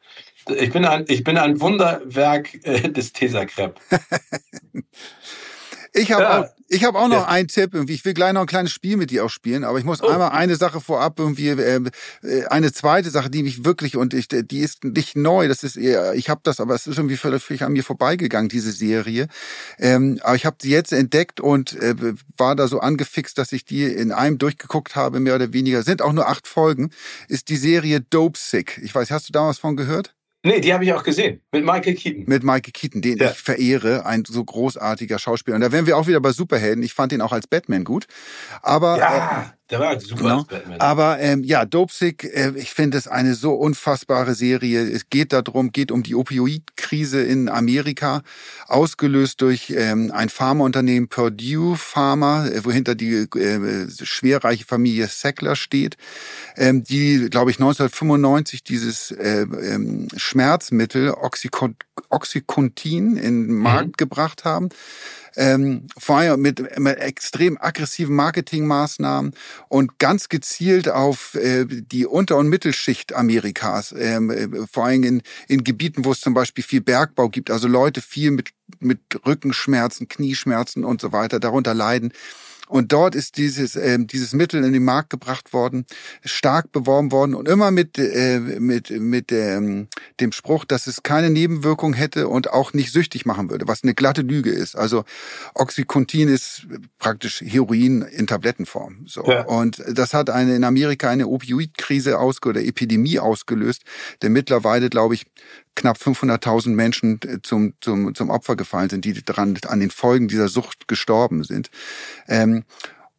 Ich 0.57 0.71
bin 0.73 0.85
ein, 0.85 1.05
ich 1.09 1.25
bin 1.25 1.37
ein 1.39 1.61
Wunderwerk 1.61 2.55
äh, 2.65 2.91
des 2.91 3.13
Tesacrep. 3.13 3.81
Ich 5.95 6.13
habe 6.13 6.23
Ja. 6.23 6.41
auch, 6.43 6.47
ich 6.69 6.85
hab 6.85 6.95
auch 6.95 7.09
noch 7.09 7.23
Ja. 7.23 7.29
einen 7.29 7.49
Tipp. 7.49 7.73
Irgendwie. 7.73 7.95
Ich 7.95 8.05
will 8.05 8.13
gleich 8.13 8.35
noch 8.35 8.43
ein 8.43 8.47
kleines 8.47 8.73
Spiel 8.73 8.99
mit 8.99 9.11
dir 9.11 9.25
auch 9.25 9.31
spielen, 9.31 9.65
aber 9.65 9.79
ich 9.79 9.85
muss 9.87 10.03
Oh. 10.03 10.07
einmal 10.07 10.31
eine 10.31 10.55
Sache 10.57 10.81
vorab 10.83 11.19
irgendwie, 11.19 11.49
äh, 11.49 11.81
äh, 12.23 12.45
eine 12.47 12.73
zweite 12.73 13.09
Sache, 13.09 13.31
die 13.31 13.43
mich 13.43 13.65
wirklich 13.65 13.97
und 13.97 14.13
ich, 14.13 14.29
die 14.29 14.59
ist 14.61 14.85
nicht 14.85 15.17
neu. 15.17 15.49
Das 15.49 15.65
ist 15.65 15.77
eher, 15.77 16.13
ich 16.15 16.29
habe 16.29 16.41
das, 16.45 16.61
aber 16.61 16.75
es 16.75 16.87
ist 16.87 16.99
irgendwie 16.99 17.17
völlig 17.17 17.63
an 17.63 17.73
mir 17.73 17.83
vorbeigegangen 17.83 18.51
diese 18.51 18.71
Serie. 18.71 19.29
Ähm, 19.79 20.21
aber 20.23 20.37
ich 20.37 20.45
habe 20.45 20.59
sie 20.61 20.71
jetzt 20.71 20.93
entdeckt 20.93 21.41
und 21.41 21.73
äh, 21.81 21.95
war 22.37 22.55
da 22.55 22.69
so 22.69 22.81
angefixt, 22.81 23.39
dass 23.39 23.51
ich 23.53 23.65
die 23.65 23.85
in 23.85 24.13
einem 24.13 24.37
durchgeguckt 24.37 24.95
habe, 24.95 25.21
mehr 25.21 25.37
oder 25.37 25.55
weniger. 25.55 25.83
Sind 25.83 26.03
auch 26.03 26.13
nur 26.13 26.29
acht 26.29 26.47
Folgen. 26.47 26.91
Ist 27.29 27.49
die 27.49 27.57
Serie 27.57 28.03
Dope 28.03 28.39
Sick. 28.39 28.79
Ich 28.85 28.95
weiß, 28.95 29.11
hast 29.11 29.29
du 29.31 29.33
da 29.33 29.49
was 29.49 29.59
von 29.59 29.75
gehört? 29.75 30.15
Nee, 30.45 30.61
die 30.61 30.73
habe 30.73 30.85
ich 30.85 30.93
auch 30.93 31.03
gesehen. 31.03 31.41
Mit 31.53 31.65
Michael 31.65 31.95
Keaton. 31.95 32.25
mit 32.27 32.45
Michael 32.45 32.73
Keaton, 32.73 33.03
den 33.03 33.19
Ja. 33.19 33.31
ich 33.31 33.39
verehre, 33.39 34.07
ein 34.07 34.23
so 34.27 34.45
großartiger 34.45 35.19
Schauspieler. 35.19 35.57
Und 35.57 35.63
da 35.63 35.73
wären 35.73 35.87
wir 35.87 35.97
auch 35.97 36.07
wieder 36.07 36.21
bei 36.21 36.31
Superhelden. 36.33 36.83
Ich 36.85 36.95
fand 36.95 37.13
ihn 37.13 37.21
auch 37.21 37.33
als 37.33 37.47
Batman 37.49 37.83
gut. 37.85 38.07
Aber 38.63 38.97
äh, 38.97 39.01
Ja, 39.01 39.55
der 39.71 39.81
war 39.81 40.01
super 40.01 40.23
Genau. 40.23 40.45
Batman. 40.45 40.81
aber 40.81 41.21
ähm, 41.21 41.45
ja, 41.45 41.65
Dopesick, 41.65 42.25
äh, 42.25 42.53
ich 42.57 42.71
finde 42.71 42.97
es 42.97 43.07
eine 43.07 43.35
so 43.35 43.53
unfassbare 43.55 44.35
Serie. 44.35 44.81
Es 44.81 45.11
geht 45.11 45.33
darum, 45.33 45.73
geht 45.73 45.93
um 45.93 46.03
die 46.03 46.15
Opioidkrise 46.15 47.23
in 47.23 47.49
Amerika, 47.49 48.23
ausgelöst 48.67 49.43
durch 49.43 49.71
ähm, 49.77 50.11
ein 50.13 50.31
Pharmaunternehmen 50.31 51.09
Purdue 51.09 51.77
Pharma, 51.77 52.47
äh, 52.47 52.65
wohinter 52.65 52.95
die 52.95 53.29
äh, 53.37 53.87
schwerreiche 54.03 54.65
Familie 54.65 55.07
Sackler 55.07 55.55
steht, 55.55 55.97
ähm, 56.57 56.83
die, 56.83 57.29
glaube 57.31 57.51
ich, 57.51 57.59
1995 57.59 58.65
dieses 58.65 59.11
äh, 59.11 59.43
ähm, 59.43 60.09
Schmerzmittel 60.17 61.11
Oxycon 61.11 61.77
Oxycontin 62.11 63.17
in 63.17 63.49
den 63.49 63.57
Markt 63.57 63.99
gebracht 63.99 64.45
haben 64.45 64.71
ähm, 65.39 65.87
vor 65.97 66.19
allem 66.19 66.43
mit, 66.43 66.79
mit 66.79 66.99
extrem 66.99 67.57
aggressiven 67.59 68.15
Marketingmaßnahmen 68.17 69.33
und 69.69 69.99
ganz 69.99 70.29
gezielt 70.29 70.89
auf 70.89 71.37
äh, 71.37 71.65
die 71.65 72.07
Unter- 72.07 72.37
und 72.37 72.49
Mittelschicht 72.49 73.15
Amerikas, 73.15 73.95
ähm, 73.97 74.31
äh, 74.31 74.49
vor 74.71 74.87
allem 74.87 75.05
in, 75.05 75.23
in 75.47 75.63
Gebieten, 75.63 76.05
wo 76.05 76.11
es 76.11 76.21
zum 76.21 76.35
Beispiel 76.35 76.65
viel 76.65 76.81
Bergbau 76.81 77.29
gibt, 77.29 77.53
also 77.53 77.69
Leute 77.69 78.01
viel 78.01 78.33
mit, 78.33 78.51
mit 78.81 78.99
Rückenschmerzen, 79.25 80.09
Knieschmerzen 80.09 80.85
und 80.85 81.01
so 81.01 81.13
weiter 81.13 81.39
darunter 81.39 81.73
leiden. 81.73 82.13
Und 82.69 82.93
dort 82.93 83.15
ist 83.15 83.37
dieses, 83.37 83.77
ähm, 83.77 84.07
dieses 84.07 84.33
Mittel 84.33 84.65
in 84.65 84.73
den 84.73 84.85
Markt 84.85 85.11
gebracht 85.11 85.53
worden, 85.53 85.87
stark 86.25 86.73
beworben 86.73 87.13
worden 87.13 87.35
und 87.35 87.49
immer 87.49 87.71
mit, 87.71 87.99
äh, 87.99 88.41
mit, 88.41 88.91
mit 88.91 89.33
ähm, 89.33 89.89
dem 90.21 90.33
Spruch, 90.33 90.65
dass 90.65 90.87
es 90.87 91.03
keine 91.03 91.31
Nebenwirkung 91.31 91.95
hätte 91.95 92.29
und 92.29 92.51
auch 92.51 92.73
nicht 92.73 92.93
süchtig 92.93 93.27
machen 93.27 93.51
würde, 93.51 93.67
was 93.69 93.83
eine 93.83 93.95
glatte 93.95 94.23
Lüge 94.23 94.51
ist. 94.51 94.77
Also 94.77 95.05
Oxycontin 95.55 96.29
ist 96.29 96.67
praktisch 96.99 97.41
Heroin 97.41 98.03
in 98.03 98.27
Tablettenform. 98.27 99.07
So. 99.07 99.25
Ja. 99.25 99.43
Und 99.43 99.83
das 99.89 100.15
hat 100.15 100.31
eine, 100.31 100.57
in 100.57 100.65
Amerika 100.65 101.09
eine 101.09 101.27
Opioidkrise 101.27 102.19
ausge 102.19 102.51
oder 102.51 102.63
Epidemie 102.63 103.19
ausgelöst, 103.19 103.83
der 104.23 104.31
mittlerweile, 104.31 104.91
glaube 104.91 105.15
ich, 105.15 105.27
knapp 105.79 105.97
500.000 105.97 106.71
Menschen 106.71 107.21
äh, 107.25 107.39
zum, 107.43 107.75
zum, 107.81 108.15
zum 108.15 108.31
Opfer 108.31 108.57
gefallen 108.57 108.91
sind, 108.91 109.05
die 109.05 109.15
dran, 109.15 109.59
an 109.67 109.81
den 109.81 109.91
Folgen 109.91 110.29
dieser 110.29 110.49
Sucht 110.49 110.89
gestorben 110.89 111.45
sind. 111.45 111.71
Ähm, 112.27 112.65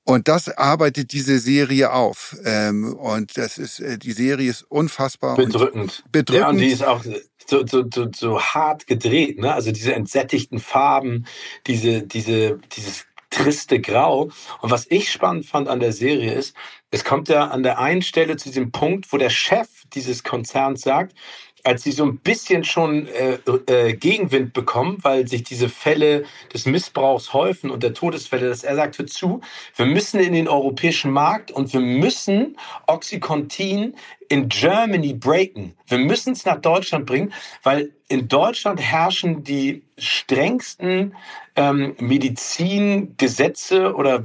und 0.03 0.27
das 0.27 0.49
arbeitet 0.49 1.13
diese 1.13 1.39
Serie 1.39 1.93
auf. 1.93 2.35
Ähm, 2.43 2.93
und 2.93 3.37
das 3.37 3.57
ist, 3.57 3.79
äh, 3.79 3.97
die 3.97 4.11
Serie 4.11 4.49
ist 4.49 4.63
unfassbar. 4.63 5.35
Bedrückend. 5.35 6.03
bedrückend. 6.11 6.41
Ja, 6.41 6.49
und 6.49 6.57
die 6.57 6.67
ist 6.67 6.83
auch 6.83 7.03
so, 7.47 7.65
so, 7.65 7.85
so, 7.93 8.07
so 8.13 8.41
hart 8.41 8.87
gedreht, 8.87 9.39
ne? 9.39 9.53
Also 9.53 9.71
diese 9.71 9.93
entsättigten 9.93 10.59
Farben, 10.59 11.25
diese, 11.67 12.03
diese, 12.03 12.59
dieses 12.75 13.05
triste 13.29 13.79
Grau. 13.79 14.29
Und 14.61 14.71
was 14.71 14.87
ich 14.89 15.11
spannend 15.11 15.45
fand 15.45 15.67
an 15.67 15.79
der 15.79 15.93
Serie 15.93 16.33
ist, 16.33 16.55
es 16.91 17.03
kommt 17.03 17.29
ja 17.29 17.47
an 17.47 17.63
der 17.63 17.79
einen 17.79 18.01
Stelle 18.01 18.37
zu 18.37 18.49
diesem 18.49 18.71
Punkt, 18.71 19.13
wo 19.13 19.17
der 19.17 19.29
Chef 19.29 19.67
dieses 19.93 20.23
Konzerns 20.23 20.81
sagt, 20.81 21.13
als 21.63 21.83
sie 21.83 21.91
so 21.91 22.05
ein 22.05 22.17
bisschen 22.17 22.63
schon 22.63 23.07
äh, 23.07 23.39
äh, 23.67 23.93
Gegenwind 23.93 24.53
bekommen, 24.53 24.97
weil 25.01 25.27
sich 25.27 25.43
diese 25.43 25.69
Fälle 25.69 26.23
des 26.53 26.65
Missbrauchs 26.65 27.33
häufen 27.33 27.69
und 27.69 27.83
der 27.83 27.93
Todesfälle, 27.93 28.49
dass 28.49 28.63
er 28.63 28.75
sagt, 28.75 28.97
hör 28.97 29.07
zu, 29.07 29.41
wir 29.75 29.85
müssen 29.85 30.19
in 30.19 30.33
den 30.33 30.47
europäischen 30.47 31.11
Markt 31.11 31.51
und 31.51 31.73
wir 31.73 31.81
müssen 31.81 32.57
Oxycontin 32.87 33.95
in 34.29 34.47
Germany 34.47 35.13
breaken. 35.13 35.73
Wir 35.87 35.97
müssen 35.97 36.33
es 36.33 36.45
nach 36.45 36.61
Deutschland 36.61 37.05
bringen, 37.05 37.33
weil 37.63 37.91
in 38.07 38.27
Deutschland 38.27 38.79
herrschen 38.79 39.43
die 39.43 39.83
strengsten 39.97 41.15
ähm, 41.55 41.95
Medizingesetze 41.99 43.93
oder 43.93 44.23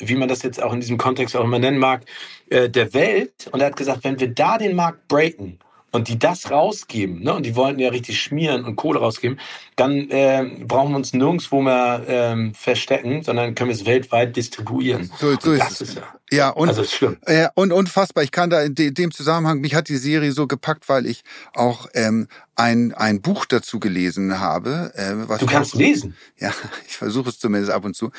wie 0.00 0.16
man 0.16 0.28
das 0.28 0.42
jetzt 0.42 0.62
auch 0.62 0.72
in 0.72 0.80
diesem 0.80 0.98
Kontext 0.98 1.36
auch 1.36 1.44
immer 1.44 1.58
nennen 1.58 1.78
mag, 1.78 2.04
äh, 2.50 2.68
der 2.68 2.92
Welt. 2.94 3.48
Und 3.52 3.60
er 3.60 3.66
hat 3.66 3.76
gesagt, 3.76 4.04
wenn 4.04 4.18
wir 4.18 4.28
da 4.28 4.58
den 4.58 4.76
Markt 4.76 5.08
breaken, 5.08 5.58
und 5.94 6.08
die 6.08 6.18
das 6.18 6.50
rausgeben, 6.50 7.22
ne, 7.22 7.34
und 7.34 7.44
die 7.46 7.56
wollten 7.56 7.78
ja 7.80 7.90
richtig 7.90 8.20
schmieren 8.20 8.64
und 8.64 8.76
Kohle 8.76 9.00
rausgeben, 9.00 9.38
dann 9.76 10.10
äh, 10.10 10.44
brauchen 10.66 10.90
wir 10.92 10.96
uns 10.96 11.12
nirgendwo 11.12 11.62
mehr 11.62 12.02
ähm, 12.06 12.54
verstecken, 12.54 13.22
sondern 13.22 13.54
können 13.54 13.70
wir 13.70 13.74
es 13.76 13.86
weltweit 13.86 14.36
distribuieren. 14.36 15.10
So, 15.18 15.36
so 15.40 15.50
Und 15.50 15.56
ist 15.56 15.60
das 15.60 15.80
es. 15.80 15.88
ist 15.90 15.94
ja, 15.96 16.02
Ja, 16.30 16.50
und, 16.50 16.68
also 16.68 16.82
ist 16.82 16.92
schlimm. 16.92 17.16
äh, 17.26 17.48
und 17.54 17.72
unfassbar. 17.72 18.24
Ich 18.24 18.30
kann 18.32 18.50
da 18.50 18.62
in 18.62 18.74
de, 18.74 18.90
dem 18.90 19.10
Zusammenhang, 19.12 19.60
mich 19.60 19.74
hat 19.74 19.88
die 19.88 19.96
Serie 19.96 20.32
so 20.32 20.46
gepackt, 20.46 20.88
weil 20.88 21.06
ich 21.06 21.22
auch 21.54 21.86
ähm, 21.94 22.28
ein, 22.56 22.92
ein 22.94 23.20
Buch 23.22 23.46
dazu 23.46 23.80
gelesen 23.80 24.40
habe. 24.40 24.92
Äh, 24.94 25.28
was 25.28 25.40
Du 25.40 25.46
kannst 25.46 25.74
auch, 25.74 25.78
lesen. 25.78 26.16
Ja, 26.38 26.52
ich 26.88 26.96
versuche 26.96 27.30
es 27.30 27.38
zumindest 27.38 27.72
ab 27.72 27.84
und 27.84 27.94
zu. 27.96 28.10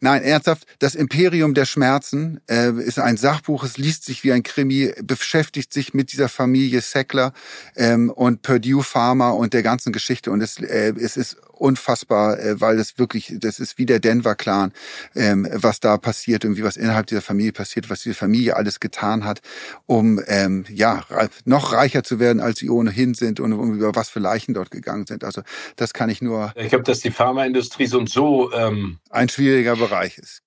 Nein, 0.00 0.22
ernsthaft, 0.22 0.66
das 0.78 0.94
Imperium 0.94 1.54
der 1.54 1.64
Schmerzen 1.64 2.40
äh, 2.48 2.70
ist 2.70 2.98
ein 2.98 3.16
Sachbuch, 3.16 3.64
es 3.64 3.78
liest 3.78 4.04
sich 4.04 4.24
wie 4.24 4.32
ein 4.32 4.42
Krimi, 4.42 4.92
beschäftigt 5.02 5.72
sich 5.72 5.94
mit 5.94 6.12
dieser 6.12 6.28
Familie 6.28 6.80
Sackler 6.80 7.32
ähm, 7.76 8.10
und 8.10 8.42
Purdue 8.42 8.82
Pharma 8.82 9.30
und 9.30 9.54
der 9.54 9.62
ganzen 9.62 9.92
Geschichte. 9.92 10.30
Und 10.30 10.42
es, 10.42 10.58
äh, 10.58 10.92
es 10.98 11.16
ist 11.16 11.38
unfassbar, 11.56 12.38
äh, 12.38 12.60
weil 12.60 12.78
es 12.78 12.98
wirklich, 12.98 13.34
das 13.38 13.58
ist 13.58 13.78
wie 13.78 13.86
der 13.86 14.00
Denver 14.00 14.34
Clan, 14.34 14.72
ähm, 15.14 15.48
was 15.52 15.80
da 15.80 15.96
passiert 15.98 16.44
und 16.44 16.56
wie 16.56 16.64
was 16.64 16.76
innerhalb 16.76 17.06
dieser 17.06 17.22
Familie 17.22 17.52
passiert, 17.52 17.90
was 17.90 18.02
diese 18.02 18.14
Familie 18.14 18.56
alles 18.56 18.80
getan 18.80 19.24
hat, 19.24 19.40
um 19.86 20.20
ähm, 20.26 20.64
ja 20.68 21.04
noch 21.44 21.72
reicher 21.72 22.02
zu 22.02 22.18
werden, 22.20 22.40
als 22.40 22.58
sie 22.58 22.70
ohnehin 22.70 23.14
sind 23.14 23.40
und 23.40 23.52
um 23.52 23.74
über 23.74 23.94
was 23.94 24.08
für 24.08 24.20
Leichen 24.20 24.54
dort 24.54 24.70
gegangen 24.70 25.06
sind. 25.06 25.24
Also 25.24 25.42
das 25.76 25.92
kann 25.92 26.10
ich 26.10 26.22
nur 26.22 26.52
Ich 26.56 26.68
glaube, 26.68 26.84
dass 26.84 27.00
die 27.00 27.10
Pharmaindustrie 27.10 27.86
so 27.86 27.98
und 27.98 28.10
so 28.10 28.52
ähm, 28.52 28.98
ein 29.10 29.28
schwieriger 29.28 29.76
Bereich 29.76 30.18
ist. 30.18 30.42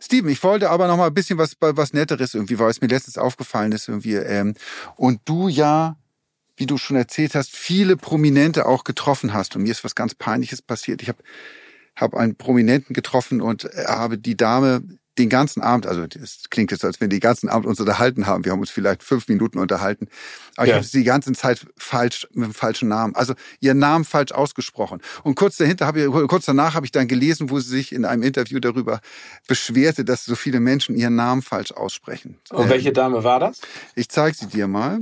Steven, 0.00 0.28
ich 0.28 0.42
wollte 0.42 0.70
aber 0.70 0.88
noch 0.88 0.96
mal 0.96 1.06
ein 1.06 1.14
bisschen 1.14 1.38
was, 1.38 1.56
was 1.60 1.92
Netteres 1.92 2.34
irgendwie, 2.34 2.58
weil 2.58 2.70
es 2.70 2.80
mir 2.80 2.88
letztens 2.88 3.18
aufgefallen 3.18 3.72
ist 3.72 3.88
irgendwie. 3.88 4.14
Ähm, 4.14 4.54
und 4.96 5.20
du 5.24 5.48
ja, 5.48 5.96
wie 6.58 6.66
du 6.66 6.76
schon 6.76 6.96
erzählt 6.96 7.34
hast, 7.34 7.54
viele 7.54 7.96
Prominente 7.96 8.66
auch 8.66 8.84
getroffen 8.84 9.32
hast. 9.32 9.56
Und 9.56 9.62
mir 9.62 9.70
ist 9.70 9.84
was 9.84 9.94
ganz 9.94 10.14
Peinliches 10.14 10.60
passiert. 10.60 11.02
Ich 11.02 11.08
habe 11.08 11.22
hab 11.96 12.14
einen 12.14 12.36
Prominenten 12.36 12.94
getroffen 12.94 13.40
und 13.40 13.64
habe 13.86 14.18
die 14.18 14.36
Dame, 14.36 14.82
den 15.18 15.28
ganzen 15.28 15.62
Abend, 15.62 15.86
also 15.86 16.04
es 16.22 16.44
klingt 16.48 16.70
jetzt, 16.70 16.84
als 16.84 17.00
wenn 17.00 17.10
wir 17.10 17.16
den 17.16 17.20
ganzen 17.20 17.48
Abend 17.48 17.66
uns 17.66 17.80
unterhalten 17.80 18.26
haben. 18.26 18.44
Wir 18.44 18.52
haben 18.52 18.60
uns 18.60 18.70
vielleicht 18.70 19.02
fünf 19.02 19.28
Minuten 19.28 19.58
unterhalten. 19.58 20.08
Aber 20.56 20.66
ja. 20.66 20.74
ich 20.74 20.76
habe 20.76 20.86
sie 20.86 20.98
die 20.98 21.04
ganze 21.04 21.32
Zeit 21.32 21.66
falsch, 21.76 22.28
mit 22.32 22.46
dem 22.46 22.54
falschen 22.54 22.88
Namen. 22.88 23.14
Also 23.16 23.34
ihren 23.60 23.78
Namen 23.78 24.04
falsch 24.04 24.32
ausgesprochen. 24.32 25.00
Und 25.24 25.34
kurz 25.34 25.56
dahinter 25.56 25.86
habe 25.86 26.02
ich, 26.02 26.28
kurz 26.28 26.46
danach 26.46 26.74
habe 26.74 26.86
ich 26.86 26.92
dann 26.92 27.08
gelesen, 27.08 27.50
wo 27.50 27.58
sie 27.58 27.70
sich 27.70 27.92
in 27.92 28.04
einem 28.04 28.22
Interview 28.22 28.60
darüber 28.60 29.00
beschwerte, 29.48 30.04
dass 30.04 30.24
so 30.24 30.36
viele 30.36 30.60
Menschen 30.60 30.96
ihren 30.96 31.16
Namen 31.16 31.42
falsch 31.42 31.72
aussprechen. 31.72 32.38
Und 32.50 32.64
ähm, 32.64 32.70
welche 32.70 32.92
Dame 32.92 33.24
war 33.24 33.40
das? 33.40 33.60
Ich 33.96 34.08
zeige 34.08 34.36
sie 34.36 34.46
dir 34.46 34.68
mal. 34.68 35.00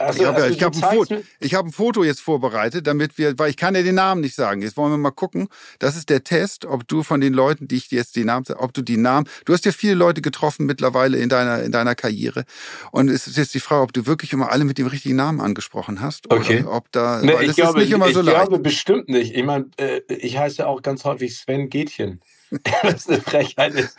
Also, 0.00 0.22
ich 0.22 0.26
habe 0.26 0.42
also 0.42 0.60
hab 0.60 0.74
ein, 0.74 0.96
Foto, 0.96 1.22
ich 1.40 1.54
hab 1.54 1.66
ein 1.66 1.72
Foto 1.72 2.04
jetzt 2.04 2.22
vorbereitet, 2.22 2.86
damit 2.86 3.18
wir, 3.18 3.38
weil 3.38 3.50
ich 3.50 3.58
kann 3.58 3.74
ja 3.74 3.82
den 3.82 3.96
Namen 3.96 4.22
nicht 4.22 4.34
sagen. 4.34 4.62
Jetzt 4.62 4.78
wollen 4.78 4.90
wir 4.92 4.96
mal 4.96 5.10
gucken. 5.10 5.48
Das 5.78 5.94
ist 5.94 6.08
der 6.08 6.24
Test, 6.24 6.64
ob 6.64 6.88
du 6.88 7.02
von 7.02 7.20
den 7.20 7.34
Leuten, 7.34 7.68
die 7.68 7.76
ich 7.76 7.90
jetzt 7.90 8.16
die 8.16 8.24
Namen, 8.24 8.46
ob 8.56 8.72
du 8.72 8.80
die 8.80 8.96
Namen, 8.96 9.28
du 9.44 9.52
hast 9.52 9.66
ja 9.66 9.72
viele 9.72 9.92
Leute 9.92 10.22
getroffen 10.22 10.64
mittlerweile 10.64 11.18
in 11.18 11.28
deiner 11.28 11.62
in 11.62 11.70
deiner 11.70 11.94
Karriere. 11.94 12.44
Und 12.92 13.10
es 13.10 13.26
ist 13.26 13.36
jetzt 13.36 13.52
die 13.52 13.60
Frage, 13.60 13.82
ob 13.82 13.92
du 13.92 14.06
wirklich 14.06 14.32
immer 14.32 14.50
alle 14.50 14.64
mit 14.64 14.78
dem 14.78 14.86
richtigen 14.86 15.16
Namen 15.16 15.38
angesprochen 15.38 16.00
hast. 16.00 16.32
Okay. 16.32 16.64
ob 16.66 16.90
da, 16.92 17.20
nee, 17.22 17.34
ich 17.42 17.56
glaube, 17.56 17.80
nicht 17.80 17.92
immer 17.92 18.08
ich, 18.08 18.14
so 18.14 18.22
leicht. 18.22 18.38
Ich 18.38 18.48
glaube 18.48 18.62
bestimmt 18.62 19.10
nicht. 19.10 19.34
Ich 19.34 19.44
meine, 19.44 19.66
äh, 19.76 20.00
ich 20.08 20.38
heiße 20.38 20.66
auch 20.66 20.80
ganz 20.80 21.04
häufig 21.04 21.36
Sven 21.36 21.68
Gätchen. 21.68 22.22
das 22.82 22.94
ist 22.94 23.10
eine 23.10 23.20
Frechheit 23.20 23.74
ist 23.74 23.96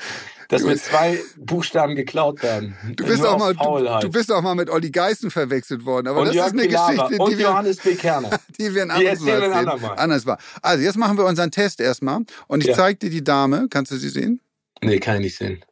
dass 0.52 0.64
mir 0.64 0.78
zwei 0.78 1.20
Buchstaben 1.38 1.95
geklaut 1.95 2.43
werden. 2.43 2.76
Du 2.97 3.06
bist, 3.06 3.26
auch 3.26 3.39
mal, 3.39 3.54
du, 3.54 4.08
du, 4.08 4.12
bist 4.12 4.32
auch 4.32 4.41
mal 4.41 4.54
mit 4.54 4.70
Olli 4.70 4.91
Geißen 4.91 5.32
verwechselt 5.32 5.86
worden. 5.86 6.08
Aber 6.10 6.20
und 6.20 6.28
das 6.28 6.36
Jörg 6.36 6.47
ist 6.47 6.54
eine 6.54 6.64
Pilawa. 6.64 6.91
Geschichte, 6.91 7.24
und 7.24 7.32
die 7.32 7.41
Johannes 7.41 7.78
B. 7.78 7.95
Kerner. 7.95 8.30
Die 8.60 8.76
wir 8.76 8.84
ein 8.84 8.91
anderes 8.91 9.22
Mal. 9.22 9.95
Anders 9.95 10.26
war. 10.26 10.38
Also 10.62 10.84
jetzt 10.84 10.97
machen 10.97 11.18
wir 11.18 11.26
unseren 11.26 11.52
Test 11.52 11.80
erstmal. 11.80 12.26
Und 12.47 12.62
ich 12.62 12.68
ja. 12.70 12.76
zeige 12.76 12.99
dir 12.99 13.10
die 13.10 13.24
Dame. 13.24 13.68
Kannst 13.70 13.93
du 13.93 13.97
sie 13.97 14.10
sehen? 14.10 14.41
Nee, 14.82 14.99
kann 14.99 15.16
ich 15.16 15.22
nicht 15.22 15.38
sehen. 15.38 15.64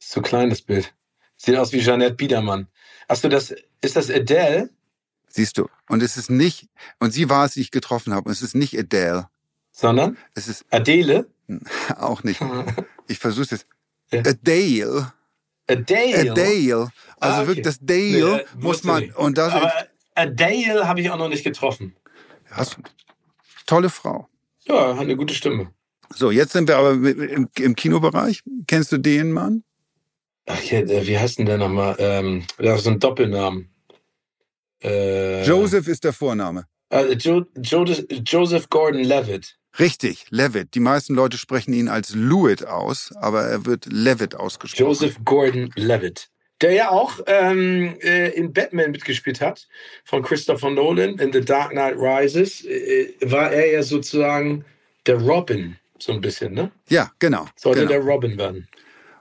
Ist 0.00 0.10
zu 0.10 0.22
klein, 0.22 0.50
das 0.50 0.62
Bild. 0.62 0.94
Sieht 1.36 1.56
aus 1.56 1.72
wie 1.72 1.80
Jeanette 1.80 2.14
Biedermann. 2.14 2.68
Achso, 3.08 3.28
das, 3.28 3.54
ist 3.80 3.96
das 3.96 4.08
Adele? 4.08 4.70
Siehst 5.28 5.58
du. 5.58 5.68
Und 5.88 6.00
es 6.00 6.16
ist 6.16 6.30
nicht, 6.30 6.68
und 7.00 7.12
sie 7.12 7.28
war 7.28 7.46
es, 7.46 7.54
die 7.54 7.60
ich 7.60 7.72
getroffen 7.72 8.14
habe. 8.14 8.28
Und 8.28 8.32
es 8.32 8.40
ist 8.40 8.54
nicht 8.54 8.78
Adele. 8.78 9.28
Sondern? 9.72 10.16
Es 10.34 10.46
ist 10.46 10.64
Adele? 10.70 11.26
Auch 11.98 12.22
nicht. 12.24 12.40
Ich 13.06 13.18
versuche 13.18 13.42
es 13.42 13.50
jetzt. 13.50 13.66
A 14.26 14.32
Dale. 14.42 15.12
A 15.68 15.74
Dale. 15.74 16.30
A 16.30 16.34
Dale. 16.34 16.74
Also 16.74 16.90
ah, 17.20 17.38
okay. 17.38 17.46
wirklich 17.48 17.64
das 17.64 17.78
Dale 17.82 18.00
nee, 18.00 18.36
äh, 18.38 18.44
muss 18.56 18.82
man. 18.82 19.10
Und 19.10 19.36
das 19.36 19.52
Aber 19.52 19.72
A 20.14 20.24
Dale 20.24 20.88
habe 20.88 21.02
ich 21.02 21.10
auch 21.10 21.18
noch 21.18 21.28
nicht 21.28 21.44
getroffen. 21.44 21.94
Hast, 22.50 22.78
tolle 23.66 23.90
Frau. 23.90 24.26
Ja, 24.66 24.94
hat 24.94 25.00
eine 25.00 25.16
gute 25.16 25.34
Stimme. 25.34 25.70
So, 26.14 26.30
jetzt 26.30 26.52
sind 26.52 26.66
wir 26.66 26.78
aber 26.78 26.92
im, 26.92 27.50
im 27.58 27.76
Kinobereich. 27.76 28.42
Kennst 28.66 28.92
du 28.92 28.96
den 28.96 29.32
Mann? 29.32 29.64
Ach 30.46 30.62
ja, 30.62 30.86
wie 30.86 31.18
heißt 31.18 31.38
denn 31.38 31.46
der 31.46 31.58
nochmal? 31.58 31.96
Ähm, 31.98 32.44
der 32.58 32.74
hat 32.74 32.80
so 32.80 32.90
einen 32.90 33.00
Doppelnamen. 33.00 33.70
Äh, 34.82 35.44
Joseph 35.44 35.88
ist 35.88 36.04
der 36.04 36.12
Vorname. 36.12 36.66
Äh, 36.90 37.14
jo 37.14 37.44
jo 37.56 37.84
Joseph 37.84 38.68
Gordon-Levitt. 38.68 39.58
Richtig, 39.78 40.26
Levitt. 40.30 40.74
Die 40.74 40.80
meisten 40.80 41.14
Leute 41.14 41.36
sprechen 41.36 41.72
ihn 41.72 41.88
als 41.88 42.14
Lewitt 42.14 42.66
aus, 42.66 43.12
aber 43.16 43.42
er 43.42 43.66
wird 43.66 43.86
Levitt 43.86 44.34
ausgesprochen. 44.34 44.84
Joseph 44.84 45.16
Gordon-Levitt. 45.24 46.28
Der 46.60 46.72
ja 46.72 46.90
auch 46.90 47.18
ähm, 47.26 47.96
äh, 48.00 48.30
in 48.30 48.52
Batman 48.52 48.92
mitgespielt 48.92 49.40
hat, 49.40 49.66
von 50.04 50.22
Christopher 50.22 50.70
Nolan, 50.70 51.18
in 51.18 51.32
The 51.32 51.40
Dark 51.40 51.72
Knight 51.72 51.96
Rises, 51.96 52.64
äh, 52.64 53.14
war 53.22 53.52
er 53.52 53.72
ja 53.72 53.82
sozusagen 53.82 54.64
der 55.06 55.16
Robin, 55.16 55.76
so 55.98 56.12
ein 56.12 56.20
bisschen, 56.20 56.54
ne? 56.54 56.70
Ja, 56.88 57.10
genau. 57.18 57.46
Sollte 57.56 57.80
genau. 57.80 57.92
der 57.92 58.00
Robin 58.00 58.38
werden. 58.38 58.68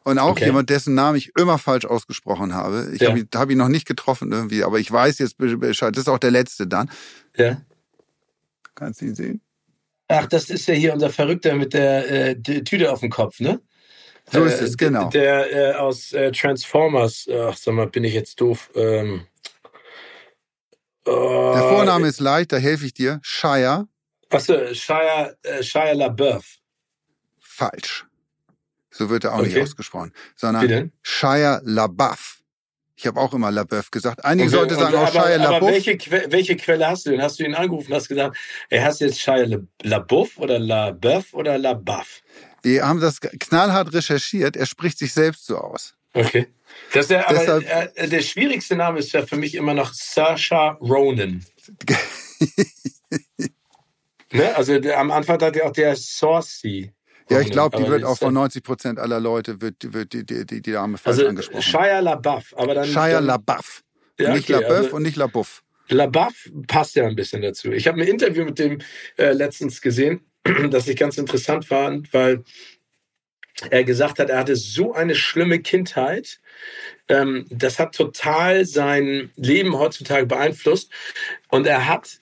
Und 0.04 0.20
auch 0.20 0.32
okay. 0.32 0.46
jemand, 0.46 0.70
dessen 0.70 0.94
Namen 0.94 1.18
ich 1.18 1.32
immer 1.38 1.58
falsch 1.58 1.86
ausgesprochen 1.86 2.54
habe. 2.54 2.92
Ich 2.94 3.02
ja. 3.02 3.10
habe 3.10 3.20
ihn, 3.20 3.30
hab 3.34 3.50
ihn 3.50 3.58
noch 3.58 3.70
nicht 3.70 3.88
getroffen 3.88 4.32
irgendwie, 4.32 4.64
aber 4.64 4.80
ich 4.80 4.92
weiß 4.92 5.18
jetzt 5.20 5.38
Bescheid. 5.38 5.96
Das 5.96 6.04
ist 6.04 6.10
auch 6.10 6.20
der 6.20 6.32
letzte 6.32 6.68
dann. 6.68 6.92
Ja. 7.36 7.62
Kannst 8.76 9.02
du 9.02 9.06
ihn 9.06 9.16
sehen? 9.16 9.42
Ach, 10.08 10.26
das 10.28 10.50
ist 10.50 10.68
ja 10.68 10.74
hier 10.74 10.94
unser 10.94 11.10
Verrückter 11.10 11.56
mit 11.56 11.74
der 11.74 12.30
äh, 12.30 12.36
Tüte 12.36 12.92
auf 12.92 13.00
dem 13.00 13.10
Kopf, 13.10 13.40
ne? 13.40 13.62
So 14.32 14.44
ist 14.46 14.62
es, 14.62 14.78
genau. 14.78 15.10
Der 15.10 15.74
äh, 15.74 15.76
aus 15.76 16.14
äh, 16.14 16.32
Transformers, 16.32 17.28
ach 17.30 17.58
sag 17.58 17.74
mal, 17.74 17.88
bin 17.88 18.04
ich 18.04 18.14
jetzt 18.14 18.40
doof. 18.40 18.70
Ähm, 18.74 19.28
oh, 21.06 21.52
der 21.54 21.64
Vorname 21.64 22.08
ist 22.08 22.20
leicht, 22.20 22.54
da 22.54 22.58
helfe 22.58 22.86
ich 22.86 22.94
dir. 22.94 23.20
Shia. 23.22 23.88
Achso, 24.30 24.74
Shia, 24.74 25.34
äh, 25.44 25.62
Shia 25.62 25.92
LaBeouf. 25.94 26.58
Falsch. 27.40 28.06
So 28.92 29.10
wird 29.10 29.26
er 29.26 29.34
auch 29.34 29.40
okay. 29.40 29.48
nicht 29.48 29.62
ausgesprochen. 29.62 30.14
Sondern 30.36 30.92
Shia 31.02 31.62
LaBeouf. 31.64 32.43
Ich 33.04 33.08
habe 33.08 33.20
auch 33.20 33.34
immer 33.34 33.52
LaBeouf 33.52 33.92
gesagt. 33.92 34.24
Einige 34.24 34.48
okay, 34.48 34.56
Leute 34.56 34.76
sagen 34.76 34.96
auch 34.96 35.12
Shia 35.12 35.36
LaBeouf. 35.36 35.56
Aber 35.58 35.68
welche, 35.68 35.98
welche 36.32 36.56
Quelle 36.56 36.88
hast 36.88 37.06
du 37.06 37.10
denn? 37.10 37.22
Hast 37.22 37.38
du 37.38 37.44
ihn 37.44 37.54
angerufen 37.54 37.92
und 37.92 37.98
hast 37.98 38.08
gesagt, 38.08 38.38
er 38.70 38.86
hast 38.86 39.02
jetzt 39.02 39.20
Shia 39.20 39.46
LaBeouf 39.82 40.38
oder 40.38 40.58
LaBeouf 40.58 41.34
oder 41.34 41.58
LaBeouf? 41.58 42.22
Wir 42.62 42.88
haben 42.88 43.02
das 43.02 43.20
knallhart 43.20 43.94
recherchiert. 43.94 44.56
Er 44.56 44.66
spricht 44.66 45.00
sich 45.00 45.12
selbst 45.12 45.46
so 45.46 45.58
aus. 45.58 45.96
Okay. 46.14 46.48
Das 46.94 47.08
ist 47.08 47.12
ja, 47.12 47.28
aber 47.28 47.40
Deshalb, 47.40 47.92
äh, 47.96 48.08
der 48.08 48.22
schwierigste 48.22 48.78
Name 48.78 49.00
ist 49.00 49.12
ja 49.12 49.26
für 49.26 49.36
mich 49.36 49.56
immer 49.56 49.74
noch 49.74 49.94
Sasha 49.94 50.78
Ronan. 50.80 51.46
ne? 54.32 54.56
Also 54.56 54.80
der, 54.80 54.98
am 54.98 55.12
Anfang 55.12 55.42
hat 55.42 55.58
ja 55.58 55.66
auch 55.66 55.74
der 55.74 55.98
Saucy. 55.98 56.94
Ja, 57.34 57.42
ich 57.42 57.52
glaube, 57.52 57.78
die 57.78 57.88
wird 57.88 58.04
auch 58.04 58.18
von 58.18 58.34
90 58.34 58.64
Prozent 58.64 59.00
aller 59.00 59.20
Leute 59.20 59.62
wird, 59.62 59.94
wird 59.94 60.14
die, 60.14 60.26
die, 60.26 60.46
die, 60.46 60.62
die 60.62 60.72
Dame 60.72 60.98
falsch 60.98 61.18
also, 61.18 61.30
angesprochen. 61.30 61.62
Shia 61.62 62.00
LaBeouf, 62.00 62.54
aber 62.58 62.76
dann 62.76 62.86
Shia 62.86 63.20
LaBeouf. 63.20 63.84
Ja, 64.20 64.34
nicht 64.34 64.50
okay, 64.50 64.62
LaBeouf 64.62 64.86
also, 64.86 64.96
und 64.96 65.04
nicht 65.04 65.18
LaBeouf. 65.18 65.64
LaBeouf 65.90 66.52
passt 66.68 66.96
ja 66.96 67.06
ein 67.06 67.16
bisschen 67.16 67.42
dazu. 67.42 67.72
Ich 67.72 67.88
habe 67.88 68.02
ein 68.02 68.08
Interview 68.08 68.46
mit 68.46 68.60
dem 68.60 68.80
äh, 69.18 69.32
letztens 69.32 69.82
gesehen, 69.82 70.22
das 70.70 70.88
ich 70.88 70.98
ganz 70.98 71.18
interessant 71.18 71.66
fand, 71.66 72.14
weil 72.14 72.44
er 73.70 73.84
gesagt 73.84 74.20
hat, 74.20 74.30
er 74.30 74.40
hatte 74.40 74.56
so 74.56 74.94
eine 74.94 75.16
schlimme 75.16 75.60
Kindheit. 75.60 76.40
Ähm, 77.08 77.46
das 77.50 77.80
hat 77.80 77.96
total 77.96 78.66
sein 78.66 79.32
Leben 79.36 79.78
heutzutage 79.78 80.26
beeinflusst. 80.26 80.92
Und 81.50 81.68
er 81.68 81.88
hat 81.88 82.20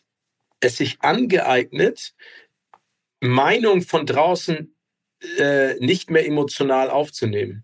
es 0.59 0.77
sich 0.77 1.01
angeeignet, 1.01 2.13
Meinung 3.21 3.81
von 3.81 4.05
draußen 4.05 4.73
äh, 5.37 5.75
nicht 5.79 6.09
mehr 6.09 6.25
emotional 6.25 6.89
aufzunehmen. 6.89 7.63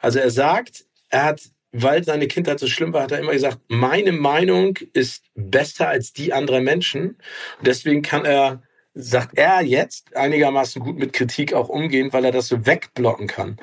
Also 0.00 0.18
er 0.18 0.30
sagt, 0.30 0.84
er 1.08 1.24
hat, 1.24 1.42
weil 1.72 2.04
seine 2.04 2.28
Kindheit 2.28 2.60
so 2.60 2.66
schlimm 2.66 2.92
war, 2.92 3.02
hat 3.02 3.12
er 3.12 3.18
immer 3.18 3.32
gesagt, 3.32 3.58
meine 3.68 4.12
Meinung 4.12 4.78
ist 4.92 5.24
besser 5.34 5.88
als 5.88 6.12
die 6.12 6.32
anderer 6.32 6.60
Menschen. 6.60 7.16
Und 7.58 7.66
deswegen 7.66 8.02
kann 8.02 8.24
er, 8.24 8.62
sagt 8.94 9.38
er 9.38 9.62
jetzt, 9.62 10.16
einigermaßen 10.16 10.82
gut 10.82 10.98
mit 10.98 11.12
Kritik 11.12 11.54
auch 11.54 11.68
umgehen, 11.68 12.12
weil 12.12 12.24
er 12.24 12.32
das 12.32 12.48
so 12.48 12.66
wegblocken 12.66 13.26
kann. 13.26 13.56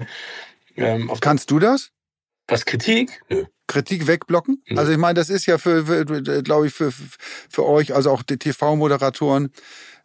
Ähm, 0.78 1.12
Kannst 1.22 1.52
du 1.52 1.60
das? 1.60 1.92
Was 2.48 2.66
Kritik? 2.66 3.22
Nö. 3.30 3.46
Kritik 3.68 4.08
wegblocken? 4.08 4.62
Nö. 4.70 4.78
Also 4.78 4.92
ich 4.92 4.98
meine, 4.98 5.16
das 5.16 5.30
ist 5.30 5.46
ja 5.46 5.58
für, 5.58 5.86
für 5.86 6.06
glaube 6.44 6.68
ich, 6.68 6.74
für, 6.74 6.92
für 6.92 7.66
euch, 7.66 7.96
also 7.96 8.12
auch 8.12 8.22
die 8.24 8.38
TV-Moderatoren, 8.38 9.52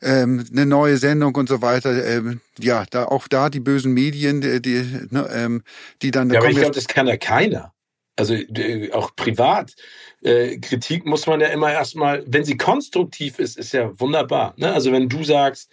ähm, 0.03 0.47
eine 0.51 0.67
neue 0.67 0.97
Sendung 0.97 1.35
und 1.35 1.49
so 1.49 1.61
weiter. 1.61 2.05
Ähm, 2.07 2.41
ja, 2.59 2.85
da 2.91 3.05
auch 3.05 3.29
da 3.29 3.51
die 3.51 3.61
bösen 3.61 3.93
Medien, 3.93 4.41
die, 4.41 4.63
die, 4.63 5.07
ne, 5.11 5.29
ähm, 5.33 5.63
die 6.01 6.11
dann. 6.11 6.31
Ja, 6.31 6.41
aber 6.41 6.51
ich 6.51 6.57
glaube, 6.57 6.75
das 6.75 6.89
kann 6.89 7.07
ja 7.07 7.17
keiner. 7.17 7.75
Also 8.17 8.35
äh, 8.35 8.93
auch 8.93 9.15
privat. 9.17 9.75
Äh, 10.23 10.59
Kritik 10.59 11.07
muss 11.07 11.27
man 11.27 11.41
ja 11.41 11.49
immer 11.49 11.73
erstmal, 11.73 12.23
wenn 12.27 12.45
sie 12.45 12.57
konstruktiv 12.57 13.39
ist, 13.39 13.57
ist 13.57 13.73
ja 13.73 13.99
wunderbar. 13.99 14.53
Ne? 14.57 14.73
Also 14.73 14.93
wenn 14.93 15.09
du 15.09 15.25
sagst, 15.25 15.71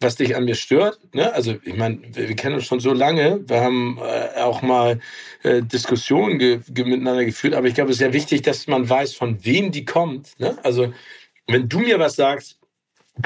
was 0.00 0.16
dich 0.16 0.36
an 0.36 0.44
mir 0.44 0.54
stört. 0.54 0.98
Ne? 1.14 1.32
Also 1.32 1.56
ich 1.62 1.74
meine, 1.74 2.00
wir, 2.12 2.28
wir, 2.28 2.36
kennen 2.36 2.56
uns 2.56 2.66
schon 2.66 2.80
so 2.80 2.92
lange, 2.92 3.48
wir 3.48 3.60
haben 3.60 3.98
äh, 3.98 4.40
auch 4.40 4.62
mal 4.62 5.00
äh, 5.42 5.62
Diskussionen 5.62 6.38
ge 6.38 6.60
ge 6.68 6.84
miteinander 6.84 7.24
geführt, 7.24 7.54
aber 7.54 7.66
ich 7.66 7.74
glaube, 7.74 7.90
es 7.90 7.96
ist 7.96 8.02
ja 8.02 8.12
wichtig, 8.12 8.42
dass 8.42 8.66
man 8.66 8.88
weiß, 8.88 9.14
von 9.14 9.44
wem 9.44 9.72
die 9.72 9.84
kommt. 9.84 10.38
Ne? 10.38 10.58
Also 10.62 10.92
wenn 11.46 11.68
du 11.68 11.78
mir 11.78 11.98
was 11.98 12.16
sagst, 12.16 12.58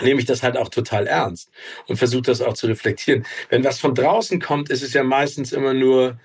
nehme 0.01 0.21
ich 0.21 0.27
das 0.27 0.43
halt 0.43 0.57
auch 0.57 0.68
total 0.68 1.07
ernst 1.09 1.51
und 1.89 1.97
versuche 1.97 2.23
das 2.23 2.41
auch 2.41 2.55
zu 2.55 2.68
reflektieren. 2.68 3.27
Wenn 3.49 3.64
was 3.64 3.81
von 3.81 3.95
draußen 3.95 4.41
kommt, 4.41 4.71
ist 4.71 4.83
es 4.83 4.93
ja 4.93 5.03
meistens 5.03 5.53
immer 5.53 5.75
nur 5.75 6.21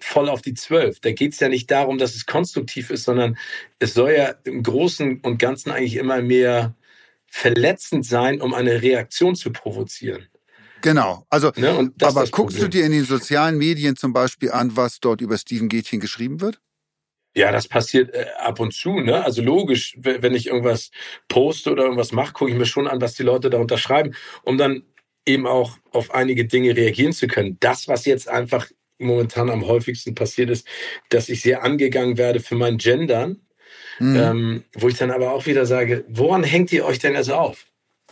voll 0.00 0.28
auf 0.28 0.42
die 0.42 0.54
Zwölf. 0.54 1.00
Da 1.00 1.12
geht 1.12 1.34
es 1.34 1.40
ja 1.40 1.48
nicht 1.48 1.70
darum, 1.70 1.98
dass 1.98 2.14
es 2.14 2.26
konstruktiv 2.26 2.90
ist, 2.90 3.04
sondern 3.04 3.36
es 3.78 3.94
soll 3.94 4.12
ja 4.12 4.34
im 4.44 4.62
Großen 4.62 5.20
und 5.20 5.38
Ganzen 5.38 5.70
eigentlich 5.70 5.96
immer 5.96 6.22
mehr 6.22 6.74
verletzend 7.34 8.06
sein, 8.06 8.40
um 8.40 8.54
eine 8.54 8.80
Reaktion 8.80 9.34
zu 9.34 9.52
provozieren. 9.52 10.28
Genau. 10.82 11.26
Also, 11.30 11.50
ne? 11.56 11.90
aber 12.00 12.20
guckst 12.26 12.32
Problem. 12.32 12.60
du 12.60 12.68
dir 12.68 12.86
in 12.86 12.92
den 12.92 13.04
sozialen 13.04 13.58
Medien 13.58 13.96
zum 13.96 14.12
Beispiel 14.12 14.52
an, 14.52 14.76
was 14.76 15.00
dort 15.00 15.20
über 15.20 15.36
Steven 15.36 15.68
Gätchen 15.68 15.98
geschrieben 15.98 16.40
wird? 16.40 16.60
Ja, 17.34 17.50
das 17.50 17.66
passiert 17.66 18.14
äh, 18.14 18.26
ab 18.38 18.60
und 18.60 18.72
zu. 18.72 19.00
Ne? 19.00 19.24
Also 19.24 19.42
logisch, 19.42 19.96
wenn 19.98 20.34
ich 20.34 20.46
irgendwas 20.46 20.92
poste 21.26 21.72
oder 21.72 21.82
irgendwas 21.82 22.12
mache, 22.12 22.32
gucke 22.32 22.52
ich 22.52 22.56
mir 22.56 22.66
schon 22.66 22.86
an, 22.86 23.00
was 23.00 23.14
die 23.14 23.24
Leute 23.24 23.50
darunter 23.50 23.78
schreiben, 23.78 24.14
um 24.44 24.56
dann 24.56 24.84
eben 25.26 25.46
auch 25.48 25.76
auf 25.90 26.14
einige 26.14 26.44
Dinge 26.44 26.76
reagieren 26.76 27.12
zu 27.12 27.26
können. 27.26 27.56
Das, 27.58 27.88
was 27.88 28.04
jetzt 28.04 28.28
einfach 28.28 28.70
momentan 28.98 29.50
am 29.50 29.66
häufigsten 29.66 30.14
passiert 30.14 30.50
ist, 30.50 30.68
dass 31.08 31.28
ich 31.28 31.42
sehr 31.42 31.64
angegangen 31.64 32.16
werde 32.16 32.38
für 32.38 32.54
mein 32.54 32.78
Gendern, 32.78 33.43
mhm. 33.98 34.16
ähm, 34.16 34.64
wo 34.74 34.88
ich 34.88 34.96
dann 34.96 35.10
aber 35.10 35.32
auch 35.32 35.46
wieder 35.46 35.66
sage, 35.66 36.04
woran 36.08 36.42
hängt 36.42 36.72
ihr 36.72 36.84
euch 36.84 36.98
denn 36.98 37.16
also 37.16 37.34
auf? 37.34 37.66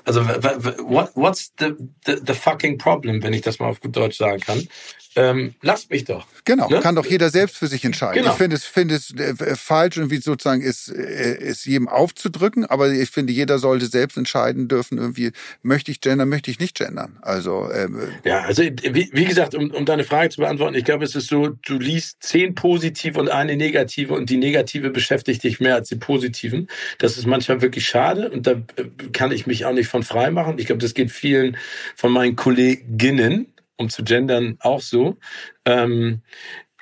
Also 0.04 0.24
what, 0.24 1.10
what's 1.14 1.52
the, 1.58 1.74
the, 2.06 2.20
the 2.26 2.34
fucking 2.34 2.78
problem, 2.78 3.22
wenn 3.22 3.32
ich 3.32 3.42
das 3.42 3.58
mal 3.58 3.68
auf 3.68 3.80
gut 3.80 3.96
Deutsch 3.96 4.18
sagen 4.18 4.40
kann? 4.40 4.68
ähm, 5.14 5.54
lasst 5.60 5.90
mich 5.90 6.04
doch. 6.04 6.26
Genau, 6.44 6.68
ne? 6.68 6.80
kann 6.80 6.94
doch 6.94 7.04
jeder 7.04 7.28
selbst 7.28 7.56
für 7.56 7.66
sich 7.66 7.84
entscheiden. 7.84 8.22
Genau. 8.22 8.32
Ich 8.32 8.38
finde 8.38 8.56
es, 8.56 8.64
finde 8.64 8.94
es 8.94 9.14
äh, 9.14 9.56
falsch 9.56 9.98
und 9.98 10.10
wie 10.10 10.16
sozusagen 10.18 10.62
ist, 10.62 10.88
äh, 10.88 11.36
ist 11.38 11.66
jedem 11.66 11.88
aufzudrücken, 11.88 12.64
aber 12.64 12.90
ich 12.90 13.10
finde, 13.10 13.32
jeder 13.32 13.58
sollte 13.58 13.86
selbst 13.86 14.16
entscheiden 14.16 14.68
dürfen, 14.68 14.98
irgendwie, 14.98 15.32
möchte 15.62 15.90
ich 15.90 16.00
gendern, 16.00 16.28
möchte 16.28 16.50
ich 16.50 16.58
nicht 16.58 16.76
gendern. 16.76 17.18
Also, 17.20 17.70
ähm, 17.72 18.00
Ja, 18.24 18.40
also 18.40 18.62
wie, 18.62 19.10
wie 19.12 19.24
gesagt, 19.24 19.54
um, 19.54 19.70
um 19.70 19.84
deine 19.84 20.04
Frage 20.04 20.30
zu 20.30 20.40
beantworten, 20.40 20.74
ich 20.74 20.84
glaube, 20.84 21.04
es 21.04 21.14
ist 21.14 21.28
so, 21.28 21.48
du 21.48 21.78
liest 21.78 22.22
zehn 22.22 22.54
positive 22.54 23.20
und 23.20 23.28
eine 23.28 23.56
negative 23.56 24.14
und 24.14 24.30
die 24.30 24.38
negative 24.38 24.90
beschäftigt 24.90 25.44
dich 25.44 25.60
mehr 25.60 25.74
als 25.74 25.88
die 25.88 25.96
positiven. 25.96 26.68
Das 26.98 27.18
ist 27.18 27.26
manchmal 27.26 27.60
wirklich 27.60 27.86
schade 27.86 28.30
und 28.30 28.46
da 28.46 28.52
äh, 28.52 28.84
kann 29.12 29.30
ich 29.30 29.46
mich 29.46 29.66
auch 29.66 29.74
nicht 29.74 29.88
von 29.92 30.02
frei 30.02 30.30
machen. 30.30 30.58
Ich 30.58 30.66
glaube, 30.66 30.80
das 30.80 30.94
geht 30.94 31.12
vielen 31.12 31.56
von 31.94 32.10
meinen 32.10 32.34
Kolleginnen 32.34 33.52
um 33.76 33.90
zu 33.90 34.02
gendern, 34.04 34.56
auch 34.60 34.80
so. 34.80 35.18
Ähm, 35.64 36.22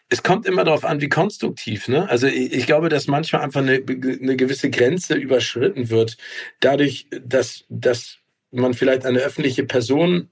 es 0.08 0.22
kommt 0.22 0.46
immer 0.46 0.64
darauf 0.64 0.84
an, 0.84 1.00
wie 1.00 1.08
konstruktiv. 1.08 1.88
Ne? 1.88 2.08
Also 2.08 2.26
ich, 2.26 2.66
glaube, 2.66 2.88
dass 2.88 3.06
manchmal 3.06 3.42
einfach 3.42 3.60
eine, 3.60 3.82
eine, 3.86 4.36
gewisse 4.36 4.70
Grenze 4.70 5.14
überschritten 5.14 5.88
wird, 5.88 6.16
dadurch, 6.60 7.06
dass, 7.10 7.64
dass 7.68 8.18
man 8.50 8.74
vielleicht 8.74 9.06
eine 9.06 9.20
öffentliche 9.20 9.64
Person 9.64 10.28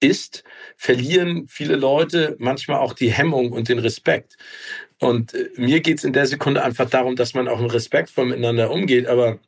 ist, 0.00 0.44
verlieren 0.76 1.46
viele 1.48 1.76
Leute 1.76 2.36
manchmal 2.38 2.78
auch 2.78 2.92
die 2.92 3.10
Hemmung 3.10 3.52
und 3.52 3.68
den 3.68 3.78
Respekt. 3.78 4.36
Und 5.00 5.34
äh, 5.34 5.50
mir 5.56 5.80
geht 5.80 5.98
es 5.98 6.04
in 6.04 6.12
der 6.12 6.26
Sekunde 6.26 6.62
einfach 6.62 6.88
darum, 6.88 7.16
dass 7.16 7.34
man 7.34 7.48
auch 7.48 7.60
respektvoll 7.72 8.26
miteinander 8.26 8.70
umgeht, 8.70 9.06
aber 9.06 9.40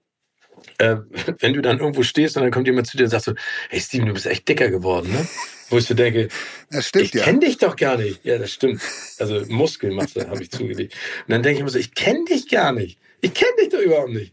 äh, 0.78 0.96
wenn 1.40 1.52
du 1.52 1.62
dann 1.62 1.78
irgendwo 1.78 2.02
stehst 2.02 2.36
und 2.36 2.42
dann 2.42 2.52
kommt 2.52 2.66
jemand 2.66 2.86
zu 2.86 2.96
dir 2.96 3.04
und 3.04 3.10
sagt 3.10 3.24
so, 3.24 3.34
hey 3.70 3.80
Steven, 3.80 4.06
du 4.06 4.12
bist 4.12 4.26
echt 4.26 4.48
dicker 4.48 4.70
geworden, 4.70 5.12
ne? 5.12 5.26
Wo 5.68 5.78
ich 5.78 5.86
so 5.86 5.94
denke, 5.94 6.28
das 6.70 6.88
stimmt, 6.88 7.06
ich 7.06 7.14
ja. 7.14 7.24
kenne 7.24 7.40
dich 7.40 7.58
doch 7.58 7.74
gar 7.74 7.96
nicht. 7.96 8.24
Ja, 8.24 8.38
das 8.38 8.52
stimmt. 8.52 8.80
Also 9.18 9.42
Muskelmasse 9.48 10.28
habe 10.28 10.42
ich 10.42 10.50
zugelegt. 10.50 10.94
Und 11.26 11.32
dann 11.32 11.42
denke 11.42 11.58
ich 11.58 11.64
mir 11.64 11.70
so, 11.70 11.78
ich 11.78 11.94
kenne 11.94 12.24
dich 12.24 12.48
gar 12.48 12.72
nicht. 12.72 13.00
Ich 13.20 13.34
kenne 13.34 13.50
dich 13.60 13.70
doch 13.70 13.80
überhaupt 13.80 14.12
nicht. 14.12 14.32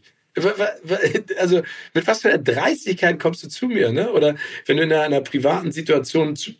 Also 1.38 1.62
mit 1.92 2.06
was 2.06 2.22
für 2.22 2.28
einer 2.28 2.38
Dreistigkeit 2.38 3.20
kommst 3.20 3.42
du 3.44 3.48
zu 3.48 3.66
mir, 3.66 3.92
ne? 3.92 4.12
Oder 4.12 4.36
wenn 4.66 4.76
du 4.76 4.82
in 4.82 4.92
einer, 4.92 5.20
privaten 5.20 5.72
Situation 5.72 6.36
zu, 6.36 6.52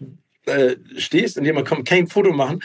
äh, 0.47 0.77
stehst 0.97 1.39
und 1.39 1.45
jemand 1.45 1.69
kommt, 1.69 1.89
kann 1.89 1.99
ein 1.99 2.07
Foto 2.07 2.33
machen, 2.33 2.61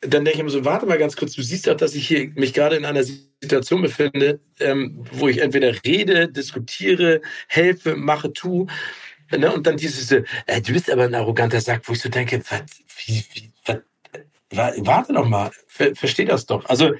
dann 0.00 0.24
denke 0.24 0.38
ich 0.38 0.44
mir 0.44 0.50
so, 0.50 0.64
warte 0.64 0.86
mal 0.86 0.98
ganz 0.98 1.16
kurz, 1.16 1.34
du 1.34 1.42
siehst 1.42 1.66
doch, 1.66 1.76
dass 1.76 1.94
ich 1.94 2.06
hier 2.06 2.30
mich 2.34 2.54
gerade 2.54 2.76
in 2.76 2.84
einer 2.84 3.02
Situation 3.02 3.82
befinde, 3.82 4.40
ähm, 4.60 5.04
wo 5.10 5.28
ich 5.28 5.38
entweder 5.38 5.72
rede, 5.84 6.28
diskutiere, 6.28 7.20
helfe, 7.48 7.96
mache, 7.96 8.32
tu. 8.32 8.66
Ne? 9.30 9.52
Und 9.52 9.66
dann 9.66 9.76
dieses, 9.76 10.10
äh, 10.12 10.22
du 10.62 10.72
bist 10.72 10.90
aber 10.90 11.04
ein 11.04 11.14
arroganter 11.14 11.60
Sack, 11.60 11.82
wo 11.86 11.92
ich 11.92 12.00
so 12.00 12.08
denke, 12.08 12.40
was, 12.48 12.62
wie, 13.04 13.24
wie, 13.34 13.52
was, 13.66 13.78
warte 14.86 15.12
doch 15.12 15.28
mal, 15.28 15.50
ver, 15.66 15.94
versteh 15.96 16.24
das 16.24 16.46
doch. 16.46 16.64
Also, 16.66 16.94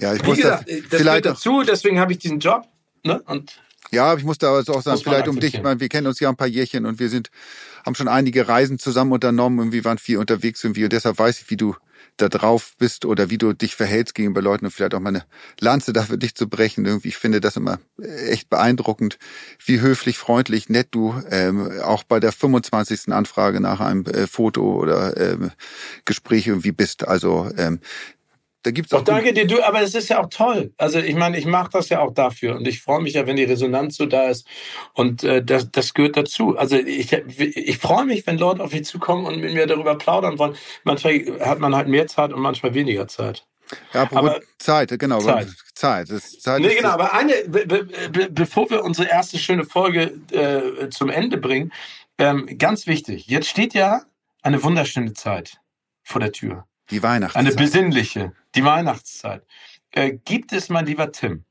ja, 0.00 0.14
ich 0.14 0.24
muss 0.24 0.38
gesagt, 0.38 0.68
das, 0.68 0.88
das 0.90 1.00
vielleicht 1.00 1.26
dazu, 1.26 1.62
deswegen 1.62 2.00
habe 2.00 2.12
ich 2.12 2.18
diesen 2.18 2.40
Job. 2.40 2.66
Ne? 3.04 3.22
Und 3.26 3.60
ja, 3.92 4.16
ich 4.16 4.24
muss 4.24 4.38
da 4.38 4.52
also 4.52 4.74
auch 4.74 4.82
sagen, 4.82 5.00
vielleicht 5.00 5.28
um 5.28 5.38
dich, 5.38 5.54
ich 5.54 5.62
meine, 5.62 5.78
wir 5.78 5.88
kennen 5.88 6.06
uns 6.06 6.18
ja 6.18 6.28
ein 6.28 6.36
paar 6.36 6.48
Jährchen 6.48 6.86
und 6.86 6.98
wir 6.98 7.08
sind, 7.08 7.30
haben 7.84 7.94
schon 7.94 8.08
einige 8.08 8.48
Reisen 8.48 8.78
zusammen 8.78 9.12
unternommen 9.12 9.60
und 9.60 9.72
wir 9.72 9.84
waren 9.84 9.98
viel 9.98 10.18
unterwegs 10.18 10.64
irgendwie 10.64 10.84
und 10.84 10.92
deshalb 10.92 11.18
weiß 11.18 11.40
ich, 11.40 11.50
wie 11.50 11.56
du 11.56 11.76
da 12.16 12.28
drauf 12.28 12.74
bist 12.78 13.04
oder 13.04 13.30
wie 13.30 13.38
du 13.38 13.52
dich 13.52 13.76
verhältst 13.76 14.14
gegenüber 14.14 14.42
Leuten 14.42 14.64
und 14.64 14.70
vielleicht 14.70 14.94
auch 14.94 15.00
mal 15.00 15.10
eine 15.10 15.24
Lanze 15.60 15.92
dafür 15.92 16.16
dich 16.16 16.34
zu 16.34 16.48
brechen. 16.48 16.84
Irgendwie, 16.84 17.08
ich 17.08 17.16
finde 17.16 17.40
das 17.40 17.56
immer 17.56 17.78
echt 17.98 18.48
beeindruckend, 18.48 19.18
wie 19.64 19.80
höflich, 19.80 20.18
freundlich, 20.18 20.68
nett 20.68 20.88
du 20.90 21.14
ähm, 21.30 21.80
auch 21.82 22.04
bei 22.04 22.20
der 22.20 22.32
25. 22.32 23.12
Anfrage 23.12 23.60
nach 23.60 23.80
einem 23.80 24.04
äh, 24.06 24.26
Foto 24.26 24.76
oder 24.80 25.16
ähm, 25.16 25.50
Gespräch 26.04 26.46
irgendwie 26.46 26.72
bist. 26.72 27.06
Also 27.06 27.50
ähm, 27.56 27.80
da 28.66 28.72
gibt's 28.72 28.92
auch. 28.92 28.98
Doch, 28.98 29.14
danke 29.14 29.32
dir, 29.32 29.46
du, 29.46 29.62
aber 29.62 29.80
es 29.80 29.94
ist 29.94 30.08
ja 30.08 30.20
auch 30.20 30.28
toll. 30.28 30.72
Also 30.76 30.98
ich 30.98 31.14
meine, 31.14 31.38
ich 31.38 31.46
mache 31.46 31.70
das 31.70 31.88
ja 31.88 32.00
auch 32.00 32.12
dafür 32.12 32.56
und 32.56 32.66
ich 32.66 32.82
freue 32.82 33.00
mich 33.00 33.14
ja, 33.14 33.24
wenn 33.24 33.36
die 33.36 33.44
Resonanz 33.44 33.96
so 33.96 34.06
da 34.06 34.26
ist. 34.26 34.44
Und 34.92 35.22
äh, 35.22 35.44
das, 35.44 35.70
das 35.70 35.94
gehört 35.94 36.16
dazu. 36.16 36.58
Also 36.58 36.76
ich, 36.76 37.12
ich 37.12 37.78
freue 37.78 38.04
mich, 38.04 38.26
wenn 38.26 38.38
Leute 38.38 38.64
auf 38.64 38.72
mich 38.72 38.84
zukommen 38.84 39.24
und 39.24 39.40
mit 39.40 39.54
mir 39.54 39.68
darüber 39.68 39.96
plaudern 39.96 40.40
wollen. 40.40 40.56
Manchmal 40.82 41.24
hat 41.40 41.60
man 41.60 41.76
halt 41.76 41.86
mehr 41.86 42.08
Zeit 42.08 42.32
und 42.32 42.40
manchmal 42.40 42.74
weniger 42.74 43.06
Zeit. 43.06 43.46
Ja, 43.94 44.08
aber 44.12 44.40
Zeit, 44.58 44.98
genau. 44.98 45.20
Zeit. 45.20 45.48
Zeit. 45.74 46.10
Das, 46.10 46.38
Zeit 46.40 46.60
nee, 46.60 46.74
genau, 46.74 46.90
aber 46.90 47.12
eine, 47.12 47.34
be, 47.46 47.66
be, 47.66 48.28
bevor 48.30 48.68
wir 48.68 48.82
unsere 48.82 49.08
erste 49.08 49.38
schöne 49.38 49.64
Folge 49.64 50.12
äh, 50.32 50.88
zum 50.90 51.08
Ende 51.08 51.36
bringen, 51.36 51.72
ähm, 52.18 52.48
ganz 52.58 52.88
wichtig, 52.88 53.28
jetzt 53.28 53.48
steht 53.48 53.74
ja 53.74 54.02
eine 54.42 54.62
wunderschöne 54.64 55.12
Zeit 55.12 55.58
vor 56.02 56.20
der 56.20 56.32
Tür. 56.32 56.66
Die 56.90 57.02
Weihnachtszeit. 57.02 57.46
Eine 57.46 57.54
besinnliche, 57.54 58.32
die 58.56 58.64
Weihnachtszeit. 58.64 59.44
Äh, 59.90 60.18
gibt 60.24 60.52
es, 60.52 60.68
mein 60.68 60.86
lieber 60.86 61.12
Tim, 61.12 61.44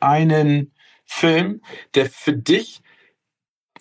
einen 0.00 0.72
Film, 1.04 1.60
der 1.94 2.10
für 2.10 2.32
dich 2.32 2.80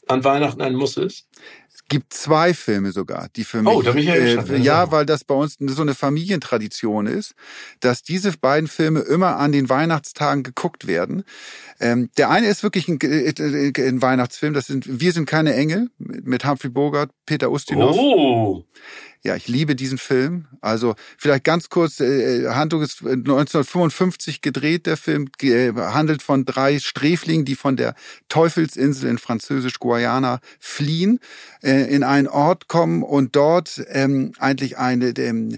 an 0.08 0.24
Weihnachten 0.24 0.62
ein 0.62 0.76
Muss 0.76 0.98
ist? 0.98 1.28
Es 1.74 1.84
gibt 1.90 2.14
zwei 2.14 2.54
Filme 2.54 2.92
sogar, 2.92 3.28
die 3.36 3.44
für 3.44 3.62
mich. 3.62 3.74
Oh, 3.74 3.82
da 3.82 3.92
bin 3.92 4.02
ich 4.02 4.08
ja, 4.08 4.16
äh, 4.16 4.58
ja, 4.58 4.92
weil 4.92 5.06
das 5.06 5.24
bei 5.24 5.36
uns 5.36 5.58
so 5.60 5.82
eine 5.82 5.94
Familientradition 5.94 7.06
ist, 7.06 7.36
dass 7.80 8.02
diese 8.02 8.32
beiden 8.38 8.68
Filme 8.68 9.02
immer 9.02 9.38
an 9.38 9.52
den 9.52 9.70
Weihnachtstagen 9.70 10.44
geguckt 10.44 10.88
werden. 10.88 11.24
Ähm, 11.80 12.10
der 12.18 12.30
eine 12.30 12.48
ist 12.48 12.64
wirklich 12.64 12.88
ein, 12.88 13.00
äh, 13.02 13.34
ein, 13.78 14.02
Weihnachtsfilm, 14.02 14.54
das 14.54 14.68
sind 14.68 15.00
Wir 15.00 15.12
sind 15.12 15.26
keine 15.26 15.54
Engel 15.54 15.90
mit 15.98 16.46
Humphrey 16.46 16.70
Bogart, 16.70 17.12
Peter 17.26 17.52
Ustinov. 17.52 17.96
Oh. 17.98 18.64
Ja, 19.26 19.36
ich 19.36 19.48
liebe 19.48 19.76
diesen 19.76 19.98
Film. 19.98 20.46
Also 20.62 20.94
vielleicht 21.18 21.46
ganz 21.46 21.70
kurz, 21.70 22.00
äh, 22.00 22.48
Handlung 22.50 22.84
ist 22.84 23.02
1955 23.02 24.42
gedreht, 24.42 24.86
der 24.86 24.98
Film 24.98 25.32
äh, 25.42 25.74
handelt 25.74 26.22
von 26.22 26.46
drei 26.46 26.78
Sträflingen, 26.78 27.44
die 27.44 27.56
von 27.56 27.76
der 27.76 27.96
Teufelsinsel 28.30 29.10
in 29.10 29.18
französisch 29.18 29.80
Guayana 29.80 30.42
fliehen, 30.60 31.20
äh, 31.64 31.92
in 31.92 32.04
einen 32.04 32.28
Ort 32.28 32.68
kommen 32.68 33.02
und 33.02 33.36
dort 33.36 33.84
ähm, 33.88 34.34
eigentlich 34.38 34.78
eine, 34.78 35.10
ähm, 35.18 35.58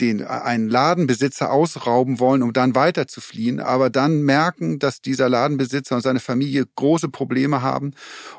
den 0.00 0.22
einen 0.24 0.68
Ladenbesitzer 0.68 1.50
ausrauben 1.50 2.20
wollen, 2.20 2.42
um 2.42 2.52
dann 2.52 2.74
weiter 2.74 3.08
zu 3.08 3.20
fliehen, 3.20 3.60
aber 3.60 3.90
dann 3.90 4.22
merken, 4.22 4.78
dass 4.78 5.00
dieser 5.00 5.28
Ladenbesitzer 5.28 5.96
und 5.96 6.02
seine 6.02 6.20
Familie 6.20 6.64
große 6.76 7.08
Probleme 7.08 7.62
haben 7.62 7.92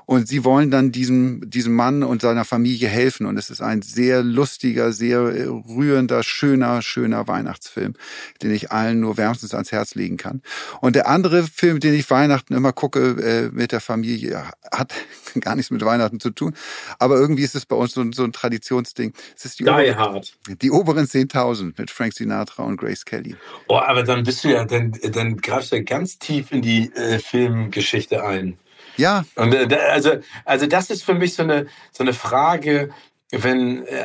und 0.05 0.27
sie 0.27 0.43
wollen 0.43 0.71
dann 0.71 0.91
diesem 0.91 1.49
diesem 1.49 1.73
Mann 1.73 2.03
und 2.03 2.21
seiner 2.21 2.45
Familie 2.45 2.87
helfen 2.87 3.25
und 3.25 3.37
es 3.37 3.49
ist 3.49 3.61
ein 3.61 3.81
sehr 3.81 4.23
lustiger, 4.23 4.91
sehr 4.91 5.21
rührender, 5.21 6.23
schöner, 6.23 6.81
schöner 6.81 7.27
Weihnachtsfilm, 7.27 7.95
den 8.41 8.51
ich 8.51 8.71
allen 8.71 8.99
nur 8.99 9.17
wärmstens 9.17 9.53
ans 9.53 9.71
Herz 9.71 9.95
legen 9.95 10.17
kann. 10.17 10.41
Und 10.81 10.95
der 10.95 11.07
andere 11.07 11.43
Film, 11.43 11.79
den 11.79 11.93
ich 11.93 12.09
Weihnachten 12.09 12.53
immer 12.53 12.73
gucke 12.73 12.99
äh, 12.99 13.49
mit 13.51 13.71
der 13.71 13.81
Familie, 13.81 14.43
hat 14.71 14.93
gar 15.39 15.55
nichts 15.55 15.71
mit 15.71 15.83
Weihnachten 15.83 16.19
zu 16.19 16.29
tun, 16.29 16.53
aber 16.99 17.17
irgendwie 17.17 17.43
ist 17.43 17.55
es 17.55 17.65
bei 17.65 17.75
uns 17.75 17.93
so, 17.93 18.05
so 18.11 18.23
ein 18.23 18.31
Traditionsding. 18.31 19.13
Es 19.35 19.45
ist 19.45 19.59
die, 19.59 19.63
Die, 19.87 19.91
oberen, 19.91 20.57
die 20.61 20.71
oberen 20.71 21.05
10.000 21.05 21.46
2000 21.47 21.77
mit 21.77 21.91
Frank 21.91 22.13
Sinatra 22.13 22.63
und 22.63 22.77
Grace 22.77 23.05
Kelly. 23.05 23.35
Oh, 23.67 23.77
aber 23.77 24.03
dann 24.03 24.23
bist 24.23 24.43
du 24.43 24.49
ja, 24.49 24.65
dann, 24.65 24.93
dann 25.11 25.37
greifst 25.37 25.71
du 25.71 25.77
ja 25.77 25.83
ganz 25.83 26.19
tief 26.19 26.51
in 26.51 26.61
die 26.61 26.91
äh, 26.93 27.19
Filmgeschichte 27.19 28.23
ein. 28.23 28.57
Ja. 28.97 29.25
Und 29.35 29.53
äh, 29.53 29.75
also, 29.75 30.17
also 30.45 30.65
das 30.65 30.89
ist 30.89 31.03
für 31.03 31.13
mich 31.13 31.35
so 31.35 31.43
eine, 31.43 31.67
so 31.91 32.03
eine 32.03 32.13
Frage, 32.13 32.89
wenn 33.31 33.85
äh, 33.85 34.03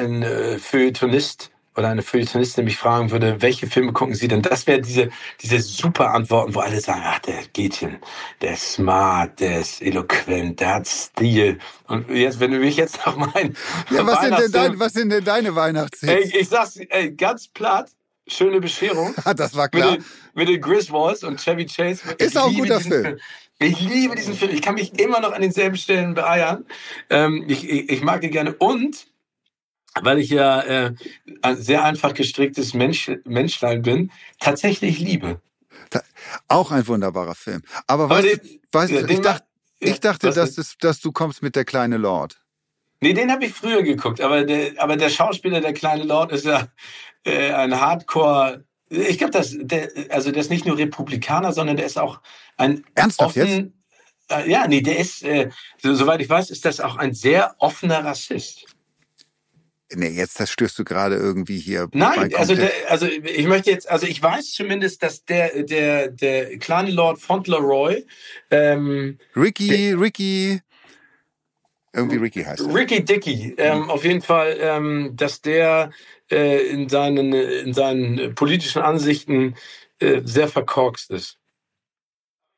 ein 0.00 0.22
äh, 0.22 0.58
Feuilletonist 0.58 1.50
oder 1.76 1.88
eine 1.88 2.02
Feuilletonistin 2.02 2.64
mich 2.64 2.76
fragen 2.76 3.10
würde, 3.10 3.40
welche 3.40 3.66
Filme 3.66 3.92
gucken 3.92 4.14
Sie 4.14 4.28
denn? 4.28 4.42
Das 4.42 4.66
wäre 4.66 4.80
diese, 4.80 5.10
diese 5.40 5.60
super 5.60 6.12
Antworten, 6.12 6.54
wo 6.54 6.60
alle 6.60 6.80
sagen, 6.80 7.02
ach, 7.04 7.18
der 7.20 7.42
Gätchen, 7.52 7.98
der 8.40 8.54
ist 8.54 8.74
smart, 8.74 9.40
der 9.40 9.60
ist 9.60 9.80
eloquent, 9.80 10.60
der 10.60 10.74
hat 10.74 10.86
Stil. 10.86 11.58
Und 11.86 12.10
jetzt, 12.10 12.40
wenn 12.40 12.50
du 12.50 12.58
mich 12.58 12.76
jetzt 12.76 12.98
nach 13.06 13.16
meinen 13.16 13.56
ja, 13.90 14.06
was 14.06 14.20
sind, 14.20 14.38
denn 14.38 14.52
dein, 14.52 14.78
was 14.78 14.92
sind 14.92 15.10
denn 15.10 15.24
deine 15.24 15.54
Weihnachtshits? 15.54 16.12
Ey, 16.12 16.40
ich 16.40 16.48
sag's 16.48 16.76
ey, 16.76 17.12
ganz 17.12 17.48
platt, 17.48 17.90
schöne 18.26 18.60
Bescherung. 18.60 19.14
das 19.36 19.56
war 19.56 19.68
klar. 19.68 19.92
Mit 19.92 20.00
den, 20.00 20.06
mit 20.34 20.48
den 20.48 20.60
Griswolds 20.60 21.24
und 21.24 21.40
Chevy 21.40 21.66
Chase. 21.66 22.02
Ist 22.18 22.36
auch 22.36 22.48
ein 22.48 22.54
guter 22.54 22.80
Film. 22.80 23.02
Film. 23.02 23.18
Ich 23.58 23.80
liebe 23.80 24.14
diesen 24.16 24.34
Film. 24.34 24.50
Ich 24.52 24.60
kann 24.60 24.74
mich 24.74 24.98
immer 24.98 25.20
noch 25.20 25.32
an 25.32 25.40
denselben 25.40 25.76
Stellen 25.76 26.14
beeiern. 26.14 26.66
Ähm, 27.10 27.44
ich, 27.48 27.68
ich, 27.68 27.90
ich 27.90 28.02
mag 28.02 28.22
ihn 28.24 28.30
gerne. 28.30 28.54
Und 28.54 29.06
weil 30.00 30.18
ich 30.18 30.30
ja 30.30 30.60
äh, 30.62 30.94
ein 31.42 31.56
sehr 31.56 31.84
einfach 31.84 32.14
gestricktes 32.14 32.74
Mensch, 32.74 33.10
Menschlein 33.24 33.82
bin, 33.82 34.10
tatsächlich 34.40 34.98
liebe. 34.98 35.40
auch 36.48 36.70
ein 36.70 36.86
wunderbarer 36.86 37.34
Film. 37.34 37.62
Aber, 37.86 38.04
Aber 38.04 38.22
den, 38.22 38.40
weißt, 38.72 38.92
den, 38.92 39.08
ich, 39.08 39.20
dacht, 39.20 39.44
ich 39.80 40.00
dachte, 40.00 40.30
dass, 40.30 40.58
es, 40.58 40.76
dass 40.80 41.00
du 41.00 41.12
kommst 41.12 41.42
mit 41.42 41.56
der 41.56 41.64
kleine 41.64 41.96
Lord. 41.96 42.40
Nee, 43.00 43.14
den 43.14 43.32
habe 43.32 43.44
ich 43.46 43.52
früher 43.52 43.82
geguckt, 43.82 44.20
aber 44.20 44.44
der, 44.44 44.80
aber 44.80 44.96
der 44.96 45.08
Schauspieler, 45.10 45.60
der 45.60 45.72
kleine 45.72 46.04
Lord, 46.04 46.30
ist 46.30 46.44
ja 46.44 46.68
äh, 47.24 47.52
ein 47.52 47.80
Hardcore. 47.80 48.64
Ich 48.88 49.18
glaube, 49.18 49.32
das, 49.32 49.56
der, 49.58 49.90
also 50.10 50.30
der 50.30 50.40
ist 50.40 50.50
nicht 50.50 50.66
nur 50.66 50.78
Republikaner, 50.78 51.52
sondern 51.52 51.76
der 51.76 51.86
ist 51.86 51.98
auch 51.98 52.20
ein 52.56 52.84
Ernsthaft 52.94 53.36
offen, 53.36 53.48
jetzt? 53.48 54.46
Äh, 54.46 54.50
ja, 54.50 54.68
nee, 54.68 54.82
der 54.82 54.98
ist, 54.98 55.24
äh, 55.24 55.50
so, 55.78 55.94
soweit 55.94 56.20
ich 56.20 56.28
weiß, 56.28 56.50
ist 56.50 56.64
das 56.64 56.78
auch 56.80 56.96
ein 56.96 57.12
sehr 57.12 57.56
offener 57.58 58.04
Rassist. 58.04 58.66
Nee, 59.94 60.08
jetzt 60.08 60.34
zerstörst 60.34 60.78
du 60.78 60.84
gerade 60.84 61.16
irgendwie 61.16 61.58
hier. 61.58 61.88
Nein, 61.92 62.34
also, 62.34 62.54
der, 62.54 62.70
also 62.88 63.06
ich 63.06 63.46
möchte 63.46 63.70
jetzt, 63.70 63.88
also 63.90 64.06
ich 64.06 64.22
weiß 64.22 64.52
zumindest, 64.52 65.02
dass 65.02 65.24
der, 65.24 65.62
der, 65.62 66.08
der 66.08 66.58
kleine 66.58 66.90
Lord 66.90 67.20
Fauntleroy, 67.20 68.04
ähm, 68.50 69.18
Ricky, 69.36 69.68
der, 69.68 70.00
Ricky, 70.00 70.60
irgendwie 71.92 72.16
Ricky 72.16 72.42
heißt 72.42 72.66
er. 72.66 72.74
Ricky 72.74 73.04
Dicky, 73.04 73.54
ähm, 73.58 73.82
mhm. 73.82 73.90
auf 73.90 74.04
jeden 74.04 74.22
Fall, 74.22 74.56
ähm, 74.60 75.12
dass 75.14 75.42
der 75.42 75.90
äh, 76.30 76.66
in, 76.68 76.88
seinen, 76.88 77.32
in 77.32 77.74
seinen 77.74 78.34
politischen 78.34 78.82
Ansichten 78.82 79.56
äh, 79.98 80.22
sehr 80.24 80.48
verkorkst 80.48 81.10
ist. 81.10 81.38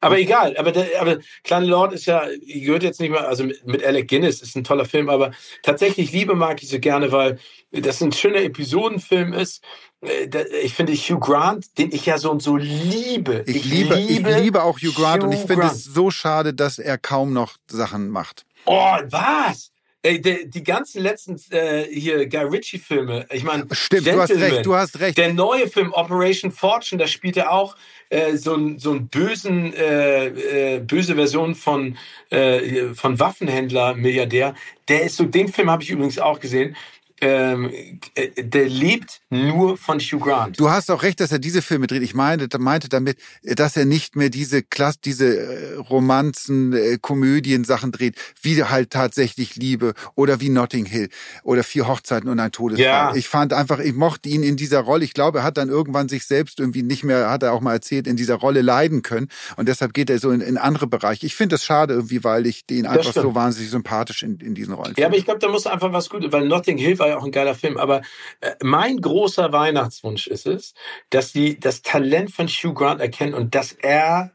Aber 0.04 0.18
egal, 0.18 0.56
aber, 0.58 0.70
der, 0.70 1.00
aber 1.00 1.18
Kleine 1.44 1.66
Lord 1.66 1.94
ist 1.94 2.04
ja, 2.06 2.26
gehört 2.46 2.82
jetzt 2.82 3.00
nicht 3.00 3.10
mehr, 3.10 3.26
also 3.26 3.44
mit, 3.44 3.66
mit 3.66 3.84
Alec 3.84 4.08
Guinness 4.08 4.42
ist 4.42 4.54
ein 4.54 4.64
toller 4.64 4.84
Film, 4.84 5.08
aber 5.08 5.30
tatsächlich 5.62 6.12
Liebe 6.12 6.34
mag 6.34 6.62
ich 6.62 6.68
so 6.68 6.78
gerne, 6.78 7.10
weil 7.10 7.38
das 7.70 8.02
ein 8.02 8.12
schöner 8.12 8.42
Episodenfilm 8.42 9.32
ist. 9.32 9.64
Äh, 10.02 10.28
ich 10.62 10.74
finde 10.74 10.92
Hugh 10.92 11.18
Grant, 11.18 11.78
den 11.78 11.90
ich 11.90 12.06
ja 12.06 12.18
so 12.18 12.30
und 12.30 12.42
so 12.42 12.56
liebe. 12.56 13.44
Ich, 13.46 13.56
ich 13.56 13.64
liebe, 13.64 13.94
liebe, 13.94 14.30
ich 14.30 14.36
liebe 14.36 14.62
auch 14.62 14.78
Hugh 14.78 14.92
Grant 14.94 15.22
Hugh 15.22 15.26
und 15.26 15.32
ich 15.32 15.40
finde 15.40 15.66
es 15.66 15.84
so 15.84 16.10
schade, 16.10 16.52
dass 16.52 16.78
er 16.78 16.98
kaum 16.98 17.32
noch 17.32 17.56
Sachen 17.66 18.10
macht. 18.10 18.44
Oh, 18.66 18.98
was? 19.08 19.70
Ey, 20.04 20.20
die, 20.20 20.50
die 20.50 20.62
ganzen 20.62 21.00
letzten 21.00 21.40
äh, 21.48 21.84
hier 21.84 22.28
Guy 22.28 22.44
Ritchie 22.44 22.78
Filme, 22.78 23.26
ich 23.32 23.42
meine, 23.42 23.66
stimmt, 23.72 24.06
du 24.06 24.20
hast 24.20 24.32
recht, 24.32 24.66
du 24.66 24.74
hast 24.74 25.00
recht. 25.00 25.16
Der 25.16 25.32
neue 25.32 25.66
Film 25.66 25.94
Operation 25.94 26.52
Fortune, 26.52 27.00
da 27.00 27.06
spielt 27.06 27.38
er 27.38 27.50
auch 27.50 27.74
äh, 28.10 28.36
so 28.36 28.54
ein 28.54 28.78
so 28.78 28.92
ein 28.92 29.08
bösen 29.08 29.72
äh, 29.72 30.74
äh, 30.74 30.80
böse 30.80 31.14
Version 31.14 31.54
von 31.54 31.96
äh, 32.28 32.92
von 32.92 33.18
Waffenhändler 33.18 33.94
Milliardär. 33.94 34.54
Der 34.88 35.04
ist 35.04 35.16
so, 35.16 35.24
den 35.24 35.48
Film 35.48 35.70
habe 35.70 35.82
ich 35.82 35.88
übrigens 35.88 36.18
auch 36.18 36.38
gesehen 36.38 36.76
ähm, 37.20 37.70
äh, 38.14 38.42
der 38.42 38.68
lebt 38.68 39.20
nur 39.30 39.76
von 39.76 39.98
Hugh 40.00 40.18
Grant. 40.18 40.58
Du 40.58 40.70
hast 40.70 40.90
auch 40.90 41.02
recht, 41.02 41.20
dass 41.20 41.32
er 41.32 41.38
diese 41.38 41.62
Filme 41.62 41.86
dreht. 41.86 42.02
Ich 42.02 42.14
meinte, 42.14 42.58
meinte 42.58 42.88
damit, 42.88 43.18
dass 43.42 43.76
er 43.76 43.84
nicht 43.84 44.16
mehr 44.16 44.30
diese 44.30 44.62
Klasse, 44.62 44.98
diese 45.04 45.36
äh, 45.36 45.74
Romanzen, 45.76 46.72
äh, 46.72 46.98
Komödien 47.00 47.64
Sachen 47.64 47.92
dreht, 47.92 48.16
wie 48.42 48.62
halt 48.62 48.90
tatsächlich 48.90 49.56
Liebe 49.56 49.94
oder 50.14 50.40
wie 50.40 50.48
Notting 50.48 50.86
Hill 50.86 51.08
oder 51.44 51.62
vier 51.62 51.86
Hochzeiten 51.86 52.28
und 52.28 52.40
ein 52.40 52.52
Todesfall. 52.52 52.84
Ja. 52.84 53.14
Ich 53.14 53.28
fand 53.28 53.52
einfach, 53.52 53.78
ich 53.78 53.94
mochte 53.94 54.28
ihn 54.28 54.42
in 54.42 54.56
dieser 54.56 54.80
Rolle. 54.80 55.04
Ich 55.04 55.14
glaube, 55.14 55.38
er 55.38 55.44
hat 55.44 55.56
dann 55.56 55.68
irgendwann 55.68 56.08
sich 56.08 56.26
selbst 56.26 56.60
irgendwie 56.60 56.82
nicht 56.82 57.04
mehr, 57.04 57.30
hat 57.30 57.42
er 57.42 57.52
auch 57.52 57.60
mal 57.60 57.74
erzählt, 57.74 58.06
in 58.06 58.16
dieser 58.16 58.34
Rolle 58.34 58.62
leiden 58.62 59.02
können. 59.02 59.28
Und 59.56 59.68
deshalb 59.68 59.94
geht 59.94 60.10
er 60.10 60.18
so 60.18 60.30
in, 60.30 60.40
in 60.40 60.58
andere 60.58 60.86
Bereiche. 60.86 61.26
Ich 61.26 61.34
finde 61.34 61.54
das 61.54 61.64
schade 61.64 61.94
irgendwie, 61.94 62.24
weil 62.24 62.46
ich 62.46 62.66
den 62.66 62.86
einfach 62.86 63.12
so 63.12 63.34
wahnsinnig 63.34 63.70
sympathisch 63.70 64.22
in, 64.22 64.38
in 64.38 64.54
diesen 64.54 64.74
Rollen 64.74 64.88
finde. 64.88 65.00
Ja, 65.00 65.06
aber 65.06 65.16
ich 65.16 65.24
glaube, 65.24 65.40
da 65.40 65.48
muss 65.48 65.66
einfach 65.66 65.92
was 65.92 66.08
Gutes, 66.10 66.32
weil 66.32 66.46
Notting 66.46 66.78
Hill 66.78 66.98
war 67.04 67.10
ja 67.10 67.18
auch 67.18 67.24
ein 67.24 67.32
geiler 67.32 67.54
Film. 67.54 67.76
Aber 67.76 68.02
äh, 68.40 68.54
mein 68.62 69.00
großer 69.00 69.52
Weihnachtswunsch 69.52 70.26
ist 70.26 70.46
es, 70.46 70.74
dass 71.10 71.32
sie 71.32 71.58
das 71.58 71.82
Talent 71.82 72.30
von 72.30 72.48
Hugh 72.48 72.74
Grant 72.74 73.00
erkennen 73.00 73.34
und 73.34 73.54
dass 73.54 73.72
er 73.72 74.32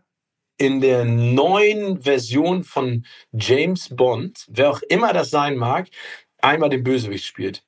in 0.58 0.82
der 0.82 1.06
neuen 1.06 2.02
Version 2.02 2.64
von 2.64 3.06
James 3.32 3.90
Bond, 3.96 4.46
wer 4.50 4.70
auch 4.70 4.82
immer 4.84 5.14
das 5.14 5.30
sein 5.30 5.56
mag, 5.56 5.88
einmal 6.42 6.70
den 6.70 6.84
Bösewicht 6.84 7.26
spielt. 7.26 7.64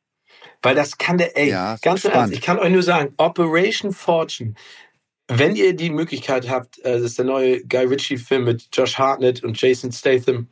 Weil 0.62 0.76
das 0.76 0.98
kann 0.98 1.18
der, 1.18 1.38
ey, 1.38 1.50
ja, 1.50 1.78
ganz 1.82 2.06
ernst, 2.06 2.34
ich 2.34 2.42
kann 2.42 2.60
euch 2.60 2.72
nur 2.72 2.84
sagen, 2.84 3.14
Operation 3.18 3.94
Fortune, 3.94 4.54
wenn 5.28 5.56
ihr 5.56 5.74
die 5.74 5.90
Möglichkeit 5.90 6.50
habt, 6.50 6.80
äh, 6.80 6.94
das 6.94 7.04
ist 7.04 7.18
der 7.18 7.26
neue 7.26 7.66
Guy 7.66 7.86
Ritchie-Film 7.86 8.44
mit 8.44 8.68
Josh 8.74 8.98
Hartnett 8.98 9.44
und 9.44 9.60
Jason 9.60 9.92
Statham, 9.92 10.50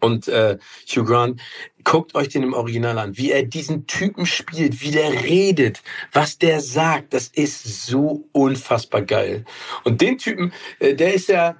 und 0.00 0.28
äh, 0.28 0.58
Hugh 0.88 1.04
Grant, 1.04 1.40
guckt 1.84 2.14
euch 2.14 2.28
den 2.28 2.42
im 2.42 2.54
Original 2.54 2.98
an, 2.98 3.16
wie 3.16 3.30
er 3.30 3.42
diesen 3.42 3.86
Typen 3.86 4.26
spielt, 4.26 4.82
wie 4.82 4.90
der 4.90 5.24
redet, 5.24 5.82
was 6.12 6.38
der 6.38 6.60
sagt, 6.60 7.14
das 7.14 7.28
ist 7.28 7.86
so 7.86 8.28
unfassbar 8.32 9.02
geil. 9.02 9.44
Und 9.84 10.00
den 10.00 10.18
Typen, 10.18 10.52
äh, 10.80 10.94
der 10.94 11.14
ist 11.14 11.28
ja, 11.28 11.56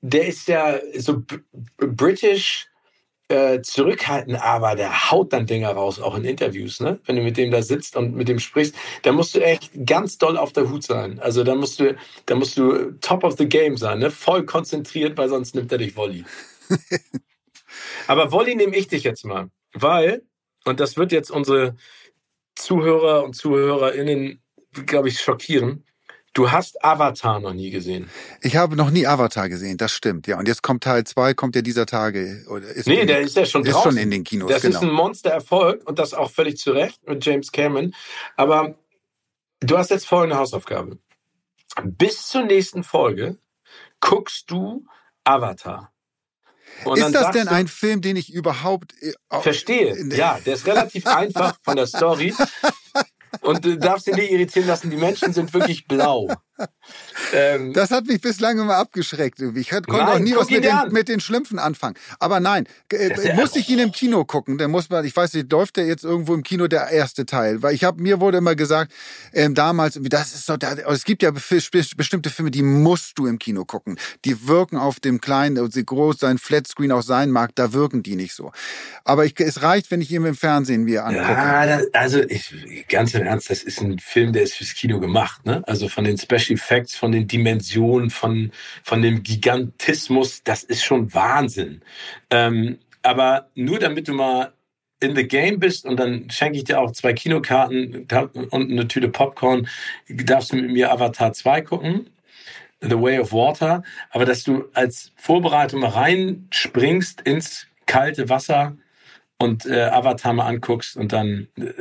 der 0.00 0.26
ist 0.26 0.48
ja 0.48 0.78
so 0.96 1.22
british 1.76 2.68
äh, 3.28 3.60
zurückhaltend, 3.60 4.42
aber 4.42 4.74
der 4.74 5.10
haut 5.10 5.34
dann 5.34 5.46
Dinger 5.46 5.70
raus, 5.70 6.00
auch 6.00 6.16
in 6.16 6.24
Interviews, 6.24 6.80
ne? 6.80 6.98
Wenn 7.04 7.16
du 7.16 7.22
mit 7.22 7.36
dem 7.36 7.50
da 7.50 7.60
sitzt 7.60 7.94
und 7.96 8.16
mit 8.16 8.28
dem 8.28 8.38
sprichst, 8.38 8.74
da 9.02 9.12
musst 9.12 9.34
du 9.34 9.40
echt 9.40 9.70
ganz 9.84 10.16
doll 10.16 10.38
auf 10.38 10.52
der 10.54 10.70
Hut 10.70 10.82
sein. 10.82 11.18
Also 11.18 11.44
da 11.44 11.54
musst 11.54 11.78
du, 11.78 11.94
da 12.24 12.34
musst 12.34 12.56
du 12.56 12.92
top 13.00 13.24
of 13.24 13.36
the 13.36 13.46
game 13.46 13.76
sein, 13.76 13.98
ne? 13.98 14.10
Voll 14.10 14.46
konzentriert, 14.46 15.18
weil 15.18 15.28
sonst 15.28 15.54
nimmt 15.54 15.70
er 15.70 15.78
dich 15.78 15.94
Volley. 15.94 16.24
Aber 18.06 18.32
Wolli 18.32 18.54
nehme 18.54 18.76
ich 18.76 18.88
dich 18.88 19.04
jetzt 19.04 19.24
mal, 19.24 19.50
weil, 19.72 20.22
und 20.64 20.80
das 20.80 20.96
wird 20.96 21.12
jetzt 21.12 21.30
unsere 21.30 21.76
Zuhörer 22.54 23.24
und 23.24 23.34
ZuhörerInnen, 23.34 24.42
glaube 24.86 25.08
ich, 25.08 25.20
schockieren. 25.20 25.84
Du 26.34 26.52
hast 26.52 26.84
Avatar 26.84 27.40
noch 27.40 27.54
nie 27.54 27.70
gesehen. 27.70 28.08
Ich 28.42 28.56
habe 28.56 28.76
noch 28.76 28.90
nie 28.90 29.06
Avatar 29.06 29.48
gesehen, 29.48 29.76
das 29.76 29.92
stimmt, 29.92 30.26
ja. 30.26 30.38
Und 30.38 30.46
jetzt 30.46 30.62
kommt 30.62 30.84
Teil 30.84 31.04
2, 31.04 31.34
kommt 31.34 31.56
ja 31.56 31.62
dieser 31.62 31.86
Tage. 31.86 32.44
Oder 32.48 32.68
ist 32.68 32.86
nee, 32.86 33.04
der 33.06 33.20
ist 33.20 33.36
ja 33.36 33.44
schon 33.44 33.64
ist 33.64 33.72
draußen. 33.72 33.92
schon 33.92 34.00
in 34.00 34.10
den 34.10 34.24
Kinos, 34.24 34.50
Das 34.50 34.62
genau. 34.62 34.76
ist 34.76 34.82
ein 34.82 34.92
Monstererfolg 34.92 35.88
und 35.88 35.98
das 35.98 36.14
auch 36.14 36.30
völlig 36.30 36.58
zu 36.58 36.72
Recht 36.72 37.06
mit 37.08 37.24
James 37.24 37.50
Cameron. 37.50 37.94
Aber 38.36 38.76
du 39.60 39.78
hast 39.78 39.90
jetzt 39.90 40.06
folgende 40.06 40.36
Hausaufgabe. 40.36 40.98
Bis 41.84 42.28
zur 42.28 42.44
nächsten 42.44 42.84
Folge 42.84 43.38
guckst 44.00 44.50
du 44.50 44.86
Avatar. 45.24 45.92
Und 46.84 46.98
ist 46.98 47.14
das 47.14 47.30
denn 47.32 47.48
ein 47.48 47.68
Film, 47.68 48.00
den 48.00 48.16
ich 48.16 48.32
überhaupt 48.32 48.94
äh, 49.02 49.12
verstehe? 49.40 49.96
Ja, 50.14 50.38
der 50.44 50.54
ist 50.54 50.66
relativ 50.66 51.06
einfach 51.06 51.56
von 51.62 51.76
der 51.76 51.86
Story. 51.86 52.34
Und 53.40 53.64
du 53.64 53.78
darfst 53.78 54.06
ihn 54.08 54.14
nicht 54.14 54.30
irritieren 54.30 54.66
lassen, 54.66 54.90
die 54.90 54.96
Menschen 54.96 55.32
sind 55.32 55.52
wirklich 55.52 55.86
blau. 55.86 56.28
Ähm, 57.34 57.74
das 57.74 57.90
hat 57.90 58.06
mich 58.06 58.22
bislang 58.22 58.58
immer 58.58 58.76
abgeschreckt. 58.76 59.40
Ich 59.40 59.68
konnte 59.68 59.90
nein, 59.92 60.08
auch 60.08 60.18
nie 60.18 60.34
was 60.34 60.48
mit 60.48 60.64
den, 60.64 60.92
mit 60.92 61.08
den, 61.08 61.20
Schlümpfen 61.20 61.58
anfangen. 61.58 61.94
Aber 62.20 62.40
nein, 62.40 62.66
äh, 62.90 63.34
muss 63.34 63.54
ich 63.54 63.68
ihn 63.68 63.80
im 63.80 63.92
Kino 63.92 64.24
gucken? 64.24 64.56
Der 64.56 64.68
muss 64.68 64.88
man, 64.88 65.04
ich 65.04 65.14
weiß 65.14 65.34
nicht, 65.34 65.52
läuft 65.52 65.76
der 65.76 65.84
jetzt 65.84 66.04
irgendwo 66.04 66.32
im 66.32 66.42
Kino 66.42 66.68
der 66.68 66.88
erste 66.88 67.26
Teil? 67.26 67.62
Weil 67.62 67.74
ich 67.74 67.84
habe 67.84 68.00
mir 68.00 68.20
wurde 68.20 68.38
immer 68.38 68.54
gesagt, 68.54 68.92
ähm, 69.34 69.54
damals, 69.54 69.98
das 70.00 70.32
ist 70.32 70.46
so, 70.46 70.56
da, 70.56 70.72
es 70.72 71.04
gibt 71.04 71.22
ja 71.22 71.30
bestimmte 71.32 72.30
Filme, 72.30 72.50
die 72.50 72.62
musst 72.62 73.18
du 73.18 73.26
im 73.26 73.38
Kino 73.38 73.66
gucken. 73.66 73.98
Die 74.24 74.48
wirken 74.48 74.78
auf 74.78 74.98
dem 75.00 75.20
kleinen, 75.20 75.58
also 75.58 75.82
groß 75.84 76.18
sein 76.18 76.38
Flatscreen 76.38 76.92
auch 76.92 77.02
sein 77.02 77.30
mag, 77.30 77.54
da 77.56 77.74
wirken 77.74 78.02
die 78.02 78.16
nicht 78.16 78.32
so. 78.32 78.52
Aber 79.04 79.26
ich, 79.26 79.38
es 79.38 79.62
reicht, 79.62 79.90
wenn 79.90 80.00
ich 80.00 80.10
ihn 80.10 80.24
im 80.24 80.34
Fernsehen 80.34 80.84
mir 80.84 81.04
angucke. 81.04 81.30
Ja, 81.30 81.66
das, 81.66 81.82
also 81.92 82.20
ich, 82.20 82.86
ganz 82.88 83.12
im 83.12 83.22
Ernst, 83.22 83.50
das 83.50 83.62
ist 83.62 83.82
ein 83.82 83.98
Film, 83.98 84.32
der 84.32 84.44
ist 84.44 84.54
fürs 84.54 84.72
Kino 84.72 84.98
gemacht. 84.98 85.44
Ne? 85.44 85.62
Also 85.66 85.88
von 85.88 86.04
den 86.04 86.16
Special 86.16 86.47
Effects, 86.50 86.96
von 86.96 87.12
den 87.12 87.26
Dimensionen, 87.26 88.10
von, 88.10 88.52
von 88.82 89.02
dem 89.02 89.22
Gigantismus, 89.22 90.42
das 90.42 90.64
ist 90.64 90.84
schon 90.84 91.12
Wahnsinn. 91.14 91.82
Ähm, 92.30 92.78
aber 93.02 93.48
nur 93.54 93.78
damit 93.78 94.08
du 94.08 94.14
mal 94.14 94.52
in 95.00 95.14
the 95.14 95.26
game 95.26 95.60
bist 95.60 95.86
und 95.86 95.98
dann 95.98 96.28
schenke 96.30 96.58
ich 96.58 96.64
dir 96.64 96.80
auch 96.80 96.92
zwei 96.92 97.12
Kinokarten 97.12 98.06
und 98.50 98.70
eine 98.70 98.88
Tüte 98.88 99.08
Popcorn, 99.08 99.68
darfst 100.08 100.52
du 100.52 100.56
mit 100.56 100.70
mir 100.70 100.90
Avatar 100.90 101.32
2 101.32 101.60
gucken. 101.62 102.10
The 102.80 103.00
Way 103.00 103.18
of 103.18 103.32
Water, 103.32 103.82
aber 104.10 104.24
dass 104.24 104.44
du 104.44 104.68
als 104.72 105.12
Vorbereitung 105.16 105.80
mal 105.80 105.90
reinspringst 105.90 107.20
ins 107.22 107.66
kalte 107.86 108.28
Wasser, 108.28 108.76
und 109.40 109.66
äh, 109.66 109.84
Avatar 109.84 110.32
mal 110.32 110.46
anguckst 110.46 110.96
und 110.96 111.12
dann 111.12 111.48
äh, 111.56 111.72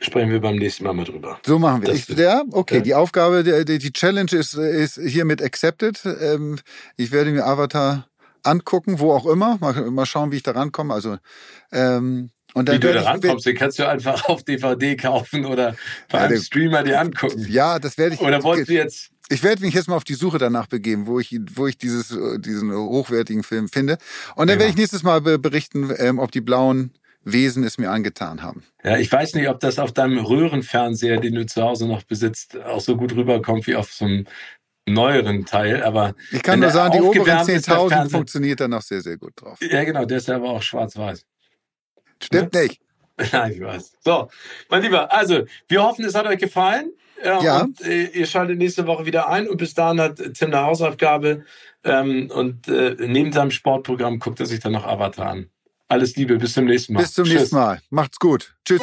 sprechen 0.00 0.30
wir 0.30 0.40
beim 0.40 0.56
nächsten 0.56 0.84
Mal 0.84 0.92
mal 0.92 1.04
drüber. 1.04 1.38
So 1.46 1.58
machen 1.58 1.82
wir. 1.82 1.94
Ich, 1.94 2.08
ja, 2.08 2.42
okay. 2.50 2.76
Ja. 2.76 2.82
Die 2.82 2.94
Aufgabe, 2.94 3.64
die, 3.64 3.78
die 3.78 3.92
Challenge 3.92 4.32
ist, 4.32 4.54
ist 4.54 5.00
hiermit 5.00 5.42
accepted. 5.42 6.04
Ähm, 6.04 6.58
ich 6.96 7.12
werde 7.12 7.30
mir 7.30 7.46
Avatar 7.46 8.08
angucken, 8.42 8.98
wo 8.98 9.12
auch 9.12 9.26
immer. 9.26 9.58
Mal, 9.60 9.90
mal 9.90 10.06
schauen, 10.06 10.32
wie 10.32 10.36
ich 10.36 10.42
da 10.42 10.52
rankomme. 10.52 10.92
Also 10.92 11.18
ähm, 11.72 12.30
und 12.56 12.70
dann 12.70 12.76
Wie 12.76 12.80
du 12.80 12.92
da 12.94 13.02
rankommst, 13.02 13.44
den 13.44 13.54
kannst 13.54 13.78
du 13.78 13.86
einfach 13.86 14.30
auf 14.30 14.42
DVD 14.42 14.96
kaufen 14.96 15.44
oder 15.44 15.76
bei 16.10 16.18
ja, 16.20 16.24
einem 16.24 16.40
Streamer 16.40 16.82
dir 16.82 16.98
angucken. 16.98 17.46
Ja, 17.50 17.78
das 17.78 17.98
werde 17.98 18.14
ich. 18.14 18.20
Oder 18.22 18.42
wolltest 18.42 18.70
du 18.70 18.72
jetzt 18.72 19.10
ich 19.28 19.42
werde 19.42 19.62
mich 19.62 19.74
jetzt 19.74 19.88
mal 19.88 19.96
auf 19.96 20.04
die 20.04 20.14
Suche 20.14 20.38
danach 20.38 20.66
begeben, 20.66 21.06
wo 21.06 21.18
ich, 21.18 21.38
wo 21.54 21.66
ich 21.66 21.78
dieses, 21.78 22.10
äh, 22.10 22.38
diesen 22.38 22.72
hochwertigen 22.72 23.42
Film 23.42 23.68
finde. 23.68 23.98
Und 24.34 24.48
dann 24.48 24.56
ja. 24.56 24.60
werde 24.60 24.70
ich 24.70 24.76
nächstes 24.76 25.02
Mal 25.02 25.20
berichten, 25.20 25.92
ähm, 25.98 26.18
ob 26.18 26.30
die 26.30 26.40
blauen 26.40 26.92
Wesen 27.24 27.64
es 27.64 27.76
mir 27.76 27.90
angetan 27.90 28.42
haben. 28.42 28.62
Ja, 28.84 28.98
ich 28.98 29.10
weiß 29.10 29.34
nicht, 29.34 29.48
ob 29.48 29.58
das 29.58 29.80
auf 29.80 29.92
deinem 29.92 30.18
Röhrenfernseher, 30.18 31.18
den 31.18 31.34
du 31.34 31.44
zu 31.44 31.60
Hause 31.60 31.88
noch 31.88 32.04
besitzt, 32.04 32.56
auch 32.62 32.80
so 32.80 32.96
gut 32.96 33.16
rüberkommt 33.16 33.66
wie 33.66 33.74
auf 33.74 33.92
so 33.92 34.04
einem 34.04 34.26
neueren 34.88 35.44
Teil, 35.44 35.82
aber 35.82 36.14
ich 36.30 36.42
kann 36.42 36.60
nur 36.60 36.70
sagen, 36.70 36.92
die 36.92 37.00
oberen 37.00 37.44
10.000 37.44 38.08
funktioniert 38.08 38.60
dann 38.60 38.70
noch 38.70 38.82
sehr, 38.82 39.00
sehr 39.00 39.16
gut 39.16 39.32
drauf. 39.34 39.58
Ja, 39.60 39.82
genau, 39.82 40.04
der 40.04 40.18
ist 40.18 40.30
aber 40.30 40.50
auch 40.50 40.62
schwarz-weiß. 40.62 41.26
Stimmt 42.22 42.54
ja? 42.54 42.62
nicht. 42.62 42.80
Nein, 43.32 43.52
ich 43.52 43.60
weiß. 43.60 43.92
So, 44.04 44.28
mein 44.68 44.82
Lieber, 44.82 45.12
also 45.12 45.44
wir 45.66 45.82
hoffen, 45.82 46.04
es 46.04 46.14
hat 46.14 46.26
euch 46.26 46.38
gefallen. 46.38 46.92
Ja, 47.24 47.42
ja. 47.42 47.60
Und 47.62 47.80
äh, 47.82 48.06
ihr 48.06 48.26
schaltet 48.26 48.58
nächste 48.58 48.86
Woche 48.86 49.06
wieder 49.06 49.28
ein 49.28 49.48
und 49.48 49.56
bis 49.56 49.74
dahin 49.74 50.00
hat 50.00 50.16
Tim 50.34 50.52
eine 50.52 50.62
Hausaufgabe 50.62 51.44
ähm, 51.84 52.30
und 52.32 52.68
äh, 52.68 52.96
neben 52.98 53.32
seinem 53.32 53.50
Sportprogramm 53.50 54.18
guckt 54.18 54.40
er 54.40 54.46
sich 54.46 54.60
dann 54.60 54.72
noch 54.72 54.86
Avatar 54.86 55.30
an. 55.30 55.50
Alles 55.88 56.16
Liebe, 56.16 56.36
bis 56.36 56.54
zum 56.54 56.64
nächsten 56.64 56.94
Mal. 56.94 57.00
Bis 57.00 57.14
zum 57.14 57.24
Tschüss. 57.24 57.34
nächsten 57.34 57.56
Mal. 57.56 57.80
Macht's 57.90 58.18
gut. 58.18 58.56
Tschüss. 58.64 58.82